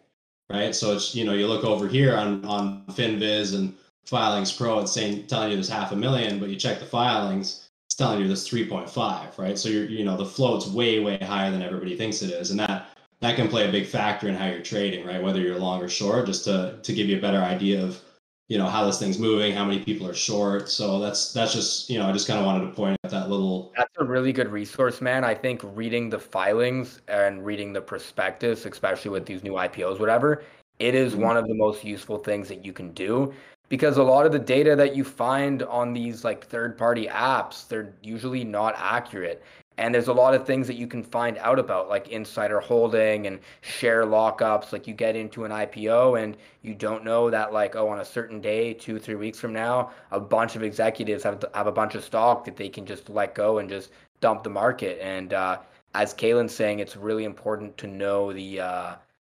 right? 0.50 0.74
So 0.74 0.94
it's 0.94 1.14
you 1.14 1.24
know 1.24 1.34
you 1.34 1.46
look 1.46 1.64
over 1.64 1.86
here 1.88 2.16
on 2.16 2.44
on 2.44 2.84
FinViz 2.90 3.54
and 3.54 3.74
Filings 4.04 4.52
Pro, 4.52 4.80
it's 4.80 4.92
saying 4.92 5.26
telling 5.28 5.50
you 5.50 5.56
there's 5.56 5.68
half 5.68 5.92
a 5.92 5.96
million, 5.96 6.40
but 6.40 6.48
you 6.48 6.56
check 6.56 6.80
the 6.80 6.86
filings, 6.86 7.70
telling 8.02 8.20
you 8.20 8.26
there's 8.26 8.48
3.5, 8.48 9.38
right? 9.38 9.56
So 9.56 9.68
you're 9.68 9.84
you 9.84 10.04
know 10.04 10.16
the 10.16 10.26
float's 10.26 10.66
way 10.66 10.98
way 10.98 11.18
higher 11.18 11.50
than 11.52 11.62
everybody 11.62 11.96
thinks 11.96 12.20
it 12.22 12.30
is, 12.30 12.50
and 12.50 12.58
that 12.58 12.88
that 13.20 13.36
can 13.36 13.48
play 13.48 13.68
a 13.68 13.72
big 13.72 13.86
factor 13.86 14.28
in 14.28 14.34
how 14.34 14.46
you're 14.46 14.60
trading, 14.60 15.06
right? 15.06 15.22
Whether 15.22 15.40
you're 15.40 15.58
long 15.58 15.80
or 15.80 15.88
short, 15.88 16.26
just 16.26 16.44
to 16.46 16.78
to 16.82 16.92
give 16.92 17.08
you 17.08 17.18
a 17.18 17.20
better 17.20 17.38
idea 17.38 17.80
of 17.82 18.00
you 18.48 18.58
know 18.58 18.66
how 18.66 18.84
this 18.84 18.98
thing's 18.98 19.20
moving, 19.20 19.54
how 19.54 19.64
many 19.64 19.78
people 19.84 20.08
are 20.08 20.14
short. 20.14 20.68
So 20.68 20.98
that's 20.98 21.32
that's 21.32 21.52
just 21.52 21.88
you 21.88 21.98
know 21.98 22.08
I 22.08 22.12
just 22.12 22.26
kind 22.26 22.40
of 22.40 22.44
wanted 22.44 22.66
to 22.66 22.72
point 22.72 22.98
out 23.04 23.12
that 23.12 23.30
little. 23.30 23.72
That's 23.76 23.96
a 23.98 24.04
really 24.04 24.32
good 24.32 24.48
resource, 24.48 25.00
man. 25.00 25.22
I 25.24 25.34
think 25.34 25.60
reading 25.62 26.10
the 26.10 26.18
filings 26.18 27.02
and 27.06 27.46
reading 27.46 27.72
the 27.72 27.80
prospectus, 27.80 28.66
especially 28.66 29.12
with 29.12 29.26
these 29.26 29.44
new 29.44 29.52
IPOs, 29.52 30.00
whatever, 30.00 30.42
it 30.80 30.96
is 30.96 31.12
mm-hmm. 31.12 31.22
one 31.22 31.36
of 31.36 31.46
the 31.46 31.54
most 31.54 31.84
useful 31.84 32.18
things 32.18 32.48
that 32.48 32.64
you 32.64 32.72
can 32.72 32.92
do 32.94 33.32
because 33.68 33.96
a 33.96 34.02
lot 34.02 34.26
of 34.26 34.32
the 34.32 34.38
data 34.38 34.76
that 34.76 34.94
you 34.94 35.04
find 35.04 35.62
on 35.62 35.92
these 35.92 36.24
like 36.24 36.46
third 36.46 36.76
party 36.76 37.06
apps 37.06 37.66
they're 37.68 37.94
usually 38.02 38.44
not 38.44 38.74
accurate. 38.76 39.42
And 39.78 39.94
there's 39.94 40.08
a 40.08 40.12
lot 40.12 40.34
of 40.34 40.46
things 40.46 40.66
that 40.66 40.76
you 40.76 40.86
can 40.86 41.02
find 41.02 41.38
out 41.38 41.58
about 41.58 41.88
like 41.88 42.08
insider 42.08 42.60
holding 42.60 43.26
and 43.26 43.40
share 43.62 44.04
lockups. 44.04 44.72
Like 44.72 44.86
you 44.86 44.92
get 44.92 45.16
into 45.16 45.44
an 45.44 45.50
ipo 45.50 46.22
and 46.22 46.36
you 46.60 46.74
don't 46.74 47.04
know 47.04 47.30
that 47.30 47.52
like 47.52 47.74
oh 47.74 47.88
on 47.88 48.00
a 48.00 48.04
certain 48.04 48.40
day 48.40 48.74
two 48.74 48.98
three 48.98 49.14
weeks 49.14 49.40
from 49.40 49.52
now 49.52 49.90
a 50.10 50.20
bunch 50.20 50.54
of 50.56 50.62
executives 50.62 51.24
have, 51.24 51.42
have 51.54 51.66
a 51.66 51.72
bunch 51.72 51.94
of 51.94 52.04
stock 52.04 52.44
that 52.44 52.56
they 52.56 52.68
can 52.68 52.84
just 52.84 53.08
let 53.08 53.34
go 53.34 53.58
and 53.58 53.68
just 53.68 53.90
dump 54.20 54.42
the 54.42 54.50
market. 54.50 54.98
And 55.00 55.32
uh, 55.32 55.58
as 55.94 56.14
Kalen's 56.14 56.54
saying 56.54 56.78
it's 56.78 56.96
really 56.96 57.24
important 57.24 57.76
to 57.78 57.86
know 57.86 58.32
the 58.32 58.60
uh, 58.60 58.94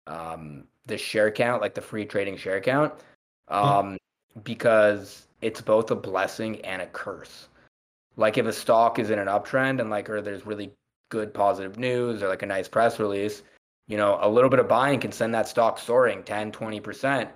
um, 0.06 0.64
the 0.86 0.98
share 0.98 1.30
count 1.30 1.62
like 1.62 1.74
the 1.74 1.80
free 1.80 2.04
trading 2.04 2.36
share 2.36 2.60
count. 2.60 2.92
Um, 3.48 3.98
because 4.42 5.26
it's 5.40 5.60
both 5.60 5.90
a 5.90 5.94
blessing 5.94 6.60
and 6.62 6.82
a 6.82 6.86
curse. 6.86 7.48
Like 8.16 8.38
if 8.38 8.46
a 8.46 8.52
stock 8.52 8.98
is 8.98 9.10
in 9.10 9.18
an 9.18 9.28
uptrend 9.28 9.80
and 9.80 9.90
like 9.90 10.08
or 10.08 10.20
there's 10.20 10.46
really 10.46 10.72
good 11.10 11.34
positive 11.34 11.78
news 11.78 12.22
or 12.22 12.28
like 12.28 12.42
a 12.42 12.46
nice 12.46 12.66
press 12.68 12.98
release 12.98 13.42
you 13.86 13.96
know 13.96 14.18
a 14.20 14.28
little 14.28 14.50
bit 14.50 14.58
of 14.58 14.68
buying 14.68 14.98
can 14.98 15.12
send 15.12 15.34
that 15.34 15.46
stock 15.46 15.78
soaring 15.78 16.22
10 16.22 16.52
20% 16.52 17.28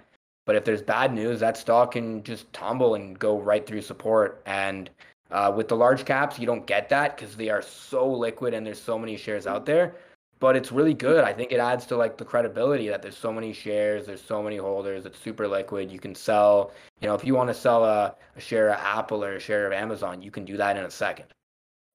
but 0.47 0.57
if 0.57 0.65
there's 0.65 0.83
bad 0.83 1.13
news 1.13 1.41
that 1.41 1.57
stock 1.57 1.93
can 1.93 2.23
just 2.23 2.51
tumble 2.53 2.95
and 2.95 3.19
go 3.19 3.39
right 3.39 3.67
through 3.67 3.83
support. 3.83 4.41
And 4.47 4.89
uh, 5.31 5.53
with 5.55 5.69
the 5.69 5.77
large 5.77 6.05
caps 6.05 6.39
you 6.39 6.47
don't 6.47 6.67
get 6.67 6.89
that 6.89 7.17
because 7.17 7.37
they 7.37 7.51
are 7.51 7.63
so 7.63 8.11
liquid 8.11 8.55
and 8.55 8.67
there's 8.67 8.81
so 8.81 8.99
many 8.99 9.17
shares 9.17 9.47
out 9.47 9.67
there 9.67 9.95
but 10.41 10.57
it's 10.57 10.71
really 10.71 10.95
good. 10.95 11.25
I 11.25 11.33
think 11.33 11.53
it 11.53 11.59
adds 11.59 11.87
to 11.87 11.97
like 11.97 12.17
the 12.17 12.25
credibility 12.25 12.89
that 12.89 13.03
there's 13.03 13.17
so 13.17 13.33
many 13.33 13.53
shares, 13.53 14.07
there's 14.07 14.23
so 14.23 14.43
many 14.43 14.57
holders, 14.57 15.05
it's 15.07 15.19
super 15.19 15.49
liquid. 15.49 15.91
You 15.91 15.99
can 15.99 16.15
sell, 16.15 16.73
you 17.01 17.09
know, 17.09 17.15
if 17.15 17.25
you 17.25 17.35
want 17.35 17.49
to 17.49 17.55
sell 17.55 17.85
a, 17.85 18.15
a 18.37 18.41
share 18.41 18.71
of 18.71 18.79
Apple 18.81 19.25
or 19.25 19.35
a 19.35 19.41
share 19.41 19.67
of 19.67 19.73
Amazon, 19.73 20.23
you 20.23 20.31
can 20.31 20.45
do 20.45 20.57
that 20.57 20.77
in 20.77 20.85
a 20.85 20.91
second. 20.91 21.27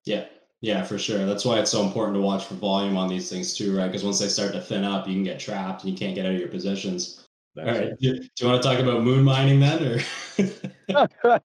Yeah, 0.06 0.26
yeah, 0.62 0.84
for 0.84 0.98
sure. 0.98 1.26
That's 1.26 1.46
why 1.46 1.60
it's 1.60 1.72
so 1.72 1.84
important 1.84 2.16
to 2.16 2.22
watch 2.22 2.46
for 2.46 2.56
volume 2.56 2.98
on 2.98 3.08
these 3.08 3.30
things 3.30 3.56
too, 3.56 3.78
right? 3.78 3.88
Because 3.88 4.04
once 4.04 4.20
they 4.20 4.28
start 4.28 4.52
to 4.54 4.62
thin 4.62 4.84
up, 4.84 5.08
you 5.08 5.14
can 5.14 5.24
get 5.24 5.40
trapped 5.40 5.84
and 5.84 5.92
you 5.92 5.98
can't 5.98 6.16
get 6.16 6.26
out 6.26 6.34
of 6.34 6.40
your 6.40 6.50
positions. 6.50 7.26
That's 7.56 7.70
All 7.70 7.86
right. 7.86 8.00
Do, 8.00 8.20
do, 8.20 8.28
you 8.40 8.48
want 8.48 8.62
to 8.62 8.68
talk 8.68 8.80
about 8.80 9.04
moon 9.04 9.24
mining 9.24 9.60
then, 9.60 9.84
or? 9.84 10.00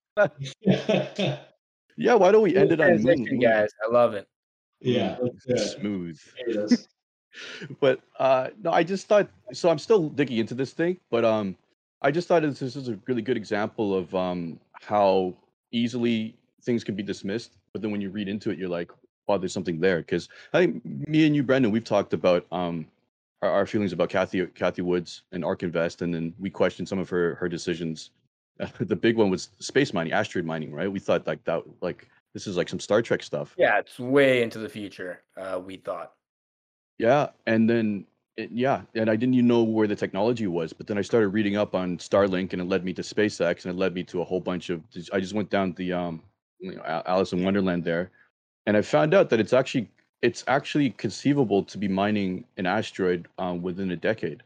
yeah. 1.97 2.15
Why 2.15 2.31
don't 2.31 2.41
we 2.41 2.55
end 2.57 2.71
it 2.71 2.81
on 2.81 3.01
moon? 3.03 3.39
Guys, 3.39 3.69
I 3.85 3.91
love 3.91 4.15
it. 4.15 4.27
Yeah, 4.81 5.17
smooth. 5.57 6.19
but 7.79 8.01
uh, 8.17 8.49
no, 8.61 8.71
I 8.71 8.83
just 8.83 9.07
thought 9.07 9.29
so. 9.53 9.69
I'm 9.69 9.79
still 9.79 10.09
digging 10.09 10.37
into 10.37 10.55
this 10.55 10.73
thing, 10.73 10.97
but 11.11 11.25
um, 11.25 11.55
I 12.01 12.11
just 12.11 12.27
thought 12.27 12.41
this 12.41 12.61
is 12.61 12.87
a 12.87 12.97
really 13.07 13.21
good 13.21 13.37
example 13.37 13.95
of 13.95 14.13
um 14.15 14.59
how 14.81 15.33
easily 15.71 16.35
things 16.63 16.83
can 16.83 16.95
be 16.95 17.03
dismissed, 17.03 17.57
but 17.73 17.81
then 17.81 17.91
when 17.91 18.01
you 18.01 18.09
read 18.09 18.27
into 18.27 18.51
it, 18.51 18.57
you're 18.57 18.69
like, 18.69 18.91
wow, 19.27 19.37
there's 19.37 19.53
something 19.53 19.79
there. 19.79 19.99
Because 19.99 20.29
I 20.53 20.59
think 20.59 20.85
me 20.85 21.25
and 21.25 21.35
you, 21.35 21.43
Brendan, 21.43 21.71
we've 21.71 21.83
talked 21.83 22.13
about 22.13 22.45
um 22.51 22.87
our, 23.41 23.51
our 23.51 23.65
feelings 23.65 23.93
about 23.93 24.09
Kathy 24.09 24.45
Cathie 24.47 24.81
Woods 24.81 25.23
and 25.31 25.43
Ark 25.43 25.63
Invest, 25.63 26.01
and 26.01 26.13
then 26.13 26.33
we 26.39 26.49
questioned 26.49 26.87
some 26.87 26.99
of 26.99 27.09
her 27.09 27.35
her 27.35 27.49
decisions. 27.49 28.11
the 28.79 28.95
big 28.95 29.15
one 29.15 29.29
was 29.29 29.49
space 29.59 29.93
mining, 29.93 30.11
asteroid 30.11 30.45
mining, 30.45 30.73
right? 30.73 30.91
We 30.91 30.99
thought 30.99 31.25
like 31.25 31.43
that, 31.45 31.63
like 31.81 32.07
this 32.39 32.47
is 32.47 32.55
like 32.55 32.69
some 32.69 32.79
Star 32.79 33.01
Trek 33.01 33.21
stuff. 33.21 33.53
Yeah, 33.57 33.79
it's 33.79 33.99
way 33.99 34.41
into 34.41 34.59
the 34.59 34.69
future. 34.69 35.23
Uh, 35.35 35.59
we 35.59 35.75
thought. 35.75 36.13
Yeah, 36.97 37.29
and 37.47 37.69
then 37.69 38.05
it, 38.37 38.49
yeah, 38.49 38.83
and 38.95 39.09
I 39.09 39.17
didn't 39.17 39.35
even 39.35 39.47
know 39.47 39.61
where 39.61 39.87
the 39.87 39.95
technology 39.95 40.47
was, 40.47 40.71
but 40.71 40.87
then 40.87 40.97
I 40.97 41.01
started 41.01 41.29
reading 41.29 41.57
up 41.57 41.75
on 41.75 41.97
Starlink, 41.97 42.53
and 42.53 42.61
it 42.61 42.65
led 42.69 42.85
me 42.85 42.93
to 42.93 43.01
SpaceX, 43.01 43.65
and 43.65 43.73
it 43.73 43.77
led 43.77 43.93
me 43.93 44.03
to 44.05 44.21
a 44.21 44.23
whole 44.23 44.39
bunch 44.39 44.69
of. 44.69 44.81
I 45.11 45.19
just 45.19 45.33
went 45.33 45.49
down 45.49 45.73
the 45.73 45.91
um, 45.91 46.21
you 46.59 46.75
know, 46.75 47.03
Alice 47.05 47.33
in 47.33 47.43
Wonderland 47.43 47.83
there, 47.83 48.09
and 48.65 48.77
I 48.77 48.81
found 48.81 49.13
out 49.13 49.29
that 49.31 49.41
it's 49.41 49.53
actually 49.53 49.89
it's 50.21 50.45
actually 50.47 50.91
conceivable 50.91 51.63
to 51.63 51.77
be 51.77 51.89
mining 51.89 52.45
an 52.55 52.65
asteroid 52.65 53.27
um, 53.37 53.61
within 53.61 53.91
a 53.91 53.97
decade. 53.97 54.43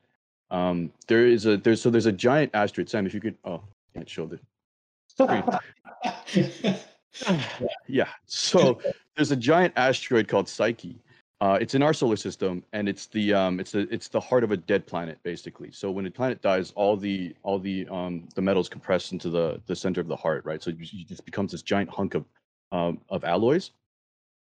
Um, 0.49 0.91
there 1.07 1.27
is 1.27 1.45
a 1.45 1.57
there's 1.57 1.79
so 1.79 1.91
there's 1.91 2.07
a 2.07 2.11
giant 2.11 2.55
asteroid. 2.55 2.89
Sam, 2.89 3.05
if 3.05 3.13
you 3.13 3.21
could, 3.21 3.37
oh, 3.45 3.61
can't 3.93 4.09
show 4.09 4.25
the 4.25 4.39
screen. 5.07 6.75
yeah. 7.87 8.09
So 8.25 8.79
there's 9.15 9.31
a 9.31 9.35
giant 9.35 9.73
asteroid 9.75 10.27
called 10.27 10.47
Psyche. 10.49 10.99
Uh, 11.41 11.57
it's 11.59 11.75
in 11.75 11.83
our 11.83 11.93
solar 11.93 12.15
system, 12.15 12.63
and 12.71 12.87
it's 12.87 13.07
the 13.07 13.33
um, 13.33 13.59
it's 13.59 13.71
the 13.71 13.81
it's 13.93 14.07
the 14.07 14.19
heart 14.19 14.45
of 14.45 14.51
a 14.51 14.57
dead 14.57 14.87
planet, 14.87 15.19
basically. 15.23 15.71
So 15.71 15.91
when 15.91 16.05
a 16.05 16.11
planet 16.11 16.41
dies, 16.41 16.71
all 16.71 16.95
the 16.95 17.35
all 17.43 17.59
the 17.59 17.85
um, 17.89 18.29
the 18.33 18.41
metals 18.41 18.69
compress 18.69 19.11
into 19.11 19.29
the 19.29 19.61
the 19.65 19.75
center 19.75 19.99
of 19.99 20.07
the 20.07 20.15
heart, 20.15 20.45
right? 20.45 20.63
So 20.63 20.69
it 20.69 20.79
just 20.79 21.25
becomes 21.25 21.51
this 21.51 21.61
giant 21.61 21.89
hunk 21.89 22.15
of 22.15 22.25
um, 22.71 23.01
of 23.09 23.25
alloys. 23.25 23.71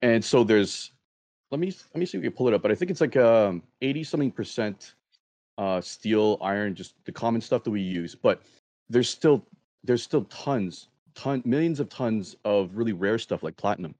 And 0.02 0.24
so 0.24 0.44
there's 0.44 0.92
let 1.52 1.60
me 1.60 1.74
let 1.94 2.00
me 2.00 2.06
see 2.06 2.18
if 2.18 2.22
we 2.22 2.30
can 2.30 2.36
pull 2.36 2.50
it 2.50 2.54
up, 2.54 2.62
but 2.62 2.72
I 2.72 2.76
think 2.76 2.92
it's 2.92 3.02
like 3.02 3.16
um 3.16 3.64
80 3.82 4.04
something 4.04 4.32
percent 4.32 4.96
uh, 5.58 5.82
steel, 5.82 6.38
iron, 6.42 6.76
just 6.76 6.94
the 7.06 7.12
common 7.12 7.42
stuff 7.42 7.64
that 7.64 7.72
we 7.72 7.82
use. 7.82 8.14
But 8.14 8.42
there's 8.90 9.10
still 9.10 9.46
there's 9.84 10.04
still 10.04 10.26
tons 10.26 10.88
ton 11.16 11.42
millions 11.46 11.80
of 11.80 11.90
tons 11.90 12.36
of 12.46 12.76
really 12.76 12.94
rare 12.94 13.18
stuff 13.18 13.44
like 13.44 13.58
platinum. 13.58 13.96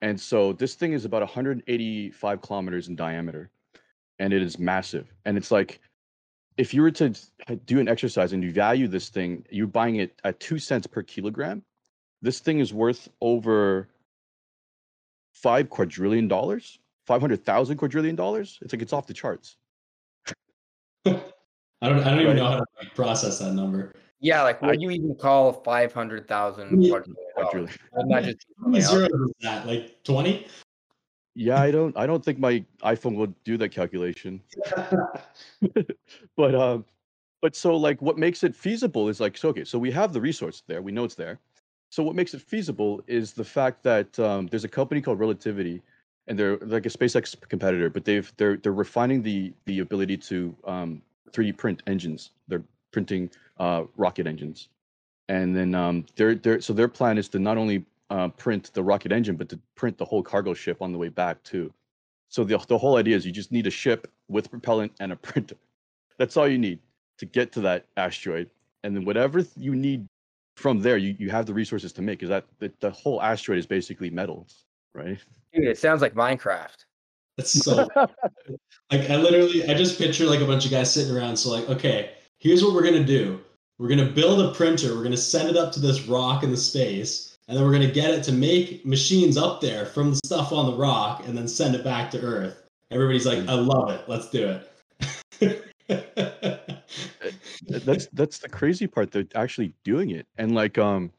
And 0.00 0.20
so 0.20 0.52
this 0.52 0.74
thing 0.74 0.92
is 0.92 1.04
about 1.04 1.22
185 1.22 2.40
kilometers 2.42 2.88
in 2.88 2.96
diameter 2.96 3.50
and 4.18 4.32
it 4.32 4.42
is 4.42 4.58
massive. 4.58 5.12
And 5.24 5.36
it's 5.36 5.50
like 5.50 5.80
if 6.56 6.74
you 6.74 6.82
were 6.82 6.90
to 6.92 7.14
do 7.66 7.80
an 7.80 7.88
exercise 7.88 8.32
and 8.32 8.42
you 8.42 8.52
value 8.52 8.88
this 8.88 9.08
thing, 9.08 9.44
you're 9.50 9.66
buying 9.66 9.96
it 9.96 10.20
at 10.24 10.40
2 10.40 10.58
cents 10.58 10.86
per 10.86 11.02
kilogram. 11.02 11.62
This 12.20 12.40
thing 12.40 12.58
is 12.58 12.74
worth 12.74 13.08
over 13.20 13.88
5 15.32 15.70
quadrillion 15.70 16.28
dollars, 16.28 16.78
500,000 17.06 17.76
quadrillion 17.76 18.16
dollars. 18.16 18.58
It's 18.62 18.72
like 18.72 18.82
it's 18.82 18.92
off 18.92 19.06
the 19.06 19.14
charts. 19.14 19.56
I 21.06 21.88
don't 21.88 22.04
I 22.04 22.10
don't 22.10 22.20
even 22.20 22.36
know 22.36 22.46
how 22.46 22.58
to 22.58 22.66
process 22.94 23.40
that 23.40 23.54
number. 23.54 23.92
Yeah, 24.22 24.42
like 24.42 24.62
what 24.62 24.78
do 24.78 24.80
you 24.80 24.90
even 24.90 25.16
call 25.16 25.52
five 25.52 25.92
hundred 25.92 26.28
thousand? 26.28 26.78
Not 26.78 27.04
just 27.04 28.46
How 28.60 28.68
many 28.68 28.80
zeros 28.80 29.10
is 29.10 29.32
that? 29.40 29.66
Like 29.66 30.02
twenty? 30.04 30.46
Yeah, 31.34 31.60
I 31.60 31.72
don't. 31.72 31.96
I 31.96 32.06
don't 32.06 32.24
think 32.24 32.38
my 32.38 32.64
iPhone 32.84 33.16
would 33.16 33.34
do 33.42 33.56
that 33.58 33.70
calculation. 33.70 34.40
but 36.36 36.54
um, 36.54 36.84
but 37.40 37.56
so 37.56 37.76
like, 37.76 38.00
what 38.00 38.16
makes 38.16 38.44
it 38.44 38.54
feasible 38.54 39.08
is 39.08 39.18
like, 39.18 39.36
so 39.36 39.48
okay, 39.48 39.64
so 39.64 39.76
we 39.76 39.90
have 39.90 40.12
the 40.12 40.20
resource 40.20 40.62
there. 40.68 40.82
We 40.82 40.92
know 40.92 41.02
it's 41.02 41.16
there. 41.16 41.40
So 41.90 42.04
what 42.04 42.14
makes 42.14 42.32
it 42.32 42.40
feasible 42.40 43.02
is 43.08 43.32
the 43.32 43.44
fact 43.44 43.82
that 43.82 44.16
um, 44.20 44.46
there's 44.46 44.64
a 44.64 44.68
company 44.68 45.00
called 45.00 45.18
Relativity, 45.18 45.82
and 46.28 46.38
they're 46.38 46.58
like 46.58 46.86
a 46.86 46.90
SpaceX 46.90 47.34
competitor, 47.48 47.90
but 47.90 48.04
they've 48.04 48.32
they're 48.36 48.56
they're 48.56 48.72
refining 48.72 49.20
the 49.20 49.52
the 49.64 49.80
ability 49.80 50.16
to 50.18 50.54
um, 50.64 51.02
3D 51.32 51.56
print 51.56 51.82
engines. 51.88 52.30
They're 52.46 52.62
printing 52.92 53.30
uh, 53.58 53.84
rocket 53.96 54.26
engines, 54.26 54.68
and 55.28 55.56
then 55.56 55.74
um, 55.74 56.06
their 56.16 56.34
their 56.34 56.60
so 56.60 56.72
their 56.72 56.88
plan 56.88 57.18
is 57.18 57.28
to 57.30 57.38
not 57.38 57.56
only 57.58 57.84
uh, 58.10 58.28
print 58.28 58.70
the 58.74 58.82
rocket 58.82 59.12
engine, 59.12 59.36
but 59.36 59.48
to 59.48 59.58
print 59.74 59.98
the 59.98 60.04
whole 60.04 60.22
cargo 60.22 60.54
ship 60.54 60.82
on 60.82 60.92
the 60.92 60.98
way 60.98 61.08
back 61.08 61.42
too. 61.42 61.72
So 62.28 62.44
the 62.44 62.58
the 62.68 62.78
whole 62.78 62.96
idea 62.96 63.16
is 63.16 63.26
you 63.26 63.32
just 63.32 63.52
need 63.52 63.66
a 63.66 63.70
ship 63.70 64.10
with 64.28 64.50
propellant 64.50 64.92
and 65.00 65.12
a 65.12 65.16
printer. 65.28 65.56
That's 66.18 66.36
all 66.36 66.48
you 66.48 66.58
need 66.58 66.78
to 67.18 67.26
get 67.26 67.52
to 67.52 67.60
that 67.62 67.86
asteroid, 67.96 68.50
and 68.84 68.94
then 68.94 69.04
whatever 69.04 69.44
you 69.56 69.74
need 69.74 70.06
from 70.56 70.80
there, 70.80 70.98
you, 70.98 71.16
you 71.18 71.30
have 71.30 71.46
the 71.46 71.54
resources 71.54 71.92
to 71.94 72.02
make. 72.02 72.22
Is 72.22 72.28
that 72.28 72.44
the, 72.58 72.70
the 72.80 72.90
whole 72.90 73.22
asteroid 73.22 73.58
is 73.58 73.66
basically 73.66 74.10
metals, 74.10 74.64
right? 74.94 75.18
Dude, 75.52 75.64
it 75.64 75.78
sounds 75.78 76.02
like 76.02 76.14
Minecraft. 76.14 76.84
That's 77.36 77.64
so 77.64 77.88
like 78.90 79.08
I 79.08 79.16
literally 79.16 79.64
I 79.68 79.74
just 79.74 79.98
picture 79.98 80.26
like 80.26 80.40
a 80.40 80.44
bunch 80.44 80.66
of 80.66 80.70
guys 80.70 80.92
sitting 80.92 81.16
around. 81.16 81.36
So 81.36 81.50
like, 81.50 81.68
okay, 81.70 82.10
here's 82.42 82.64
what 82.64 82.74
we're 82.74 82.84
gonna 82.84 83.04
do. 83.04 83.40
We're 83.78 83.88
gonna 83.88 84.10
build 84.10 84.40
a 84.40 84.52
printer. 84.52 84.94
We're 84.94 85.04
gonna 85.04 85.16
send 85.16 85.48
it 85.48 85.56
up 85.56 85.72
to 85.72 85.80
this 85.80 86.06
rock 86.06 86.42
in 86.42 86.50
the 86.50 86.56
space, 86.56 87.32
and 87.48 87.56
then 87.56 87.64
we're 87.64 87.72
going 87.72 87.86
to 87.86 87.92
get 87.92 88.10
it 88.10 88.22
to 88.24 88.32
make 88.32 88.86
machines 88.86 89.36
up 89.36 89.60
there 89.60 89.84
from 89.84 90.10
the 90.10 90.20
stuff 90.24 90.52
on 90.52 90.66
the 90.70 90.76
rock 90.76 91.26
and 91.26 91.36
then 91.36 91.48
send 91.48 91.74
it 91.74 91.84
back 91.84 92.10
to 92.12 92.20
Earth. 92.20 92.62
Everybody's 92.90 93.26
like, 93.26 93.40
I 93.48 93.54
love 93.54 93.90
it. 93.90 94.04
Let's 94.08 94.30
do 94.30 94.58
it. 95.40 95.68
that's 97.84 98.06
that's 98.12 98.38
the 98.38 98.48
crazy 98.48 98.86
part. 98.86 99.10
They're 99.10 99.26
actually 99.34 99.74
doing 99.84 100.10
it, 100.10 100.26
and 100.38 100.54
like 100.54 100.78
um, 100.78 101.10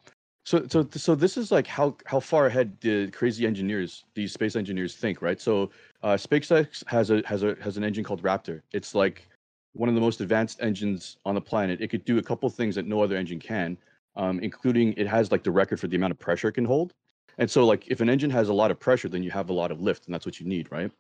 so 0.45 0.65
so 0.69 0.87
so 0.91 1.13
this 1.13 1.35
is 1.37 1.51
like 1.51 1.67
how 1.67 1.97
how 2.05 2.19
far 2.19 2.47
ahead 2.47 2.79
the 2.81 3.11
crazy 3.11 3.45
engineers, 3.45 4.05
these 4.15 4.31
space 4.31 4.55
engineers, 4.55 4.95
think, 4.95 5.21
right? 5.21 5.41
So 5.41 5.71
uh, 6.03 6.13
SpaceX 6.13 6.83
has 6.87 7.09
a 7.09 7.21
has 7.25 7.43
a 7.43 7.55
has 7.61 7.77
an 7.77 7.83
engine 7.83 8.03
called 8.03 8.23
Raptor. 8.23 8.61
It's 8.71 8.95
like 8.95 9.27
one 9.73 9.89
of 9.89 9.95
the 9.95 10.01
most 10.01 10.21
advanced 10.21 10.61
engines 10.61 11.17
on 11.25 11.35
the 11.35 11.41
planet. 11.41 11.81
It 11.81 11.89
could 11.89 12.05
do 12.05 12.17
a 12.17 12.23
couple 12.23 12.49
things 12.49 12.75
that 12.75 12.85
no 12.85 13.01
other 13.01 13.15
engine 13.15 13.39
can, 13.39 13.77
um, 14.15 14.39
including 14.39 14.93
it 14.93 15.07
has 15.07 15.31
like 15.31 15.43
the 15.43 15.51
record 15.51 15.79
for 15.79 15.87
the 15.87 15.95
amount 15.95 16.11
of 16.11 16.19
pressure 16.19 16.47
it 16.47 16.53
can 16.53 16.65
hold. 16.65 16.93
And 17.39 17.49
so, 17.49 17.65
like, 17.65 17.87
if 17.87 17.99
an 17.99 18.09
engine 18.09 18.29
has 18.29 18.49
a 18.49 18.53
lot 18.53 18.69
of 18.69 18.79
pressure, 18.79 19.09
then 19.09 19.23
you 19.23 19.31
have 19.31 19.49
a 19.49 19.53
lot 19.53 19.71
of 19.71 19.81
lift, 19.81 20.05
and 20.05 20.13
that's 20.13 20.25
what 20.25 20.39
you 20.39 20.45
need, 20.45 20.71
right? 20.71 20.91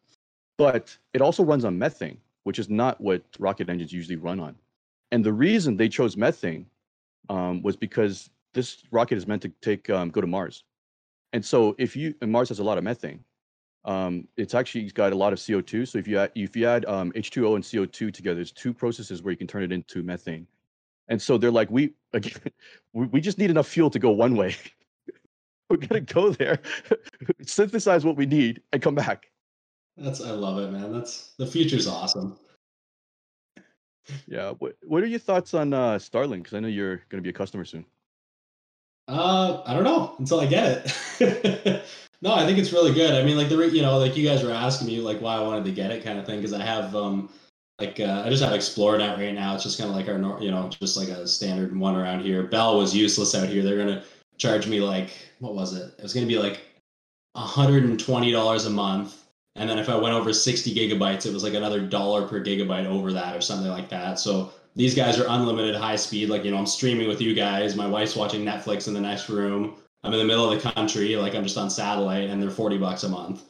But 0.57 0.97
it 1.13 1.21
also 1.21 1.43
runs 1.43 1.63
on 1.63 1.77
methane, 1.77 2.17
which 2.43 2.57
is 2.57 2.69
not 2.69 2.99
what 2.99 3.21
rocket 3.37 3.69
engines 3.69 3.93
usually 3.93 4.15
run 4.15 4.39
on. 4.39 4.55
And 5.11 5.23
the 5.23 5.33
reason 5.33 5.77
they 5.77 5.89
chose 5.89 6.17
methane 6.17 6.65
um, 7.29 7.61
was 7.61 7.75
because 7.75 8.31
this 8.53 8.83
rocket 8.89 9.17
is 9.17 9.27
meant 9.27 9.43
to 9.43 9.49
take 9.61 9.89
um, 9.91 10.09
go 10.09 10.21
to 10.21 10.27
Mars. 10.27 10.63
And 11.33 11.45
so, 11.45 11.75
if 11.77 11.95
you 11.95 12.15
and 12.21 12.31
Mars 12.31 12.49
has 12.49 12.57
a 12.57 12.63
lot 12.63 12.79
of 12.79 12.83
methane, 12.83 13.23
um, 13.85 14.27
it's 14.37 14.53
actually 14.53 14.89
got 14.91 15.11
a 15.11 15.15
lot 15.15 15.33
of 15.33 15.39
CO2. 15.39 15.87
So 15.87 15.97
if 15.97 16.07
you 16.07 16.19
add, 16.19 16.31
if 16.35 16.55
you 16.55 16.67
add 16.67 16.85
um, 16.85 17.11
H2O 17.13 17.55
and 17.55 17.63
CO2 17.63 18.13
together, 18.13 18.35
there's 18.35 18.51
two 18.51 18.73
processes 18.73 19.21
where 19.21 19.31
you 19.31 19.37
can 19.37 19.47
turn 19.47 19.63
it 19.63 19.71
into 19.71 20.03
methane. 20.03 20.47
And 21.09 21.21
so 21.21 21.37
they're 21.37 21.51
like, 21.51 21.69
we 21.69 21.93
again, 22.13 22.41
we 22.93 23.19
just 23.19 23.37
need 23.37 23.49
enough 23.49 23.67
fuel 23.67 23.89
to 23.89 23.99
go 23.99 24.11
one 24.11 24.35
way. 24.35 24.55
We're 25.69 25.77
gonna 25.77 26.01
go 26.01 26.29
there, 26.29 26.59
synthesize 27.41 28.05
what 28.05 28.15
we 28.15 28.25
need, 28.25 28.61
and 28.73 28.81
come 28.81 28.95
back. 28.95 29.31
That's 29.97 30.21
I 30.21 30.31
love 30.31 30.59
it, 30.59 30.71
man. 30.71 30.91
That's 30.91 31.33
the 31.37 31.47
future's 31.47 31.87
awesome. 31.87 32.37
Yeah. 34.27 34.51
What 34.59 34.75
What 34.83 35.03
are 35.03 35.07
your 35.07 35.19
thoughts 35.19 35.53
on 35.53 35.73
uh, 35.73 35.95
Starlink? 35.95 36.43
Because 36.43 36.53
I 36.53 36.59
know 36.59 36.67
you're 36.67 37.01
gonna 37.09 37.23
be 37.23 37.29
a 37.29 37.33
customer 37.33 37.65
soon. 37.65 37.85
Uh, 39.07 39.63
I 39.65 39.73
don't 39.73 39.83
know 39.83 40.15
until 40.19 40.41
I 40.41 40.45
get 40.45 40.85
it. 41.19 41.85
No, 42.23 42.33
I 42.33 42.45
think 42.45 42.57
it's 42.57 42.71
really 42.71 42.93
good. 42.93 43.15
I 43.15 43.25
mean, 43.25 43.35
like 43.35 43.49
the 43.49 43.57
you 43.67 43.81
know, 43.81 43.97
like 43.97 44.15
you 44.15 44.25
guys 44.25 44.43
were 44.43 44.51
asking 44.51 44.87
me 44.87 45.01
like 45.01 45.19
why 45.19 45.35
I 45.35 45.41
wanted 45.41 45.65
to 45.65 45.73
get 45.73 45.91
it, 45.91 46.05
kind 46.05 46.17
of 46.17 46.25
thing, 46.25 46.37
because 46.37 46.53
I 46.53 46.63
have 46.63 46.95
um 46.95 47.29
like 47.81 47.99
uh, 47.99 48.23
I 48.25 48.29
just 48.29 48.41
have 48.41 48.53
Xplornet 48.53 49.17
right 49.17 49.33
now. 49.33 49.55
It's 49.55 49.63
just 49.63 49.77
kind 49.77 49.89
of 49.89 49.95
like 49.95 50.07
our 50.07 50.41
you 50.41 50.49
know 50.49 50.69
just 50.69 50.95
like 50.95 51.09
a 51.09 51.27
standard 51.27 51.75
one 51.75 51.97
around 51.97 52.21
here. 52.21 52.43
Bell 52.43 52.77
was 52.77 52.95
useless 52.95 53.35
out 53.35 53.49
here. 53.49 53.61
They're 53.61 53.77
gonna 53.77 54.05
charge 54.37 54.67
me 54.67 54.79
like 54.79 55.09
what 55.39 55.53
was 55.53 55.73
it? 55.73 55.93
It 55.97 56.01
was 56.01 56.13
gonna 56.13 56.25
be 56.25 56.37
like 56.37 56.61
hundred 57.35 57.83
and 57.83 57.99
twenty 57.99 58.31
dollars 58.31 58.67
a 58.67 58.69
month. 58.69 59.25
And 59.57 59.69
then 59.69 59.77
if 59.77 59.89
I 59.89 59.95
went 59.95 60.15
over 60.15 60.33
60 60.33 60.73
gigabytes, 60.73 61.27
it 61.27 61.33
was 61.33 61.43
like 61.43 61.53
another 61.53 61.79
dollar 61.79 62.27
per 62.27 62.43
gigabyte 62.43 62.87
over 62.87 63.13
that 63.13 63.35
or 63.35 63.41
something 63.41 63.69
like 63.69 63.87
that. 63.89 64.17
So 64.17 64.51
these 64.75 64.95
guys 64.95 65.19
are 65.19 65.27
unlimited 65.27 65.75
high 65.75 65.95
speed. 65.95 66.29
Like, 66.29 66.43
you 66.43 66.49
know, 66.49 66.57
I'm 66.57 66.65
streaming 66.65 67.07
with 67.07 67.21
you 67.21 67.35
guys. 67.35 67.75
My 67.75 67.85
wife's 67.85 68.15
watching 68.15 68.43
Netflix 68.43 68.87
in 68.87 68.95
the 68.95 68.99
next 68.99 69.29
room. 69.29 69.75
I'm 70.03 70.13
in 70.13 70.19
the 70.19 70.25
middle 70.25 70.49
of 70.49 70.61
the 70.61 70.71
country, 70.71 71.15
like 71.15 71.35
I'm 71.35 71.43
just 71.43 71.57
on 71.57 71.69
satellite, 71.69 72.29
and 72.29 72.41
they're 72.41 72.49
40 72.49 72.77
bucks 72.77 73.03
a 73.03 73.09
month. 73.09 73.43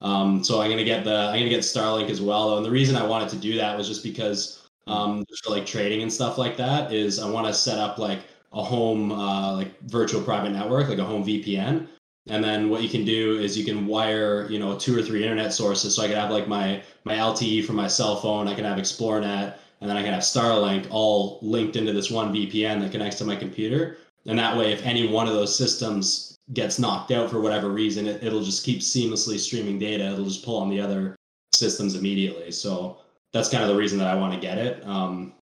Um, 0.00 0.42
so 0.42 0.60
I'm 0.60 0.70
gonna 0.70 0.84
get 0.84 1.04
the 1.04 1.14
I'm 1.14 1.38
gonna 1.38 1.48
get 1.48 1.60
Starlink 1.60 2.10
as 2.10 2.20
well. 2.20 2.50
Though. 2.50 2.56
And 2.56 2.66
the 2.66 2.70
reason 2.70 2.96
I 2.96 3.06
wanted 3.06 3.28
to 3.30 3.36
do 3.36 3.56
that 3.56 3.76
was 3.76 3.86
just 3.86 4.02
because 4.02 4.68
um, 4.88 5.24
for 5.42 5.50
like 5.50 5.64
trading 5.64 6.02
and 6.02 6.12
stuff 6.12 6.38
like 6.38 6.56
that 6.56 6.92
is 6.92 7.20
I 7.20 7.30
want 7.30 7.46
to 7.46 7.54
set 7.54 7.78
up 7.78 7.98
like 7.98 8.20
a 8.52 8.62
home 8.62 9.12
uh, 9.12 9.54
like 9.54 9.80
virtual 9.82 10.20
private 10.20 10.50
network, 10.50 10.88
like 10.88 10.98
a 10.98 11.04
home 11.04 11.24
VPN. 11.24 11.86
And 12.28 12.42
then 12.42 12.68
what 12.68 12.82
you 12.82 12.88
can 12.88 13.04
do 13.04 13.38
is 13.38 13.58
you 13.58 13.64
can 13.64 13.86
wire, 13.86 14.48
you 14.48 14.58
know, 14.58 14.78
two 14.78 14.96
or 14.96 15.02
three 15.02 15.22
internet 15.22 15.52
sources. 15.52 15.94
So 15.94 16.02
I 16.02 16.08
can 16.08 16.16
have 16.16 16.30
like 16.30 16.48
my 16.48 16.82
my 17.04 17.14
LTE 17.14 17.64
for 17.64 17.72
my 17.72 17.86
cell 17.86 18.16
phone. 18.16 18.48
I 18.48 18.54
can 18.54 18.64
have 18.64 18.78
Xplornet, 18.78 19.54
and 19.80 19.90
then 19.90 19.96
I 19.96 20.02
can 20.02 20.12
have 20.12 20.22
Starlink 20.22 20.86
all 20.90 21.38
linked 21.42 21.76
into 21.76 21.92
this 21.92 22.10
one 22.10 22.32
VPN 22.32 22.80
that 22.80 22.92
connects 22.92 23.18
to 23.18 23.24
my 23.24 23.36
computer. 23.36 23.98
And 24.26 24.38
that 24.38 24.56
way, 24.56 24.72
if 24.72 24.84
any 24.84 25.08
one 25.08 25.26
of 25.26 25.34
those 25.34 25.56
systems 25.56 26.38
gets 26.52 26.78
knocked 26.78 27.10
out 27.10 27.30
for 27.30 27.40
whatever 27.40 27.70
reason, 27.70 28.06
it, 28.06 28.22
it'll 28.22 28.42
just 28.42 28.64
keep 28.64 28.80
seamlessly 28.80 29.38
streaming 29.38 29.78
data. 29.78 30.04
It'll 30.04 30.24
just 30.24 30.44
pull 30.44 30.58
on 30.58 30.70
the 30.70 30.80
other 30.80 31.16
systems 31.52 31.94
immediately. 31.94 32.50
So 32.50 32.98
that's 33.32 33.48
kind 33.48 33.62
of 33.62 33.68
the 33.68 33.76
reason 33.76 33.98
that 33.98 34.08
I 34.08 34.14
want 34.14 34.34
to 34.34 34.40
get 34.40 34.58
it. 34.58 34.86
Um, 34.86 35.34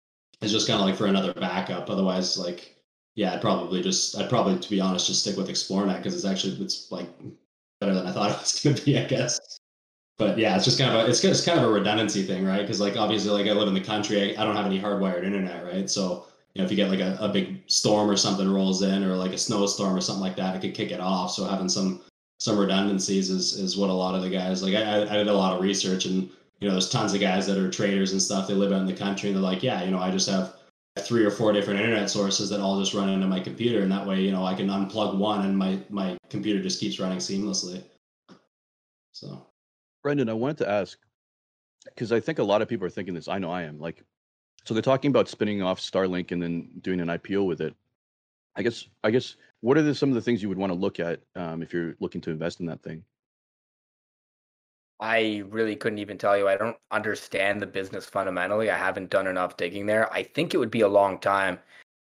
it's 0.42 0.52
just 0.52 0.68
kind 0.68 0.80
of 0.80 0.86
like 0.86 0.96
for 0.96 1.08
another 1.08 1.34
backup. 1.34 1.90
Otherwise, 1.90 2.38
like, 2.38 2.78
yeah, 3.16 3.34
I'd 3.34 3.42
probably 3.42 3.82
just, 3.82 4.18
I'd 4.18 4.30
probably, 4.30 4.58
to 4.58 4.70
be 4.70 4.80
honest, 4.80 5.08
just 5.08 5.22
stick 5.22 5.36
with 5.36 5.50
Xplornet 5.50 5.98
because 5.98 6.16
it's 6.16 6.26
actually, 6.26 6.64
it's 6.64 6.92
like 6.92 7.10
better 7.82 7.94
than 7.94 8.08
I 8.08 8.12
thought 8.12 8.32
it 8.36 8.40
was 8.40 8.62
going 8.64 8.76
to 8.76 8.86
be, 8.86 8.98
I 8.98 9.06
guess. 9.06 9.60
But 10.18 10.38
yeah, 10.38 10.56
it's 10.56 10.66
just 10.66 10.78
kind 10.78 10.96
of 10.96 11.06
a, 11.06 11.10
it's, 11.10 11.24
it's 11.24 11.46
kind 11.46 11.60
of 11.60 11.66
a 11.66 11.72
redundancy 11.72 12.24
thing, 12.24 12.46
right? 12.46 12.62
Because 12.62 12.80
like 12.80 12.98
obviously, 12.98 13.32
like 13.32 13.48
I 13.48 13.54
live 13.54 13.68
in 13.68 13.74
the 13.74 13.82
country, 13.82 14.38
I, 14.38 14.42
I 14.42 14.46
don't 14.46 14.56
have 14.56 14.66
any 14.66 14.80
hardwired 14.80 15.24
internet, 15.24 15.66
right? 15.66 15.90
So 15.90 16.26
know, 16.60 16.66
if 16.66 16.72
you 16.72 16.78
get 16.78 16.89
like 16.89 16.99
a, 16.99 17.18
a 17.20 17.30
big 17.30 17.62
storm 17.68 18.10
or 18.10 18.18
something 18.18 18.51
rolls 18.51 18.82
in 18.82 19.03
or 19.03 19.16
like 19.16 19.32
a 19.32 19.38
snowstorm 19.38 19.95
or 19.95 20.01
something 20.01 20.22
like 20.22 20.36
that, 20.36 20.55
it 20.55 20.62
could 20.62 20.76
kick 20.76 20.91
it 20.91 20.99
off. 20.99 21.32
So 21.32 21.45
having 21.45 21.70
some 21.70 22.01
some 22.39 22.57
redundancies 22.57 23.30
is 23.30 23.53
is 23.53 23.78
what 23.78 23.89
a 23.89 23.93
lot 23.93 24.16
of 24.16 24.22
the 24.22 24.30
guys 24.30 24.64
like. 24.64 24.76
I, 24.76 25.03
I 25.03 25.14
did 25.18 25.28
a 25.28 25.34
lot 25.34 25.55
of 25.55 25.62
research 25.62 26.05
and 26.05 26.30
you 26.60 26.68
know, 26.68 26.74
there's 26.74 26.89
tons 26.89 27.14
of 27.14 27.22
guys 27.22 27.47
that 27.47 27.57
are 27.57 27.72
traders 27.72 28.12
and 28.12 28.22
stuff. 28.22 28.47
They 28.47 28.53
live 28.53 28.74
out 28.74 28.82
in 28.82 28.86
the 28.86 28.93
country 28.93 29.30
and 29.30 29.36
they're 29.38 29.43
like, 29.43 29.64
yeah, 29.64 29.84
you 29.84 29.91
know, 29.91 29.99
I 29.99 30.12
just 30.12 30.30
have 30.30 30.55
three 30.97 31.24
or 31.24 31.32
four 31.32 31.53
different 31.53 31.80
internet 31.80 32.10
sources 32.10 32.49
that 32.49 32.60
all 32.60 32.80
just 32.80 32.93
run 32.93 33.10
into 33.10 33.28
my 33.28 33.39
computer, 33.39 33.82
and 33.82 33.91
that 33.91 34.05
way, 34.05 34.22
you 34.22 34.32
know, 34.32 34.43
I 34.43 34.53
can 34.53 34.68
unplug 34.68 35.18
one 35.18 35.45
and 35.45 35.57
my 35.57 35.80
my 35.89 36.18
computer 36.30 36.62
just 36.62 36.80
keeps 36.80 36.99
running 36.99 37.20
seamlessly. 37.20 37.84
So, 39.14 39.47
Brendan, 40.03 40.30
I 40.30 40.34
wanted 40.34 40.57
to 40.60 40.70
ask 40.70 40.97
because 41.86 42.12
I 42.12 42.20
think 42.20 42.39
a 42.39 42.43
lot 42.43 42.62
of 42.62 42.68
people 42.68 42.86
are 42.86 42.91
thinking 42.91 43.14
this. 43.14 43.28
I 43.28 43.39
know 43.39 43.51
I 43.51 43.64
am. 43.64 43.80
Like, 43.80 44.03
so 44.70 44.76
they're 44.76 44.84
talking 44.84 45.09
about 45.09 45.28
spinning 45.28 45.63
off 45.63 45.80
Starlink 45.80 46.32
and 46.32 46.39
then 46.39 46.70
doing 46.82 47.01
an 47.01 47.07
IPO 47.07 47.43
with 47.43 47.59
it. 47.59 47.74
I 48.55 48.61
guess 48.61 48.86
I 49.03 49.09
guess 49.09 49.36
what 49.61 49.80
are 49.80 49.82
the, 49.82 49.95
some 49.95 50.09
of 50.09 50.15
the 50.15 50.22
things 50.22 50.43
you 50.43 50.49
would 50.49 50.59
want 50.59 50.72
to 50.72 50.78
look 50.78 50.99
at 50.99 51.22
um, 51.36 51.63
if 51.63 51.74
you're 51.74 51.95
looking 51.99 52.22
to 52.22 52.30
invest 52.30 52.59
in 52.59 52.67
that 52.67 52.84
thing? 52.84 53.03
I 54.99 55.41
really 55.49 55.76
couldn't 55.76 55.97
even 55.97 56.20
tell 56.20 56.38
you. 56.38 56.47
I 56.47 56.55
don't 56.55 56.78
understand 56.91 57.59
the 57.59 57.65
business 57.65 58.05
fundamentally. 58.05 58.70
I 58.70 58.78
haven't 58.78 59.09
done 59.09 59.26
enough 59.26 59.57
digging 59.57 59.88
there. 59.88 60.13
I 60.13 60.22
think 60.22 60.53
it 60.53 60.57
would 60.57 60.70
be 60.70 60.82
a 60.82 60.88
long 60.88 61.17
time 61.17 61.57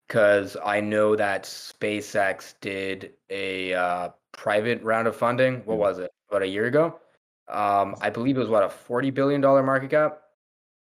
because 0.07 0.55
I 0.63 0.81
know 0.81 1.15
that 1.15 1.45
SpaceX 1.45 2.53
did 2.61 3.13
a 3.31 3.73
uh, 3.73 4.09
private 4.33 4.83
round 4.83 5.07
of 5.07 5.15
funding. 5.15 5.63
What 5.65 5.73
mm-hmm. 5.73 5.79
was 5.79 5.97
it? 5.97 6.11
About 6.29 6.43
a 6.43 6.47
year 6.47 6.67
ago. 6.67 6.99
Um, 7.47 7.95
I 8.01 8.11
believe 8.11 8.37
it 8.37 8.39
was 8.39 8.49
what 8.49 8.61
a 8.61 8.69
forty 8.69 9.09
billion 9.09 9.41
dollar 9.41 9.63
market 9.63 9.89
cap. 9.89 10.21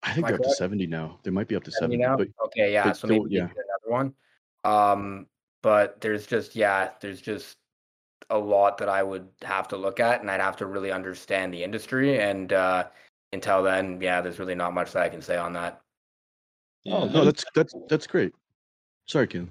I 0.04 0.12
think 0.12 0.26
they're 0.26 0.36
up 0.36 0.42
to 0.42 0.50
70 0.50 0.86
now. 0.86 1.18
They 1.22 1.30
might 1.30 1.48
be 1.48 1.56
up 1.56 1.64
to 1.64 1.70
70. 1.70 1.96
70 1.96 2.08
now? 2.08 2.16
But, 2.16 2.28
okay, 2.46 2.72
yeah. 2.72 2.92
So 2.92 3.08
maybe 3.08 3.24
yeah. 3.30 3.42
another 3.42 3.88
one. 3.88 4.14
Um, 4.64 5.26
but 5.62 6.00
there's 6.00 6.26
just 6.26 6.54
yeah, 6.54 6.90
there's 7.00 7.20
just 7.20 7.56
a 8.30 8.38
lot 8.38 8.78
that 8.78 8.88
I 8.88 9.02
would 9.02 9.28
have 9.42 9.68
to 9.68 9.76
look 9.76 10.00
at 10.00 10.20
and 10.20 10.30
I'd 10.30 10.40
have 10.40 10.56
to 10.58 10.66
really 10.66 10.92
understand 10.92 11.52
the 11.52 11.62
industry. 11.64 12.20
And 12.20 12.52
uh 12.52 12.84
until 13.32 13.62
then, 13.62 14.00
yeah, 14.00 14.20
there's 14.20 14.38
really 14.38 14.54
not 14.54 14.72
much 14.72 14.92
that 14.92 15.02
I 15.02 15.08
can 15.08 15.20
say 15.20 15.36
on 15.36 15.52
that. 15.54 15.80
Oh 16.86 17.06
no, 17.06 17.24
that's 17.24 17.44
that's 17.54 17.74
that's 17.88 18.06
great. 18.06 18.32
Sorry, 19.06 19.26
Ken. 19.26 19.50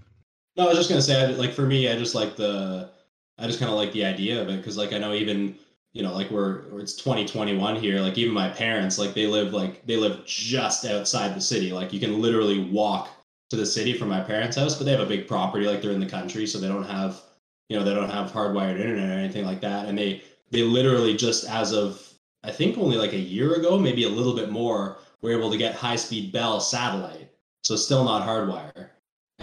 No, 0.55 0.65
I 0.65 0.67
was 0.69 0.77
just 0.77 0.89
gonna 0.89 1.01
say, 1.01 1.35
like 1.35 1.53
for 1.53 1.63
me, 1.63 1.89
I 1.89 1.95
just 1.95 2.15
like 2.15 2.35
the, 2.35 2.91
I 3.37 3.47
just 3.47 3.59
kind 3.59 3.71
of 3.71 3.77
like 3.77 3.91
the 3.91 4.05
idea 4.05 4.41
of 4.41 4.49
it 4.49 4.57
because, 4.57 4.77
like, 4.77 4.93
I 4.93 4.99
know 4.99 5.13
even 5.13 5.55
you 5.93 6.01
know, 6.01 6.13
like 6.13 6.31
we're 6.31 6.61
it's 6.79 6.95
2021 6.95 7.75
here. 7.75 7.99
Like 7.99 8.17
even 8.17 8.33
my 8.33 8.49
parents, 8.49 8.97
like 8.97 9.13
they 9.13 9.27
live 9.27 9.53
like 9.53 9.85
they 9.85 9.95
live 9.95 10.25
just 10.25 10.85
outside 10.85 11.35
the 11.35 11.41
city. 11.41 11.71
Like 11.71 11.93
you 11.93 11.99
can 11.99 12.21
literally 12.21 12.65
walk 12.65 13.09
to 13.51 13.55
the 13.55 13.65
city 13.65 13.93
from 13.93 14.09
my 14.09 14.21
parents' 14.21 14.57
house, 14.57 14.75
but 14.75 14.85
they 14.85 14.91
have 14.91 14.99
a 14.99 15.05
big 15.05 15.27
property. 15.27 15.65
Like 15.65 15.81
they're 15.81 15.91
in 15.91 15.99
the 15.99 16.05
country, 16.05 16.47
so 16.47 16.59
they 16.59 16.67
don't 16.67 16.85
have, 16.85 17.21
you 17.69 17.77
know, 17.77 17.85
they 17.85 17.93
don't 17.93 18.09
have 18.09 18.31
hardwired 18.31 18.79
internet 18.79 19.09
or 19.09 19.13
anything 19.19 19.45
like 19.45 19.61
that. 19.61 19.85
And 19.87 19.97
they 19.97 20.23
they 20.49 20.63
literally 20.63 21.15
just 21.15 21.47
as 21.47 21.71
of 21.73 22.09
I 22.43 22.51
think 22.51 22.77
only 22.77 22.97
like 22.97 23.13
a 23.13 23.17
year 23.17 23.53
ago, 23.53 23.77
maybe 23.77 24.03
a 24.03 24.09
little 24.09 24.35
bit 24.35 24.49
more, 24.49 24.97
were 25.21 25.31
able 25.31 25.51
to 25.51 25.57
get 25.57 25.75
high 25.75 25.95
speed 25.95 26.31
Bell 26.31 26.59
satellite. 26.59 27.29
So 27.63 27.75
still 27.75 28.03
not 28.03 28.27
hardwire. 28.27 28.89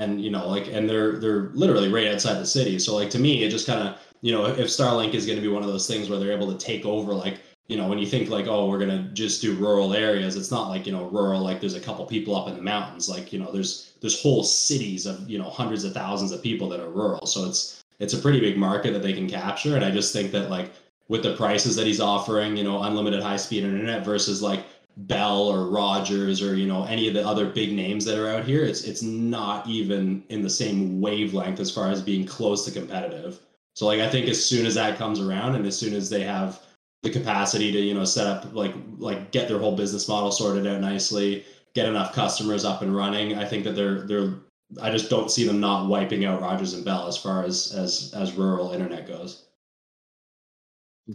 And 0.01 0.21
you 0.21 0.31
know, 0.31 0.49
like 0.49 0.67
and 0.67 0.89
they're 0.89 1.21
they're 1.21 1.51
literally 1.55 1.93
right 1.93 2.09
outside 2.09 2.35
the 2.35 2.47
city. 2.47 2.79
So 2.81 2.97
like 2.97 3.11
to 3.11 3.19
me, 3.21 3.45
it 3.45 3.51
just 3.51 3.67
kind 3.67 3.87
of 3.87 3.99
you 4.23 4.33
know, 4.33 4.47
if 4.47 4.67
Starlink 4.67 5.15
is 5.15 5.27
going 5.27 5.37
to 5.37 5.43
be 5.43 5.49
one 5.49 5.63
of 5.63 5.69
those 5.69 5.87
things 5.87 6.09
where 6.09 6.19
they're 6.19 6.33
able 6.33 6.53
to 6.53 6.59
take 6.59 6.85
over, 6.85 7.15
like, 7.15 7.41
you 7.69 7.77
know, 7.77 7.89
when 7.89 7.99
you 7.99 8.07
think 8.07 8.29
like, 8.29 8.47
oh, 8.47 8.69
we're 8.69 8.79
going 8.79 8.91
to 8.91 9.11
just 9.15 9.41
do 9.41 9.55
rural 9.55 9.95
areas, 9.95 10.37
it's 10.37 10.51
not 10.51 10.69
like, 10.69 10.87
you 10.87 10.93
know, 10.93 11.09
rural, 11.09 11.41
like 11.41 11.61
there's 11.61 11.75
a 11.75 11.81
couple 11.81 12.05
people 12.05 12.35
up 12.37 12.49
in 12.49 12.57
the 12.57 12.63
mountains. 12.63 13.09
Like, 13.09 13.33
you 13.33 13.39
know, 13.39 13.51
there's, 13.51 13.95
there's 14.01 14.21
whole 14.21 14.43
cities 14.43 15.07
of, 15.07 15.29
you 15.29 15.39
know, 15.39 15.49
hundreds 15.49 15.85
of 15.85 15.95
thousands 15.95 16.33
of 16.33 16.43
people 16.43 16.69
that 16.71 16.81
are 16.81 16.91
rural. 16.91 17.27
So 17.27 17.47
it's, 17.47 17.83
it's 17.99 18.13
a 18.13 18.19
pretty 18.19 18.41
big 18.41 18.59
market 18.59 18.93
that 18.93 19.03
they 19.03 19.13
can 19.13 19.29
capture. 19.29 19.77
And 19.77 19.85
I 19.85 19.91
just 19.91 20.13
think 20.13 20.33
that 20.33 20.51
like 20.51 20.73
with 21.09 21.23
the 21.23 21.37
prices 21.37 21.77
that 21.77 21.87
he's 21.87 22.01
offering, 22.01 22.57
you 22.57 22.65
know, 22.65 22.83
unlimited 22.83 23.23
high 23.23 23.37
speed 23.37 23.65
internet 23.65 24.05
versus 24.05 24.43
like 24.43 24.65
Bell 25.07 25.43
or 25.49 25.67
Rogers 25.67 26.43
or 26.43 26.55
you 26.57 26.67
know 26.67 26.85
any 26.85 27.09
of 27.09 27.15
the 27.15 27.27
other 27.27 27.47
big 27.47 27.73
names 27.73 28.05
that 28.05 28.19
are 28.19 28.29
out 28.29 28.45
here, 28.45 28.65
it's 28.65 28.85
it's 28.85 29.03
not 29.03 29.67
even 29.67 30.23
in 30.29 30.43
the 30.43 30.51
same 30.51 31.01
wavelength 31.01 31.61
as 31.61 31.71
far 31.71 31.91
as 31.91 32.03
being 32.03 32.27
close 32.27 32.65
to 32.65 32.71
competitive. 32.71 33.41
So 33.77 33.87
like 33.87 34.01
I 34.01 34.09
think 34.09 34.29
as 34.29 34.45
soon 34.45 34.67
as 34.67 34.75
that 34.75 34.99
comes 34.99 35.21
around 35.21 35.55
and 35.55 35.67
as 35.67 35.79
soon 35.79 35.95
as 35.95 36.11
they 36.11 36.23
have 36.23 36.61
the 37.03 37.11
capacity 37.11 37.73
to 37.73 37.79
you 37.79 37.95
know 37.95 38.05
set 38.05 38.27
up 38.27 38.53
like 38.53 38.75
like 38.99 39.31
get 39.31 39.49
their 39.49 39.59
whole 39.59 39.77
business 39.77 40.09
model 40.09 40.33
sorted 40.33 40.67
out 40.67 40.81
nicely, 40.81 41.45
get 41.75 41.89
enough 41.89 42.13
customers 42.13 42.65
up 42.65 42.83
and 42.83 42.95
running, 42.95 43.39
I 43.39 43.45
think 43.45 43.65
that 43.65 43.77
they're 43.77 44.03
they're 44.03 44.35
I 44.81 44.91
just 44.91 45.11
don't 45.11 45.31
see 45.31 45.47
them 45.47 45.61
not 45.61 45.89
wiping 45.89 46.25
out 46.25 46.43
Rogers 46.43 46.75
and 46.75 46.85
Bell 46.85 47.07
as 47.07 47.17
far 47.17 47.45
as 47.45 47.73
as 47.73 48.13
as 48.15 48.33
rural 48.33 48.73
internet 48.73 49.07
goes. 49.07 49.47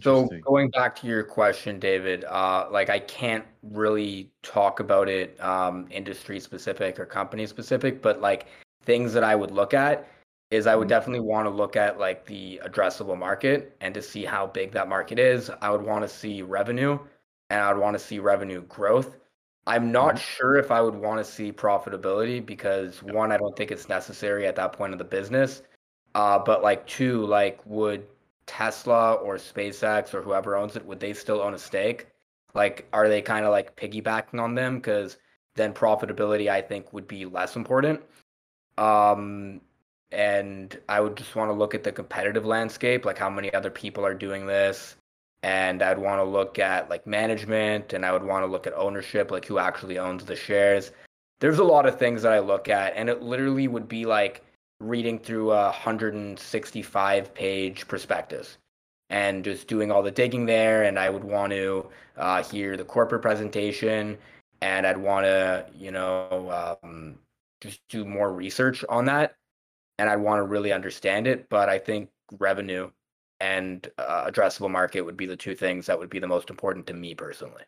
So 0.02 0.28
going 0.44 0.70
back 0.70 0.96
to 0.96 1.06
your 1.06 1.22
question, 1.22 1.78
David, 1.78 2.24
uh, 2.24 2.68
like 2.70 2.90
I 2.90 2.98
can't 2.98 3.44
really 3.62 4.30
talk 4.42 4.80
about 4.80 5.08
it 5.08 5.40
um, 5.40 5.86
industry 5.90 6.40
specific 6.40 6.98
or 6.98 7.06
company 7.06 7.46
specific, 7.46 8.02
but 8.02 8.20
like 8.20 8.46
things 8.84 9.12
that 9.12 9.24
I 9.24 9.34
would 9.34 9.50
look 9.50 9.74
at 9.74 10.08
is 10.50 10.66
I 10.66 10.76
would 10.76 10.84
mm-hmm. 10.84 10.90
definitely 10.90 11.20
want 11.20 11.46
to 11.46 11.50
look 11.50 11.76
at 11.76 11.98
like 11.98 12.26
the 12.26 12.60
addressable 12.64 13.18
market 13.18 13.76
and 13.80 13.94
to 13.94 14.02
see 14.02 14.24
how 14.24 14.46
big 14.46 14.72
that 14.72 14.88
market 14.88 15.18
is. 15.18 15.50
I 15.60 15.70
would 15.70 15.82
want 15.82 16.02
to 16.02 16.08
see 16.08 16.42
revenue 16.42 16.98
and 17.50 17.60
I 17.60 17.72
would 17.72 17.80
want 17.80 17.98
to 17.98 18.04
see 18.04 18.18
revenue 18.18 18.62
growth. 18.62 19.16
I'm 19.66 19.90
not 19.90 20.14
mm-hmm. 20.14 20.36
sure 20.36 20.56
if 20.56 20.70
I 20.70 20.80
would 20.80 20.94
want 20.94 21.24
to 21.24 21.30
see 21.30 21.52
profitability 21.52 22.44
because 22.44 23.02
one, 23.02 23.32
I 23.32 23.36
don't 23.36 23.56
think 23.56 23.70
it's 23.70 23.88
necessary 23.88 24.46
at 24.46 24.56
that 24.56 24.72
point 24.72 24.92
of 24.92 24.98
the 24.98 25.04
business. 25.04 25.62
Uh, 26.14 26.38
but 26.38 26.62
like 26.62 26.86
two, 26.86 27.26
like 27.26 27.60
would 27.66 28.06
Tesla 28.46 29.14
or 29.14 29.36
SpaceX 29.36 30.14
or 30.14 30.22
whoever 30.22 30.56
owns 30.56 30.76
it, 30.76 30.84
would 30.86 31.00
they 31.00 31.12
still 31.12 31.40
own 31.40 31.54
a 31.54 31.58
stake? 31.58 32.06
Like, 32.54 32.88
are 32.92 33.08
they 33.08 33.22
kind 33.22 33.44
of 33.44 33.50
like 33.50 33.76
piggybacking 33.76 34.40
on 34.40 34.54
them? 34.54 34.76
Because 34.76 35.18
then 35.56 35.72
profitability, 35.72 36.48
I 36.48 36.62
think, 36.62 36.92
would 36.92 37.08
be 37.08 37.24
less 37.24 37.56
important. 37.56 38.00
Um, 38.78 39.60
and 40.12 40.78
I 40.88 41.00
would 41.00 41.16
just 41.16 41.34
want 41.34 41.50
to 41.50 41.54
look 41.54 41.74
at 41.74 41.82
the 41.82 41.92
competitive 41.92 42.46
landscape, 42.46 43.04
like 43.04 43.18
how 43.18 43.30
many 43.30 43.52
other 43.52 43.70
people 43.70 44.06
are 44.06 44.14
doing 44.14 44.46
this. 44.46 44.96
And 45.42 45.82
I'd 45.82 45.98
want 45.98 46.20
to 46.20 46.24
look 46.24 46.58
at 46.58 46.88
like 46.88 47.06
management 47.06 47.92
and 47.92 48.06
I 48.06 48.12
would 48.12 48.24
want 48.24 48.42
to 48.44 48.50
look 48.50 48.66
at 48.66 48.72
ownership, 48.74 49.30
like 49.30 49.44
who 49.44 49.58
actually 49.58 49.98
owns 49.98 50.24
the 50.24 50.36
shares. 50.36 50.92
There's 51.40 51.58
a 51.58 51.64
lot 51.64 51.86
of 51.86 51.98
things 51.98 52.22
that 52.22 52.32
I 52.32 52.38
look 52.38 52.68
at, 52.68 52.94
and 52.96 53.10
it 53.10 53.20
literally 53.22 53.68
would 53.68 53.88
be 53.88 54.06
like 54.06 54.42
reading 54.80 55.18
through 55.18 55.52
a 55.52 55.64
165 55.64 57.34
page 57.34 57.88
prospectus 57.88 58.58
and 59.10 59.44
just 59.44 59.68
doing 59.68 59.90
all 59.90 60.02
the 60.02 60.10
digging 60.10 60.46
there. 60.46 60.82
And 60.82 60.98
I 60.98 61.10
would 61.10 61.24
want 61.24 61.52
to 61.52 61.86
uh, 62.16 62.42
hear 62.42 62.76
the 62.76 62.84
corporate 62.84 63.22
presentation 63.22 64.18
and 64.60 64.86
I'd 64.86 64.96
want 64.96 65.24
to, 65.24 65.66
you 65.76 65.90
know, 65.90 66.78
um, 66.82 67.18
just 67.60 67.80
do 67.88 68.04
more 68.04 68.32
research 68.32 68.84
on 68.88 69.04
that. 69.06 69.34
And 69.98 70.10
I'd 70.10 70.16
want 70.16 70.40
to 70.40 70.42
really 70.42 70.72
understand 70.72 71.26
it. 71.26 71.48
But 71.48 71.68
I 71.68 71.78
think 71.78 72.10
revenue 72.38 72.90
and 73.40 73.86
uh, 73.98 74.30
addressable 74.30 74.70
market 74.70 75.02
would 75.02 75.16
be 75.16 75.26
the 75.26 75.36
two 75.36 75.54
things 75.54 75.86
that 75.86 75.98
would 75.98 76.10
be 76.10 76.18
the 76.18 76.26
most 76.26 76.50
important 76.50 76.86
to 76.88 76.94
me 76.94 77.14
personally. 77.14 77.62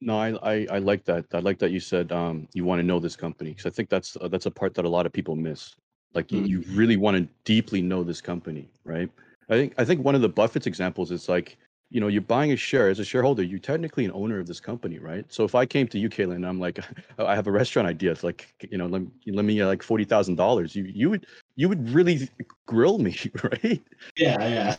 No, 0.00 0.18
I, 0.18 0.34
I, 0.42 0.66
I 0.72 0.78
like 0.78 1.04
that. 1.04 1.24
I 1.32 1.38
like 1.38 1.58
that 1.58 1.70
you 1.70 1.80
said 1.80 2.12
um, 2.12 2.48
you 2.52 2.64
want 2.64 2.80
to 2.80 2.86
know 2.86 3.00
this 3.00 3.16
company 3.16 3.50
because 3.50 3.66
I 3.66 3.70
think 3.70 3.88
that's 3.88 4.16
uh, 4.20 4.28
that's 4.28 4.46
a 4.46 4.50
part 4.50 4.74
that 4.74 4.84
a 4.84 4.88
lot 4.88 5.06
of 5.06 5.12
people 5.12 5.34
miss. 5.36 5.74
Like 6.16 6.32
you, 6.32 6.40
you 6.40 6.60
mm-hmm. 6.60 6.76
really 6.76 6.96
want 6.96 7.18
to 7.18 7.28
deeply 7.44 7.82
know 7.82 8.02
this 8.02 8.22
company, 8.22 8.66
right? 8.84 9.10
I 9.50 9.54
think 9.54 9.74
I 9.76 9.84
think 9.84 10.02
one 10.02 10.14
of 10.14 10.22
the 10.22 10.28
Buffett's 10.30 10.66
examples 10.66 11.10
is 11.10 11.28
like, 11.28 11.58
you 11.90 12.00
know, 12.00 12.08
you're 12.08 12.22
buying 12.22 12.52
a 12.52 12.56
share 12.56 12.88
as 12.88 12.98
a 12.98 13.04
shareholder, 13.04 13.42
you're 13.42 13.58
technically 13.58 14.06
an 14.06 14.12
owner 14.12 14.40
of 14.40 14.46
this 14.46 14.58
company, 14.58 14.98
right? 14.98 15.26
So 15.28 15.44
if 15.44 15.54
I 15.54 15.66
came 15.66 15.86
to 15.88 15.98
you, 15.98 16.08
Kalen, 16.08 16.36
and 16.36 16.46
I'm 16.46 16.58
like, 16.58 16.80
I 17.18 17.34
have 17.34 17.46
a 17.46 17.52
restaurant 17.52 17.86
idea, 17.86 18.12
it's 18.12 18.24
like, 18.24 18.54
you 18.70 18.78
know, 18.78 18.86
let, 18.86 19.02
let 19.26 19.44
me 19.44 19.60
uh, 19.60 19.66
like 19.66 19.82
forty 19.82 20.04
thousand 20.04 20.36
dollars, 20.36 20.74
you 20.74 20.84
you 20.84 21.10
would 21.10 21.26
you 21.54 21.68
would 21.68 21.88
really 21.90 22.30
grill 22.64 22.98
me, 22.98 23.16
right? 23.42 23.82
Yeah, 24.16 24.48
yeah, 24.48 24.76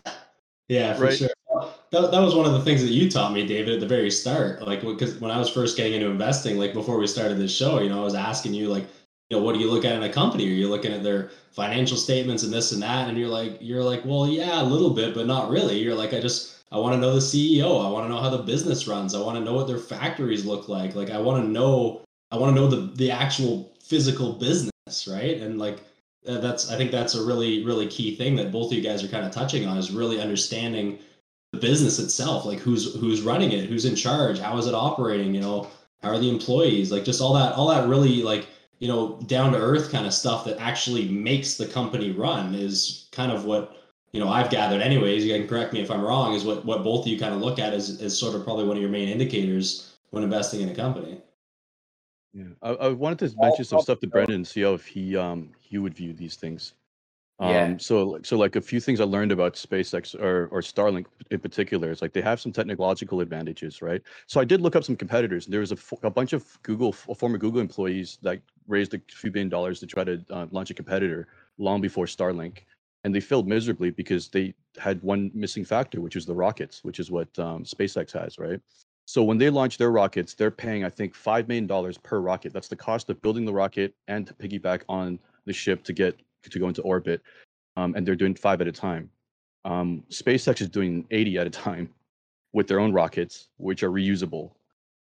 yeah, 0.68 0.96
for 0.96 1.04
right? 1.04 1.18
sure. 1.18 1.30
That, 1.92 2.12
that 2.12 2.20
was 2.20 2.36
one 2.36 2.46
of 2.46 2.54
the 2.54 2.62
things 2.62 2.82
that 2.82 2.92
you 2.92 3.10
taught 3.10 3.32
me, 3.32 3.46
David, 3.46 3.76
at 3.76 3.80
the 3.80 3.88
very 3.88 4.12
start. 4.12 4.62
Like, 4.62 4.82
because 4.82 5.18
when 5.20 5.32
I 5.32 5.40
was 5.40 5.50
first 5.50 5.78
getting 5.78 5.94
into 5.94 6.08
investing, 6.08 6.58
like 6.58 6.74
before 6.74 6.98
we 6.98 7.08
started 7.08 7.38
this 7.38 7.56
show, 7.56 7.80
you 7.80 7.90
know, 7.90 8.02
I 8.02 8.04
was 8.04 8.16
asking 8.16 8.54
you, 8.54 8.68
like, 8.68 8.86
you 9.30 9.38
know, 9.38 9.44
what 9.44 9.54
do 9.54 9.60
you 9.60 9.70
look 9.70 9.84
at 9.84 9.96
in 9.96 10.04
a 10.04 10.12
company? 10.12 10.46
Are 10.46 10.52
you 10.52 10.70
looking 10.70 10.94
at 10.94 11.04
their 11.04 11.32
financial 11.52 11.98
statements 11.98 12.44
and 12.44 12.54
this 12.54 12.72
and 12.72 12.82
that? 12.82 13.10
And 13.10 13.18
you're 13.18 13.28
like, 13.28 13.58
you're 13.60 13.84
like, 13.84 14.06
well, 14.06 14.28
yeah, 14.28 14.62
a 14.62 14.64
little 14.64 14.92
bit, 14.92 15.14
but 15.14 15.28
not 15.28 15.50
really. 15.50 15.80
You're 15.80 15.96
like, 15.96 16.14
I 16.14 16.22
just, 16.22 16.64
I 16.72 16.78
want 16.78 16.96
to 16.96 17.00
know 17.00 17.14
the 17.14 17.20
CEO. 17.20 17.86
I 17.86 17.90
want 17.90 18.06
to 18.06 18.10
know 18.10 18.22
how 18.22 18.30
the 18.30 18.44
business 18.44 18.88
runs. 18.88 19.14
I 19.14 19.22
want 19.22 19.38
to 19.38 19.44
know 19.44 19.54
what 19.54 19.68
their 19.68 19.78
factories 19.78 20.46
look 20.46 20.70
like. 20.70 20.96
Like, 20.96 21.10
I 21.10 21.18
want 21.18 21.44
to 21.44 21.50
know, 21.50 22.02
I 22.32 22.38
want 22.38 22.56
to 22.56 22.62
know 22.62 22.68
the 22.68 22.94
the 22.96 23.12
actual 23.12 23.74
physical 23.84 24.34
business, 24.34 25.08
right? 25.10 25.38
And 25.38 25.60
like, 25.60 25.80
uh, 26.28 26.40
that's, 26.40 26.72
I 26.72 26.78
think 26.78 26.92
that's 26.92 27.16
a 27.16 27.26
really, 27.26 27.66
really 27.66 27.88
key 27.88 28.16
thing 28.16 28.36
that 28.38 28.52
both 28.52 28.72
of 28.72 28.78
you 28.78 28.84
guys 28.84 29.04
are 29.04 29.08
kind 29.10 29.26
of 29.26 29.32
touching 29.32 29.66
on 29.66 29.78
is 29.78 29.92
really 29.92 30.22
understanding 30.22 31.00
the 31.52 31.60
business 31.60 32.00
itself. 32.00 32.46
Like, 32.46 32.60
who's 32.60 32.96
who's 32.96 33.22
running 33.22 33.52
it, 33.52 33.70
who's 33.70 33.86
in 33.86 33.96
charge, 33.96 34.40
how 34.40 34.58
is 34.58 34.68
it 34.68 34.74
operating? 34.74 35.36
You 35.36 35.42
know, 35.42 35.68
how 36.02 36.10
are 36.10 36.20
the 36.20 36.30
employees? 36.30 36.92
Like, 36.92 37.04
just 37.04 37.22
all 37.22 37.34
that, 37.34 37.54
all 37.56 37.68
that 37.70 37.88
really 37.88 38.22
like 38.24 38.48
you 38.80 38.88
know, 38.88 39.20
down 39.26 39.52
to 39.54 39.58
earth 39.58 39.92
kind 39.92 40.06
of 40.06 40.14
stuff 40.14 40.46
that 40.46 40.58
actually 40.60 41.08
makes 41.08 41.56
the 41.56 41.68
company 41.68 42.12
run 42.12 42.54
is 42.54 43.08
kind 43.12 43.32
of 43.32 43.46
what 43.46 43.78
you 44.12 44.20
know 44.20 44.30
I've 44.30 44.50
gathered. 44.50 44.82
Anyways, 44.82 45.26
you 45.26 45.34
can 45.34 45.48
correct 45.48 45.74
me 45.74 45.82
if 45.82 45.90
I'm 45.90 46.02
wrong. 46.02 46.34
Is 46.34 46.44
what 46.44 46.64
what 46.66 46.84
both 46.84 47.06
of 47.06 47.12
you 47.12 47.20
kind 47.20 47.34
of 47.34 47.42
look 47.42 47.60
at 47.60 47.74
as 47.74 48.02
as 48.02 48.18
sort 48.18 48.36
of 48.36 48.44
probably 48.44 48.66
one 48.66 48.78
of 48.78 48.82
your 48.82 48.92
main 48.92 49.10
indicators 49.10 49.98
when 50.12 50.24
investing 50.24 50.62
in 50.62 50.70
a 50.70 50.76
company. 50.76 51.22
Yeah, 52.34 52.46
I, 52.62 52.70
I 52.70 52.90
wanted 52.90 53.30
to 53.30 53.36
mention 53.40 53.66
some 53.66 53.82
stuff 53.82 54.00
to 54.02 54.08
Brendan 54.08 54.36
and 54.36 54.48
see 54.48 54.62
how 54.62 54.74
if 54.74 54.86
he 54.86 55.18
um 55.18 55.52
he 55.60 55.78
would 55.78 55.94
view 55.94 56.14
these 56.14 56.36
things. 56.36 56.74
Um, 57.40 57.50
yeah. 57.52 57.78
So, 57.78 58.20
so 58.24 58.36
like 58.36 58.56
a 58.56 58.62
few 58.62 58.80
things 58.80 59.00
I 59.00 59.04
learned 59.04 59.32
about 59.32 59.54
SpaceX 59.54 60.20
or 60.20 60.48
or 60.48 60.62
Starlink 60.62 61.06
in 61.30 61.40
particular 61.40 61.92
is 61.92 62.02
like 62.02 62.14
they 62.14 62.22
have 62.22 62.40
some 62.40 62.52
technological 62.52 63.22
advantages, 63.22 63.82
right? 63.82 64.02
So 64.26 64.42
I 64.42 64.46
did 64.46 64.60
look 64.62 64.76
up 64.76 64.84
some 64.84 64.96
competitors. 64.96 65.46
And 65.46 65.54
There 65.54 65.60
was 65.60 65.72
a, 65.72 65.78
a 66.02 66.10
bunch 66.10 66.34
of 66.34 66.62
Google 66.64 66.92
former 66.92 67.38
Google 67.38 67.62
employees 67.62 68.18
that 68.24 68.42
raised 68.68 68.96
a 68.96 69.02
few 69.12 69.30
billion 69.30 69.50
dollars 69.50 69.80
to 69.82 69.86
try 69.86 70.04
to 70.04 70.24
uh, 70.32 70.48
launch 70.52 70.72
a 70.72 70.74
competitor 70.74 71.28
long 71.60 71.80
before 71.80 72.06
Starlink, 72.06 72.60
and 73.04 73.14
they 73.14 73.20
failed 73.20 73.48
miserably 73.48 73.92
because 73.92 74.30
they 74.30 74.54
had 74.78 75.02
one 75.04 75.30
missing 75.34 75.64
factor, 75.64 76.02
which 76.02 76.16
is 76.16 76.26
the 76.26 76.34
rockets, 76.34 76.84
which 76.84 77.00
is 77.00 77.12
what 77.12 77.28
um, 77.38 77.64
SpaceX 77.64 78.12
has, 78.14 78.40
right? 78.40 78.60
So 79.06 79.24
when 79.24 79.38
they 79.38 79.50
launch 79.50 79.78
their 79.78 79.92
rockets, 79.92 80.34
they're 80.34 80.52
paying 80.52 80.84
I 80.84 80.90
think 80.90 81.14
five 81.14 81.48
million 81.48 81.68
dollars 81.68 82.00
per 82.00 82.20
rocket. 82.20 82.52
That's 82.52 82.68
the 82.68 82.76
cost 82.76 83.10
of 83.12 83.22
building 83.22 83.46
the 83.46 83.54
rocket 83.54 83.94
and 84.08 84.26
to 84.26 84.34
piggyback 84.34 84.82
on 84.90 85.20
the 85.46 85.54
ship 85.54 85.84
to 85.86 85.94
get 85.94 86.20
to 86.52 86.60
go 86.60 86.68
into 86.68 86.82
orbit, 86.82 87.22
um, 87.76 87.94
and 87.96 88.06
they're 88.06 88.16
doing 88.16 88.36
five 88.36 88.62
at 88.62 88.68
a 88.68 88.72
time. 88.72 89.10
Um, 89.66 90.04
SpaceX 90.10 90.62
is 90.62 90.70
doing 90.70 91.06
80 91.12 91.38
at 91.40 91.48
a 91.48 91.50
time 91.50 91.90
with 92.54 92.68
their 92.68 92.80
own 92.80 92.94
rockets, 92.94 93.50
which 93.58 93.84
are 93.84 93.92
reusable, 93.92 94.52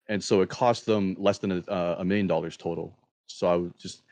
and 0.08 0.22
so 0.22 0.40
it 0.40 0.48
costs 0.48 0.84
them 0.84 1.16
less 1.18 1.38
than 1.38 1.52
a, 1.52 1.58
uh, 1.70 1.96
a 1.98 2.04
million 2.04 2.26
dollars 2.26 2.56
total. 2.56 2.96
So 3.26 3.46
I 3.46 3.56
would 3.56 3.78
just, 3.78 4.02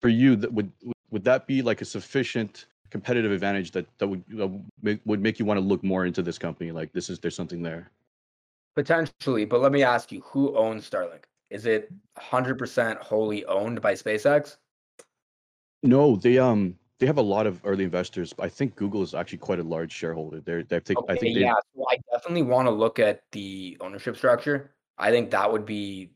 for 0.00 0.08
you, 0.08 0.36
that 0.36 0.52
would 0.52 0.70
would 1.10 1.24
that 1.24 1.46
be 1.46 1.62
like 1.62 1.80
a 1.80 1.84
sufficient 1.84 2.66
competitive 2.90 3.32
advantage 3.32 3.70
that 3.72 3.86
that 3.98 4.06
would 4.06 4.24
would 5.04 5.20
make 5.20 5.38
you 5.38 5.44
want 5.44 5.58
to 5.58 5.64
look 5.64 5.82
more 5.82 6.06
into 6.06 6.22
this 6.22 6.38
company? 6.38 6.72
Like 6.72 6.92
this 6.92 7.10
is 7.10 7.18
there's 7.18 7.36
something 7.36 7.62
there. 7.62 7.90
Potentially, 8.74 9.44
but 9.44 9.60
let 9.60 9.70
me 9.70 9.82
ask 9.82 10.10
you, 10.12 10.22
who 10.22 10.56
owns 10.56 10.88
Starlink? 10.88 11.24
Is 11.50 11.66
it 11.66 11.92
100% 12.18 12.98
wholly 12.98 13.44
owned 13.44 13.82
by 13.82 13.92
SpaceX? 13.92 14.56
No, 15.82 16.16
they 16.16 16.38
um 16.38 16.76
they 16.98 17.06
have 17.06 17.18
a 17.18 17.22
lot 17.22 17.46
of 17.46 17.60
early 17.64 17.84
investors. 17.84 18.32
I 18.38 18.48
think 18.48 18.76
Google 18.76 19.02
is 19.02 19.14
actually 19.14 19.38
quite 19.38 19.58
a 19.58 19.64
large 19.64 19.92
shareholder. 19.92 20.40
They're 20.40 20.62
they 20.62 20.80
take 20.80 20.98
okay, 20.98 21.12
I 21.12 21.16
think 21.16 21.34
they, 21.34 21.40
yeah. 21.40 21.54
So 21.74 21.84
I 21.90 21.96
definitely 22.12 22.42
want 22.42 22.66
to 22.66 22.70
look 22.70 22.98
at 22.98 23.22
the 23.32 23.76
ownership 23.80 24.16
structure. 24.16 24.70
I 24.98 25.10
think 25.10 25.30
that 25.30 25.50
would 25.50 25.66
be 25.66 26.12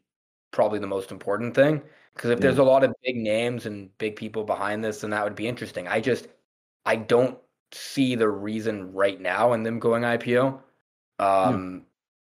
probably 0.52 0.78
the 0.78 0.86
most 0.86 1.10
important 1.10 1.54
thing 1.54 1.82
because 2.14 2.30
if 2.30 2.38
yeah. 2.38 2.42
there's 2.42 2.58
a 2.58 2.64
lot 2.64 2.84
of 2.84 2.94
big 3.02 3.16
names 3.16 3.66
and 3.66 3.90
big 3.98 4.16
people 4.16 4.44
behind 4.44 4.84
this, 4.84 5.00
then 5.00 5.10
that 5.10 5.24
would 5.24 5.34
be 5.34 5.48
interesting. 5.48 5.88
I 5.88 6.00
just 6.00 6.28
I 6.84 6.96
don't 6.96 7.36
see 7.72 8.14
the 8.14 8.28
reason 8.28 8.92
right 8.92 9.20
now 9.20 9.52
in 9.52 9.64
them 9.64 9.80
going 9.80 10.04
IPO. 10.04 10.60
Um, 11.18 11.74
yeah. 11.74 11.80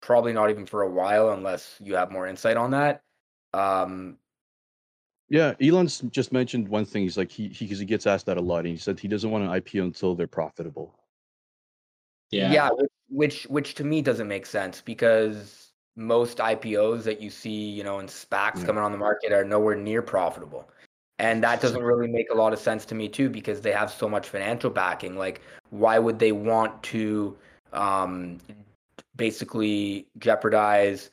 Probably 0.02 0.32
not 0.32 0.50
even 0.50 0.66
for 0.66 0.82
a 0.82 0.90
while, 0.90 1.30
unless 1.30 1.76
you 1.80 1.94
have 1.94 2.10
more 2.10 2.26
insight 2.26 2.56
on 2.56 2.72
that. 2.72 3.02
Um, 3.54 4.18
yeah, 5.28 5.54
Elon's 5.60 6.00
just 6.10 6.32
mentioned 6.32 6.68
one 6.68 6.84
thing. 6.84 7.02
He's 7.02 7.16
like 7.16 7.30
he 7.30 7.48
he 7.48 7.64
because 7.64 7.78
he 7.78 7.84
gets 7.86 8.06
asked 8.06 8.26
that 8.26 8.36
a 8.36 8.40
lot, 8.40 8.60
and 8.60 8.68
he 8.68 8.76
said 8.76 9.00
he 9.00 9.08
doesn't 9.08 9.30
want 9.30 9.44
an 9.44 9.50
IPO 9.50 9.82
until 9.82 10.14
they're 10.14 10.26
profitable. 10.26 10.94
Yeah, 12.30 12.52
yeah, 12.52 12.70
which 13.08 13.44
which 13.44 13.74
to 13.76 13.84
me 13.84 14.02
doesn't 14.02 14.28
make 14.28 14.46
sense 14.46 14.80
because 14.80 15.72
most 15.96 16.38
IPOs 16.38 17.04
that 17.04 17.20
you 17.20 17.30
see, 17.30 17.50
you 17.50 17.84
know, 17.84 17.98
and 17.98 18.08
SPACs 18.08 18.60
yeah. 18.60 18.64
coming 18.64 18.82
on 18.82 18.92
the 18.92 18.98
market 18.98 19.32
are 19.32 19.44
nowhere 19.44 19.76
near 19.76 20.02
profitable. 20.02 20.68
And 21.18 21.42
that 21.44 21.60
doesn't 21.60 21.82
really 21.82 22.08
make 22.08 22.30
a 22.30 22.34
lot 22.34 22.52
of 22.52 22.58
sense 22.58 22.84
to 22.86 22.94
me 22.94 23.08
too 23.08 23.28
because 23.28 23.60
they 23.60 23.72
have 23.72 23.92
so 23.92 24.08
much 24.08 24.28
financial 24.28 24.70
backing. 24.70 25.16
Like, 25.16 25.42
why 25.70 25.98
would 25.98 26.18
they 26.18 26.32
want 26.32 26.82
to 26.84 27.36
um, 27.72 28.38
basically 29.16 30.06
jeopardize 30.18 31.10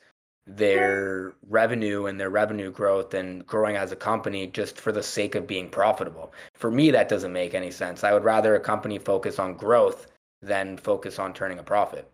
their 0.56 1.34
revenue 1.48 2.06
and 2.06 2.18
their 2.18 2.30
revenue 2.30 2.70
growth 2.70 3.14
and 3.14 3.46
growing 3.46 3.76
as 3.76 3.92
a 3.92 3.96
company 3.96 4.46
just 4.46 4.80
for 4.80 4.92
the 4.92 5.02
sake 5.02 5.34
of 5.34 5.46
being 5.46 5.68
profitable. 5.68 6.32
For 6.54 6.70
me, 6.70 6.90
that 6.90 7.08
doesn't 7.08 7.32
make 7.32 7.54
any 7.54 7.70
sense. 7.70 8.02
I 8.02 8.12
would 8.12 8.24
rather 8.24 8.54
a 8.56 8.60
company 8.60 8.98
focus 8.98 9.38
on 9.38 9.54
growth 9.54 10.08
than 10.42 10.76
focus 10.76 11.18
on 11.18 11.32
turning 11.32 11.58
a 11.58 11.62
profit. 11.62 12.10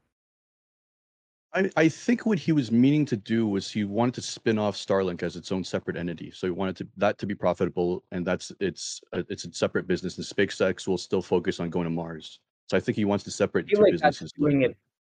I, 1.55 1.71
I 1.77 1.89
think 1.89 2.27
what 2.27 2.39
he 2.39 2.53
was 2.53 2.71
meaning 2.71 3.07
to 3.07 3.17
do 3.17 3.47
was 3.47 3.71
he 3.71 3.85
wanted 3.85 4.15
to 4.15 4.23
spin 4.23 4.59
off 4.59 4.77
Starlink 4.77 5.23
as 5.23 5.37
its 5.37 5.51
own 5.51 5.65
separate 5.65 5.97
entity. 5.97 6.31
So 6.31 6.47
he 6.47 6.51
wanted 6.51 6.77
to, 6.77 6.89
that 6.99 7.19
to 7.19 7.27
be 7.27 7.35
profitable, 7.35 8.05
and 8.13 8.27
that's 8.27 8.53
it's 8.61 9.01
a, 9.13 9.25
it's 9.31 9.45
a 9.45 9.53
separate 9.53 9.87
business. 9.87 10.19
And 10.19 10.27
SpaceX 10.27 10.87
will 10.87 10.99
still 10.99 11.23
focus 11.23 11.61
on 11.61 11.71
going 11.71 11.85
to 11.85 11.91
Mars. 11.91 12.41
So 12.69 12.77
I 12.77 12.81
think 12.81 12.97
he 12.97 13.07
wants 13.07 13.25
to 13.25 13.31
separate 13.31 13.69
two 13.69 13.81
like 13.81 13.93
businesses. 13.93 14.33
doing 14.33 14.63
it 14.63 14.77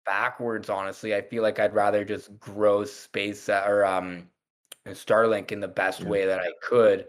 backwards. 0.07 0.69
Honestly, 0.69 1.13
I 1.13 1.21
feel 1.21 1.43
like 1.43 1.59
I'd 1.59 1.75
rather 1.75 2.03
just 2.03 2.39
grow 2.39 2.83
space 2.85 3.49
uh, 3.49 3.63
or 3.67 3.85
um 3.85 4.27
Starlink 4.87 5.51
in 5.51 5.59
the 5.59 5.67
best 5.67 6.01
Yeah. 6.01 6.09
way 6.09 6.25
that 6.25 6.39
I 6.39 6.49
could. 6.63 7.07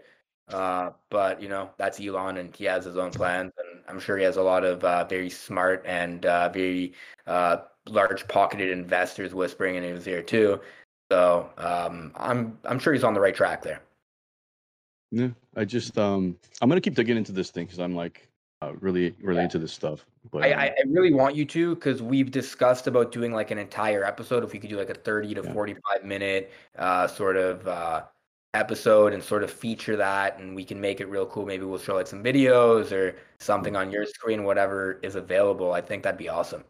Uh, 0.49 0.91
but 1.09 1.41
you 1.41 1.47
know 1.49 1.69
that's 1.77 1.99
Elon, 1.99 2.37
and 2.37 2.55
he 2.55 2.65
has 2.65 2.83
his 2.85 2.97
own 2.97 3.11
plans, 3.11 3.53
and 3.57 3.81
I'm 3.87 3.99
sure 3.99 4.17
he 4.17 4.23
has 4.23 4.37
a 4.37 4.41
lot 4.41 4.63
of 4.63 4.83
uh, 4.83 5.05
very 5.05 5.29
smart 5.29 5.83
and 5.85 6.25
uh, 6.25 6.49
very 6.49 6.93
uh, 7.27 7.57
large 7.87 8.27
pocketed 8.27 8.71
investors 8.71 9.33
whispering 9.33 9.75
in 9.75 9.83
his 9.83 10.07
ear 10.07 10.23
too. 10.23 10.59
So 11.11 11.49
um, 11.57 12.11
I'm 12.15 12.57
I'm 12.65 12.79
sure 12.79 12.93
he's 12.93 13.03
on 13.03 13.13
the 13.13 13.19
right 13.19 13.35
track 13.35 13.61
there. 13.61 13.81
Yeah, 15.11 15.29
I 15.55 15.65
just 15.65 15.97
um 15.97 16.37
I'm 16.61 16.69
gonna 16.69 16.81
keep 16.81 16.95
digging 16.95 17.17
into 17.17 17.31
this 17.31 17.51
thing 17.51 17.65
because 17.65 17.79
I'm 17.79 17.95
like 17.95 18.28
uh, 18.61 18.73
really 18.81 19.15
really 19.21 19.37
Yeah. 19.37 19.43
into 19.45 19.59
this 19.59 19.71
stuff. 19.71 20.05
But 20.31 20.43
I, 20.43 20.51
um, 20.53 20.59
I 20.59 20.67
I 20.69 20.83
really 20.87 21.13
want 21.13 21.35
you 21.35 21.45
to 21.45 21.75
because 21.75 22.01
we've 22.01 22.29
discussed 22.31 22.87
about 22.87 23.11
doing 23.11 23.31
like 23.31 23.51
an 23.51 23.57
entire 23.57 24.03
episode. 24.03 24.43
If 24.43 24.53
we 24.53 24.59
could 24.59 24.69
do 24.69 24.77
like 24.77 24.89
a 24.89 24.93
30 24.93 25.35
to 25.35 25.41
Yeah. 25.43 25.53
45 25.53 26.03
minute 26.03 26.51
uh, 26.77 27.07
sort 27.07 27.37
of 27.37 27.67
uh, 27.67 28.03
episode 28.53 29.13
and 29.13 29.23
sort 29.23 29.43
of 29.43 29.51
feature 29.51 29.95
that, 29.95 30.39
and 30.39 30.55
we 30.55 30.65
can 30.65 30.81
make 30.81 30.99
it 30.99 31.05
real 31.07 31.25
cool. 31.25 31.45
Maybe 31.45 31.65
we'll 31.65 31.79
show 31.79 31.95
like 31.95 32.07
some 32.07 32.23
videos 32.23 32.91
or 32.91 33.15
something 33.39 33.75
on 33.75 33.91
your 33.91 34.05
screen, 34.05 34.43
whatever 34.43 34.99
is 35.03 35.15
available. 35.15 35.71
I 35.71 35.81
think 35.81 36.03
that'd 36.03 36.17
be 36.17 36.29
awesome. 36.29 36.63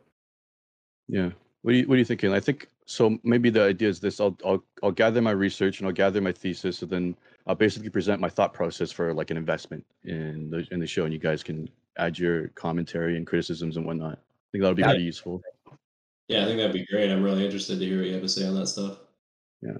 Yeah. 1.08 1.32
What 1.64 1.72
do 1.72 1.78
you 1.78 1.88
What 1.88 1.96
are 1.96 1.98
you 1.98 2.06
thinking? 2.06 2.34
I 2.34 2.40
think 2.40 2.68
so. 2.86 3.18
Maybe 3.24 3.50
the 3.50 3.64
idea 3.64 3.90
is 3.90 4.00
this: 4.00 4.20
I'll 4.22 4.38
I'll 4.46 4.64
I'll 4.84 4.92
gather 4.92 5.22
my 5.22 5.32
research 5.32 5.80
and 5.80 5.88
I'll 5.88 5.94
gather 5.94 6.22
my 6.22 6.32
thesis, 6.32 6.84
and 6.84 6.92
then 6.92 7.16
I'll 7.48 7.56
basically 7.56 7.90
present 7.90 8.22
my 8.22 8.30
thought 8.30 8.54
process 8.54 8.92
for 8.92 9.12
like 9.14 9.32
an 9.32 9.38
investment 9.38 9.84
in 10.04 10.52
the 10.52 10.68
in 10.72 10.80
the 10.80 10.88
show, 10.88 11.04
and 11.06 11.12
you 11.14 11.20
guys 11.20 11.42
can 11.44 11.68
add 12.00 12.18
your 12.18 12.48
commentary 12.50 13.18
and 13.18 13.28
criticisms 13.28 13.78
and 13.78 13.86
whatnot. 13.86 14.14
I 14.14 14.48
think 14.52 14.62
that 14.62 14.68
would 14.70 14.78
be 14.78 14.82
Yeah. 14.82 14.90
very 14.90 15.04
useful. 15.04 15.42
Yeah, 16.28 16.44
I 16.44 16.46
think 16.46 16.58
that'd 16.58 16.74
be 16.74 16.86
great. 16.86 17.12
I'm 17.12 17.24
really 17.24 17.44
interested 17.44 17.80
to 17.80 17.86
hear 17.86 17.98
what 17.98 18.08
you 18.08 18.14
have 18.14 18.22
to 18.22 18.30
say 18.30 18.46
on 18.46 18.56
that 18.56 18.68
stuff. 18.68 19.00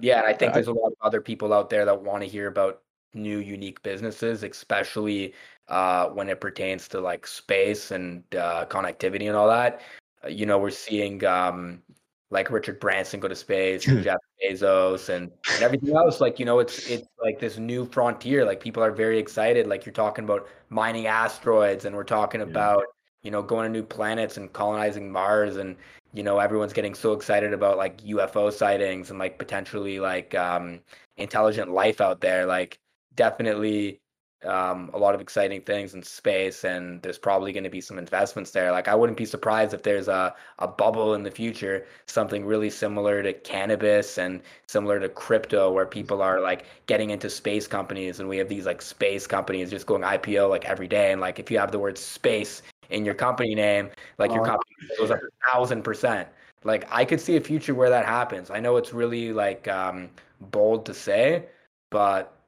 Yeah, 0.00 0.18
and 0.18 0.26
I 0.26 0.32
think 0.32 0.50
I- 0.50 0.54
there's 0.54 0.66
a 0.66 0.72
lot 0.72 0.88
of 0.88 0.98
other 1.00 1.20
people 1.20 1.52
out 1.52 1.70
there 1.70 1.84
that 1.84 2.02
want 2.02 2.22
to 2.22 2.28
hear 2.28 2.48
about 2.48 2.82
new, 3.14 3.38
unique 3.38 3.82
businesses, 3.82 4.42
especially 4.42 5.34
uh, 5.68 6.08
when 6.08 6.28
it 6.28 6.40
pertains 6.40 6.88
to 6.88 7.00
like 7.00 7.26
space 7.26 7.92
and 7.92 8.22
uh, 8.34 8.66
connectivity 8.66 9.28
and 9.28 9.36
all 9.36 9.48
that. 9.48 9.80
Uh, 10.24 10.28
you 10.28 10.44
know, 10.44 10.58
we're 10.58 10.70
seeing 10.70 11.24
um, 11.24 11.82
like 12.30 12.50
Richard 12.50 12.78
Branson 12.80 13.20
go 13.20 13.28
to 13.28 13.34
space, 13.34 13.86
and 13.86 14.02
Jeff 14.04 14.18
Bezos, 14.42 15.08
and, 15.08 15.30
and 15.52 15.62
everything 15.62 15.94
else. 15.96 16.20
Like, 16.20 16.38
you 16.38 16.44
know, 16.44 16.58
it's 16.60 16.90
it's 16.90 17.08
like 17.22 17.38
this 17.40 17.58
new 17.58 17.84
frontier. 17.86 18.44
Like, 18.44 18.60
people 18.60 18.82
are 18.82 18.92
very 18.92 19.18
excited. 19.18 19.66
Like, 19.66 19.84
you're 19.84 19.92
talking 19.92 20.24
about 20.24 20.48
mining 20.68 21.06
asteroids, 21.06 21.84
and 21.84 21.94
we're 21.94 22.04
talking 22.04 22.40
Yeah. 22.40 22.46
about 22.46 22.84
you 23.22 23.30
know 23.30 23.42
going 23.42 23.66
to 23.66 23.70
new 23.70 23.82
planets 23.84 24.36
and 24.36 24.52
colonizing 24.52 25.10
Mars, 25.12 25.56
and 25.56 25.76
you 26.14 26.22
know 26.22 26.38
everyone's 26.38 26.72
getting 26.72 26.94
so 26.94 27.12
excited 27.12 27.52
about 27.52 27.76
like 27.76 28.00
UFO 28.04 28.52
sightings 28.52 29.10
and 29.10 29.18
like 29.18 29.38
potentially 29.38 30.00
like 30.00 30.34
um 30.34 30.80
intelligent 31.16 31.70
life 31.70 32.00
out 32.00 32.20
there 32.20 32.46
like 32.46 32.78
definitely 33.14 34.00
um 34.46 34.90
a 34.94 34.98
lot 34.98 35.14
of 35.14 35.20
exciting 35.20 35.60
things 35.60 35.94
in 35.94 36.02
space 36.02 36.64
and 36.64 37.02
there's 37.02 37.18
probably 37.18 37.52
going 37.52 37.64
to 37.64 37.70
be 37.70 37.80
some 37.80 37.98
investments 37.98 38.50
there 38.52 38.72
like 38.72 38.88
I 38.88 38.94
wouldn't 38.94 39.18
be 39.18 39.26
surprised 39.26 39.74
if 39.74 39.82
there's 39.82 40.08
a 40.08 40.34
a 40.60 40.66
bubble 40.66 41.14
in 41.14 41.22
the 41.22 41.30
future 41.30 41.86
something 42.06 42.46
really 42.46 42.70
similar 42.70 43.22
to 43.22 43.34
cannabis 43.34 44.16
and 44.18 44.40
similar 44.66 44.98
to 45.00 45.08
crypto 45.10 45.70
where 45.72 45.86
people 45.86 46.22
are 46.22 46.40
like 46.40 46.64
getting 46.86 47.10
into 47.10 47.28
space 47.28 47.66
companies 47.66 48.18
and 48.20 48.28
we 48.28 48.38
have 48.38 48.48
these 48.48 48.64
like 48.66 48.80
space 48.80 49.26
companies 49.26 49.70
just 49.70 49.86
going 49.86 50.04
IPO 50.04 50.48
like 50.48 50.64
every 50.64 50.88
day 50.88 51.12
and 51.12 51.20
like 51.20 51.38
if 51.38 51.50
you 51.50 51.58
have 51.58 51.70
the 51.72 51.78
word 51.78 51.98
space 51.98 52.62
in 52.90 53.04
your 53.04 53.14
company 53.14 53.54
name 53.54 53.90
like 54.18 54.32
your 54.32 54.42
Uh, 54.42 54.44
company 54.44 54.74
goes 54.98 55.10
up 55.10 55.20
a 55.22 55.50
thousand 55.52 55.82
percent. 55.82 56.28
Like 56.64 56.86
I 56.90 57.04
could 57.04 57.20
see 57.20 57.36
a 57.36 57.40
future 57.40 57.74
where 57.74 57.90
that 57.90 58.04
happens. 58.06 58.50
I 58.50 58.60
know 58.60 58.76
it's 58.76 58.92
really 58.92 59.32
like 59.32 59.68
um 59.68 60.10
bold 60.40 60.86
to 60.86 60.94
say, 60.94 61.46
but 61.90 62.39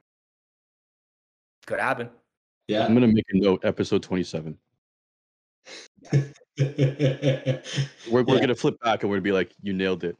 could 1.67 1.81
happen. 1.81 2.09
Yeah. 2.69 2.85
I'm 2.85 2.95
gonna 2.95 3.09
make 3.09 3.25
a 3.33 3.39
note. 3.39 3.65
Episode 3.65 4.03
27. 4.03 4.57
We're 6.59 7.63
we're 8.11 8.25
Yeah. 8.35 8.41
gonna 8.41 8.55
flip 8.55 8.79
back 8.83 9.03
and 9.03 9.11
we're 9.11 9.17
gonna 9.17 9.23
be 9.23 9.33
like, 9.33 9.53
you 9.63 9.73
nailed 9.73 10.05
it. 10.05 10.17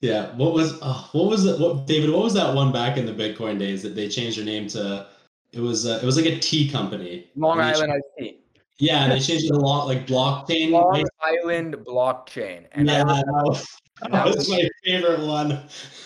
Yeah. 0.00 0.34
What 0.36 0.52
was 0.54 0.78
oh, 0.82 1.08
what 1.12 1.28
was 1.28 1.44
that? 1.44 1.58
What 1.58 1.86
David? 1.86 2.10
What 2.10 2.22
was 2.22 2.34
that 2.34 2.54
one 2.54 2.72
back 2.72 2.96
in 2.98 3.06
the 3.06 3.12
Bitcoin 3.12 3.58
days 3.58 3.82
that 3.82 3.94
they 3.94 4.08
changed 4.08 4.38
their 4.38 4.44
name 4.44 4.68
to? 4.68 5.06
It 5.52 5.60
was 5.60 5.86
uh, 5.86 5.98
it 6.02 6.06
was 6.06 6.16
like 6.16 6.26
a 6.26 6.38
tea 6.38 6.68
company. 6.70 7.28
Long 7.36 7.60
Island 7.60 7.92
ch- 8.18 8.22
I. 8.22 8.36
Yeah, 8.78 9.08
they 9.08 9.20
changed 9.20 9.44
it 9.44 9.50
a 9.52 9.58
lot 9.58 9.86
like 9.86 10.06
blockchain. 10.06 10.70
Long 10.70 10.90
right? 10.90 11.04
Island 11.20 11.74
blockchain. 11.86 12.66
And 12.72 12.88
yeah, 12.88 13.02
I- 13.02 13.22
that 13.22 13.24
was, 13.26 13.66
that 14.10 14.24
was 14.26 14.48
my 14.48 14.68
favorite 14.84 15.20
one. 15.20 15.48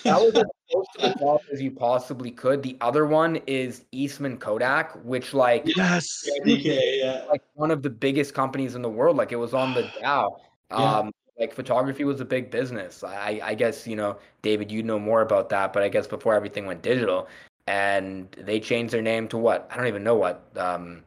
that 0.05 0.21
was 0.21 0.35
as 0.35 0.45
close 0.71 0.87
to 0.99 1.09
the 1.09 1.15
top 1.15 1.41
as 1.53 1.61
you 1.61 1.71
possibly 1.71 2.31
could. 2.31 2.63
The 2.63 2.77
other 2.81 3.07
one 3.07 3.37
is 3.47 3.85
Eastman 3.93 4.39
Kodak, 4.39 4.93
which 5.05 5.35
like 5.35 5.63
Yes. 5.77 6.25
okay, 6.41 7.01
yeah. 7.03 7.25
like 7.29 7.43
one 7.55 7.71
of 7.71 7.83
the 7.83 7.91
biggest 7.91 8.35
companies 8.35 8.75
in 8.75 8.83
the 8.83 8.89
world. 8.91 9.17
Like 9.17 9.33
it 9.33 9.37
was 9.37 9.55
on 9.55 9.75
the 9.75 9.83
Dow. 10.01 10.41
Yeah. 10.71 10.77
Um, 10.99 11.13
like 11.39 11.53
photography 11.53 12.05
was 12.05 12.21
a 12.21 12.25
big 12.25 12.51
business. 12.51 13.05
I, 13.05 13.41
I 13.43 13.55
guess 13.55 13.87
you 13.87 13.95
know, 13.97 14.17
David, 14.43 14.73
you 14.73 14.83
know 14.83 14.99
more 14.99 15.21
about 15.23 15.49
that. 15.51 15.73
But 15.73 15.83
I 15.83 15.89
guess 15.89 16.07
before 16.07 16.35
everything 16.35 16.65
went 16.67 16.83
digital, 16.83 17.29
and 17.67 18.29
they 18.39 18.59
changed 18.61 18.93
their 18.95 19.03
name 19.03 19.29
to 19.29 19.37
what? 19.39 19.69
I 19.71 19.77
don't 19.77 19.87
even 19.87 20.03
know 20.05 20.15
what. 20.17 20.49
Um, 20.57 21.03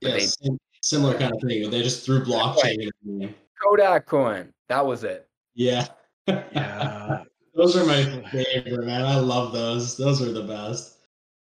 but 0.00 0.08
Yeah, 0.08 0.14
they- 0.16 0.26
sim- 0.26 0.58
similar 0.82 1.18
kind 1.18 1.32
of 1.34 1.40
thing. 1.42 1.70
They 1.70 1.82
just 1.82 2.06
threw 2.06 2.24
blockchain 2.24 2.80
in 2.82 2.90
the 3.04 3.12
name. 3.26 3.34
Kodak 3.62 4.06
coin. 4.06 4.52
That 4.68 4.86
was 4.86 5.04
it. 5.04 5.28
Yeah. 5.54 5.86
Yeah. 6.28 7.24
Those 7.54 7.76
are 7.76 7.84
my 7.84 8.02
favorite, 8.30 8.84
man. 8.86 9.02
I 9.04 9.18
love 9.18 9.52
those. 9.52 9.96
Those 9.96 10.22
are 10.22 10.32
the 10.32 10.42
best. 10.42 10.96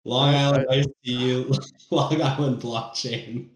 Long 0.04 0.34
I- 0.36 0.43
Island 0.43 0.66
Ice 0.70 0.86
Tea, 1.04 1.46
Long 1.91 2.22
Island 2.22 2.62
blockchain. 2.62 3.50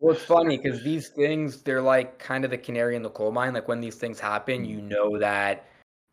Well, 0.00 0.14
it's 0.14 0.24
funny 0.24 0.58
because 0.58 0.82
these 0.82 1.08
things, 1.08 1.62
they're 1.62 1.80
like 1.82 2.18
kind 2.18 2.44
of 2.44 2.50
the 2.50 2.58
canary 2.58 2.94
in 2.94 3.02
the 3.02 3.10
coal 3.10 3.32
mine. 3.32 3.54
Like 3.54 3.68
when 3.68 3.80
these 3.80 3.94
things 3.96 4.20
happen, 4.20 4.64
you 4.64 4.80
know 4.82 5.18
that 5.18 5.66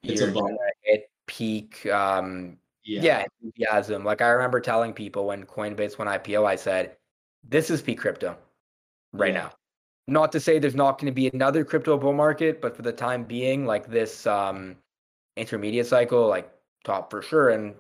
It's 0.04 0.22
a 0.22 0.32
bump. 0.32 0.58
hit 0.84 1.10
peak 1.28 1.86
um, 1.88 2.58
Yeah. 2.84 3.02
yeah. 3.04 3.26
enthusiasm. 3.44 4.04
Like 4.06 4.22
I 4.22 4.30
remember 4.30 4.60
telling 4.62 4.94
people 4.94 5.28
when 5.28 5.46
Coinbase 5.46 5.98
went 5.98 6.10
IPO, 6.10 6.46
I 6.46 6.56
said, 6.56 6.96
"This 7.44 7.70
is 7.70 7.82
peak 7.82 8.00
crypto 8.00 8.38
right 9.14 9.34
Yeah. 9.34 9.42
now." 9.42 9.52
Not 10.08 10.32
to 10.32 10.40
say 10.40 10.58
there's 10.58 10.76
not 10.76 10.98
going 10.98 11.08
to 11.12 11.16
be 11.16 11.28
another 11.28 11.64
crypto 11.66 11.98
bull 11.98 12.14
market, 12.14 12.62
but 12.62 12.76
for 12.76 12.82
the 12.82 12.92
time 12.94 13.24
being, 13.24 13.66
like 13.66 13.88
this 13.88 14.26
um, 14.26 14.76
intermediate 15.38 15.88
cycle, 15.88 16.28
like 16.28 16.52
top 16.84 17.10
for 17.12 17.22
sure, 17.22 17.50
and 17.50 17.76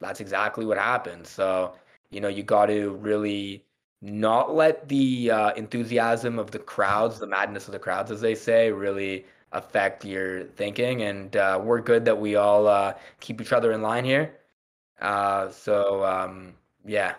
that's 0.00 0.20
exactly 0.20 0.64
what 0.66 0.78
happened. 0.78 1.26
So 1.26 1.74
you 2.10 2.20
know, 2.20 2.28
you 2.28 2.42
got 2.42 2.66
to 2.66 2.90
really 2.96 3.64
not 4.02 4.54
let 4.54 4.88
the 4.88 5.30
uh, 5.30 5.50
enthusiasm 5.54 6.38
of 6.38 6.50
the 6.50 6.58
crowds, 6.58 7.18
the 7.18 7.26
madness 7.26 7.68
of 7.68 7.72
the 7.72 7.78
crowds, 7.78 8.10
as 8.10 8.20
they 8.20 8.34
say, 8.34 8.72
really 8.72 9.26
affect 9.52 10.04
your 10.04 10.44
thinking. 10.44 11.02
And 11.02 11.36
uh, 11.36 11.60
we're 11.62 11.80
good 11.80 12.04
that 12.06 12.18
we 12.18 12.36
all 12.36 12.66
uh, 12.66 12.94
keep 13.20 13.40
each 13.40 13.52
other 13.52 13.72
in 13.72 13.82
line 13.82 14.04
here. 14.04 14.38
Uh, 15.00 15.50
so 15.50 16.04
um, 16.04 16.54
yeah, 16.84 17.14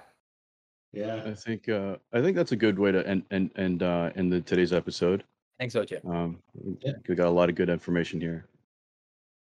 Yeah. 0.91 1.21
I 1.25 1.34
think 1.34 1.69
uh, 1.69 1.97
I 2.13 2.21
think 2.21 2.36
that's 2.36 2.51
a 2.51 2.55
good 2.55 2.77
way 2.79 2.91
to 2.91 3.07
end 3.07 3.23
end 3.32 3.51
end 3.55 3.84
uh, 3.84 4.11
end 4.15 4.32
the 4.32 4.41
today's 4.41 4.73
episode. 4.73 5.23
Thanks, 5.59 5.73
think 5.73 5.89
so 5.89 5.97
too. 5.99 6.09
Um, 6.09 6.41
Yeah. 6.82 6.93
we 7.07 7.15
got 7.15 7.27
a 7.27 7.29
lot 7.29 7.49
of 7.49 7.55
good 7.55 7.69
information 7.69 8.19
here. 8.19 8.45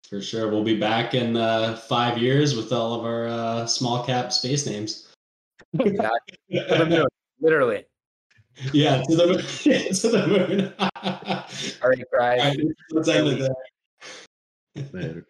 For 0.08 0.20
sure. 0.20 0.48
We'll 0.50 0.64
be 0.64 0.78
back 0.78 1.14
in 1.14 1.36
uh, 1.36 1.76
five 1.76 2.18
years 2.18 2.56
with 2.56 2.72
all 2.72 2.94
of 2.94 3.04
our 3.04 3.28
uh, 3.28 3.66
small 3.66 4.04
cap 4.04 4.32
space 4.32 4.66
names. 4.66 5.08
That- 5.74 6.20
to 6.50 6.64
the 6.78 6.86
moon, 6.86 7.06
literally. 7.40 7.84
yeah, 8.72 9.02
to 9.08 9.16
the 9.16 9.26
moon. 9.26 9.36
to 9.94 10.08
the 10.08 10.26
moon. 10.26 10.74
All 10.80 11.88
right, 11.88 12.04
All 12.12 12.18
guys. 12.18 12.56
right, 12.56 12.58
let's 12.90 13.08
end 13.08 13.28
it 13.28 13.38
there. 14.74 14.84
Later. 14.92 15.26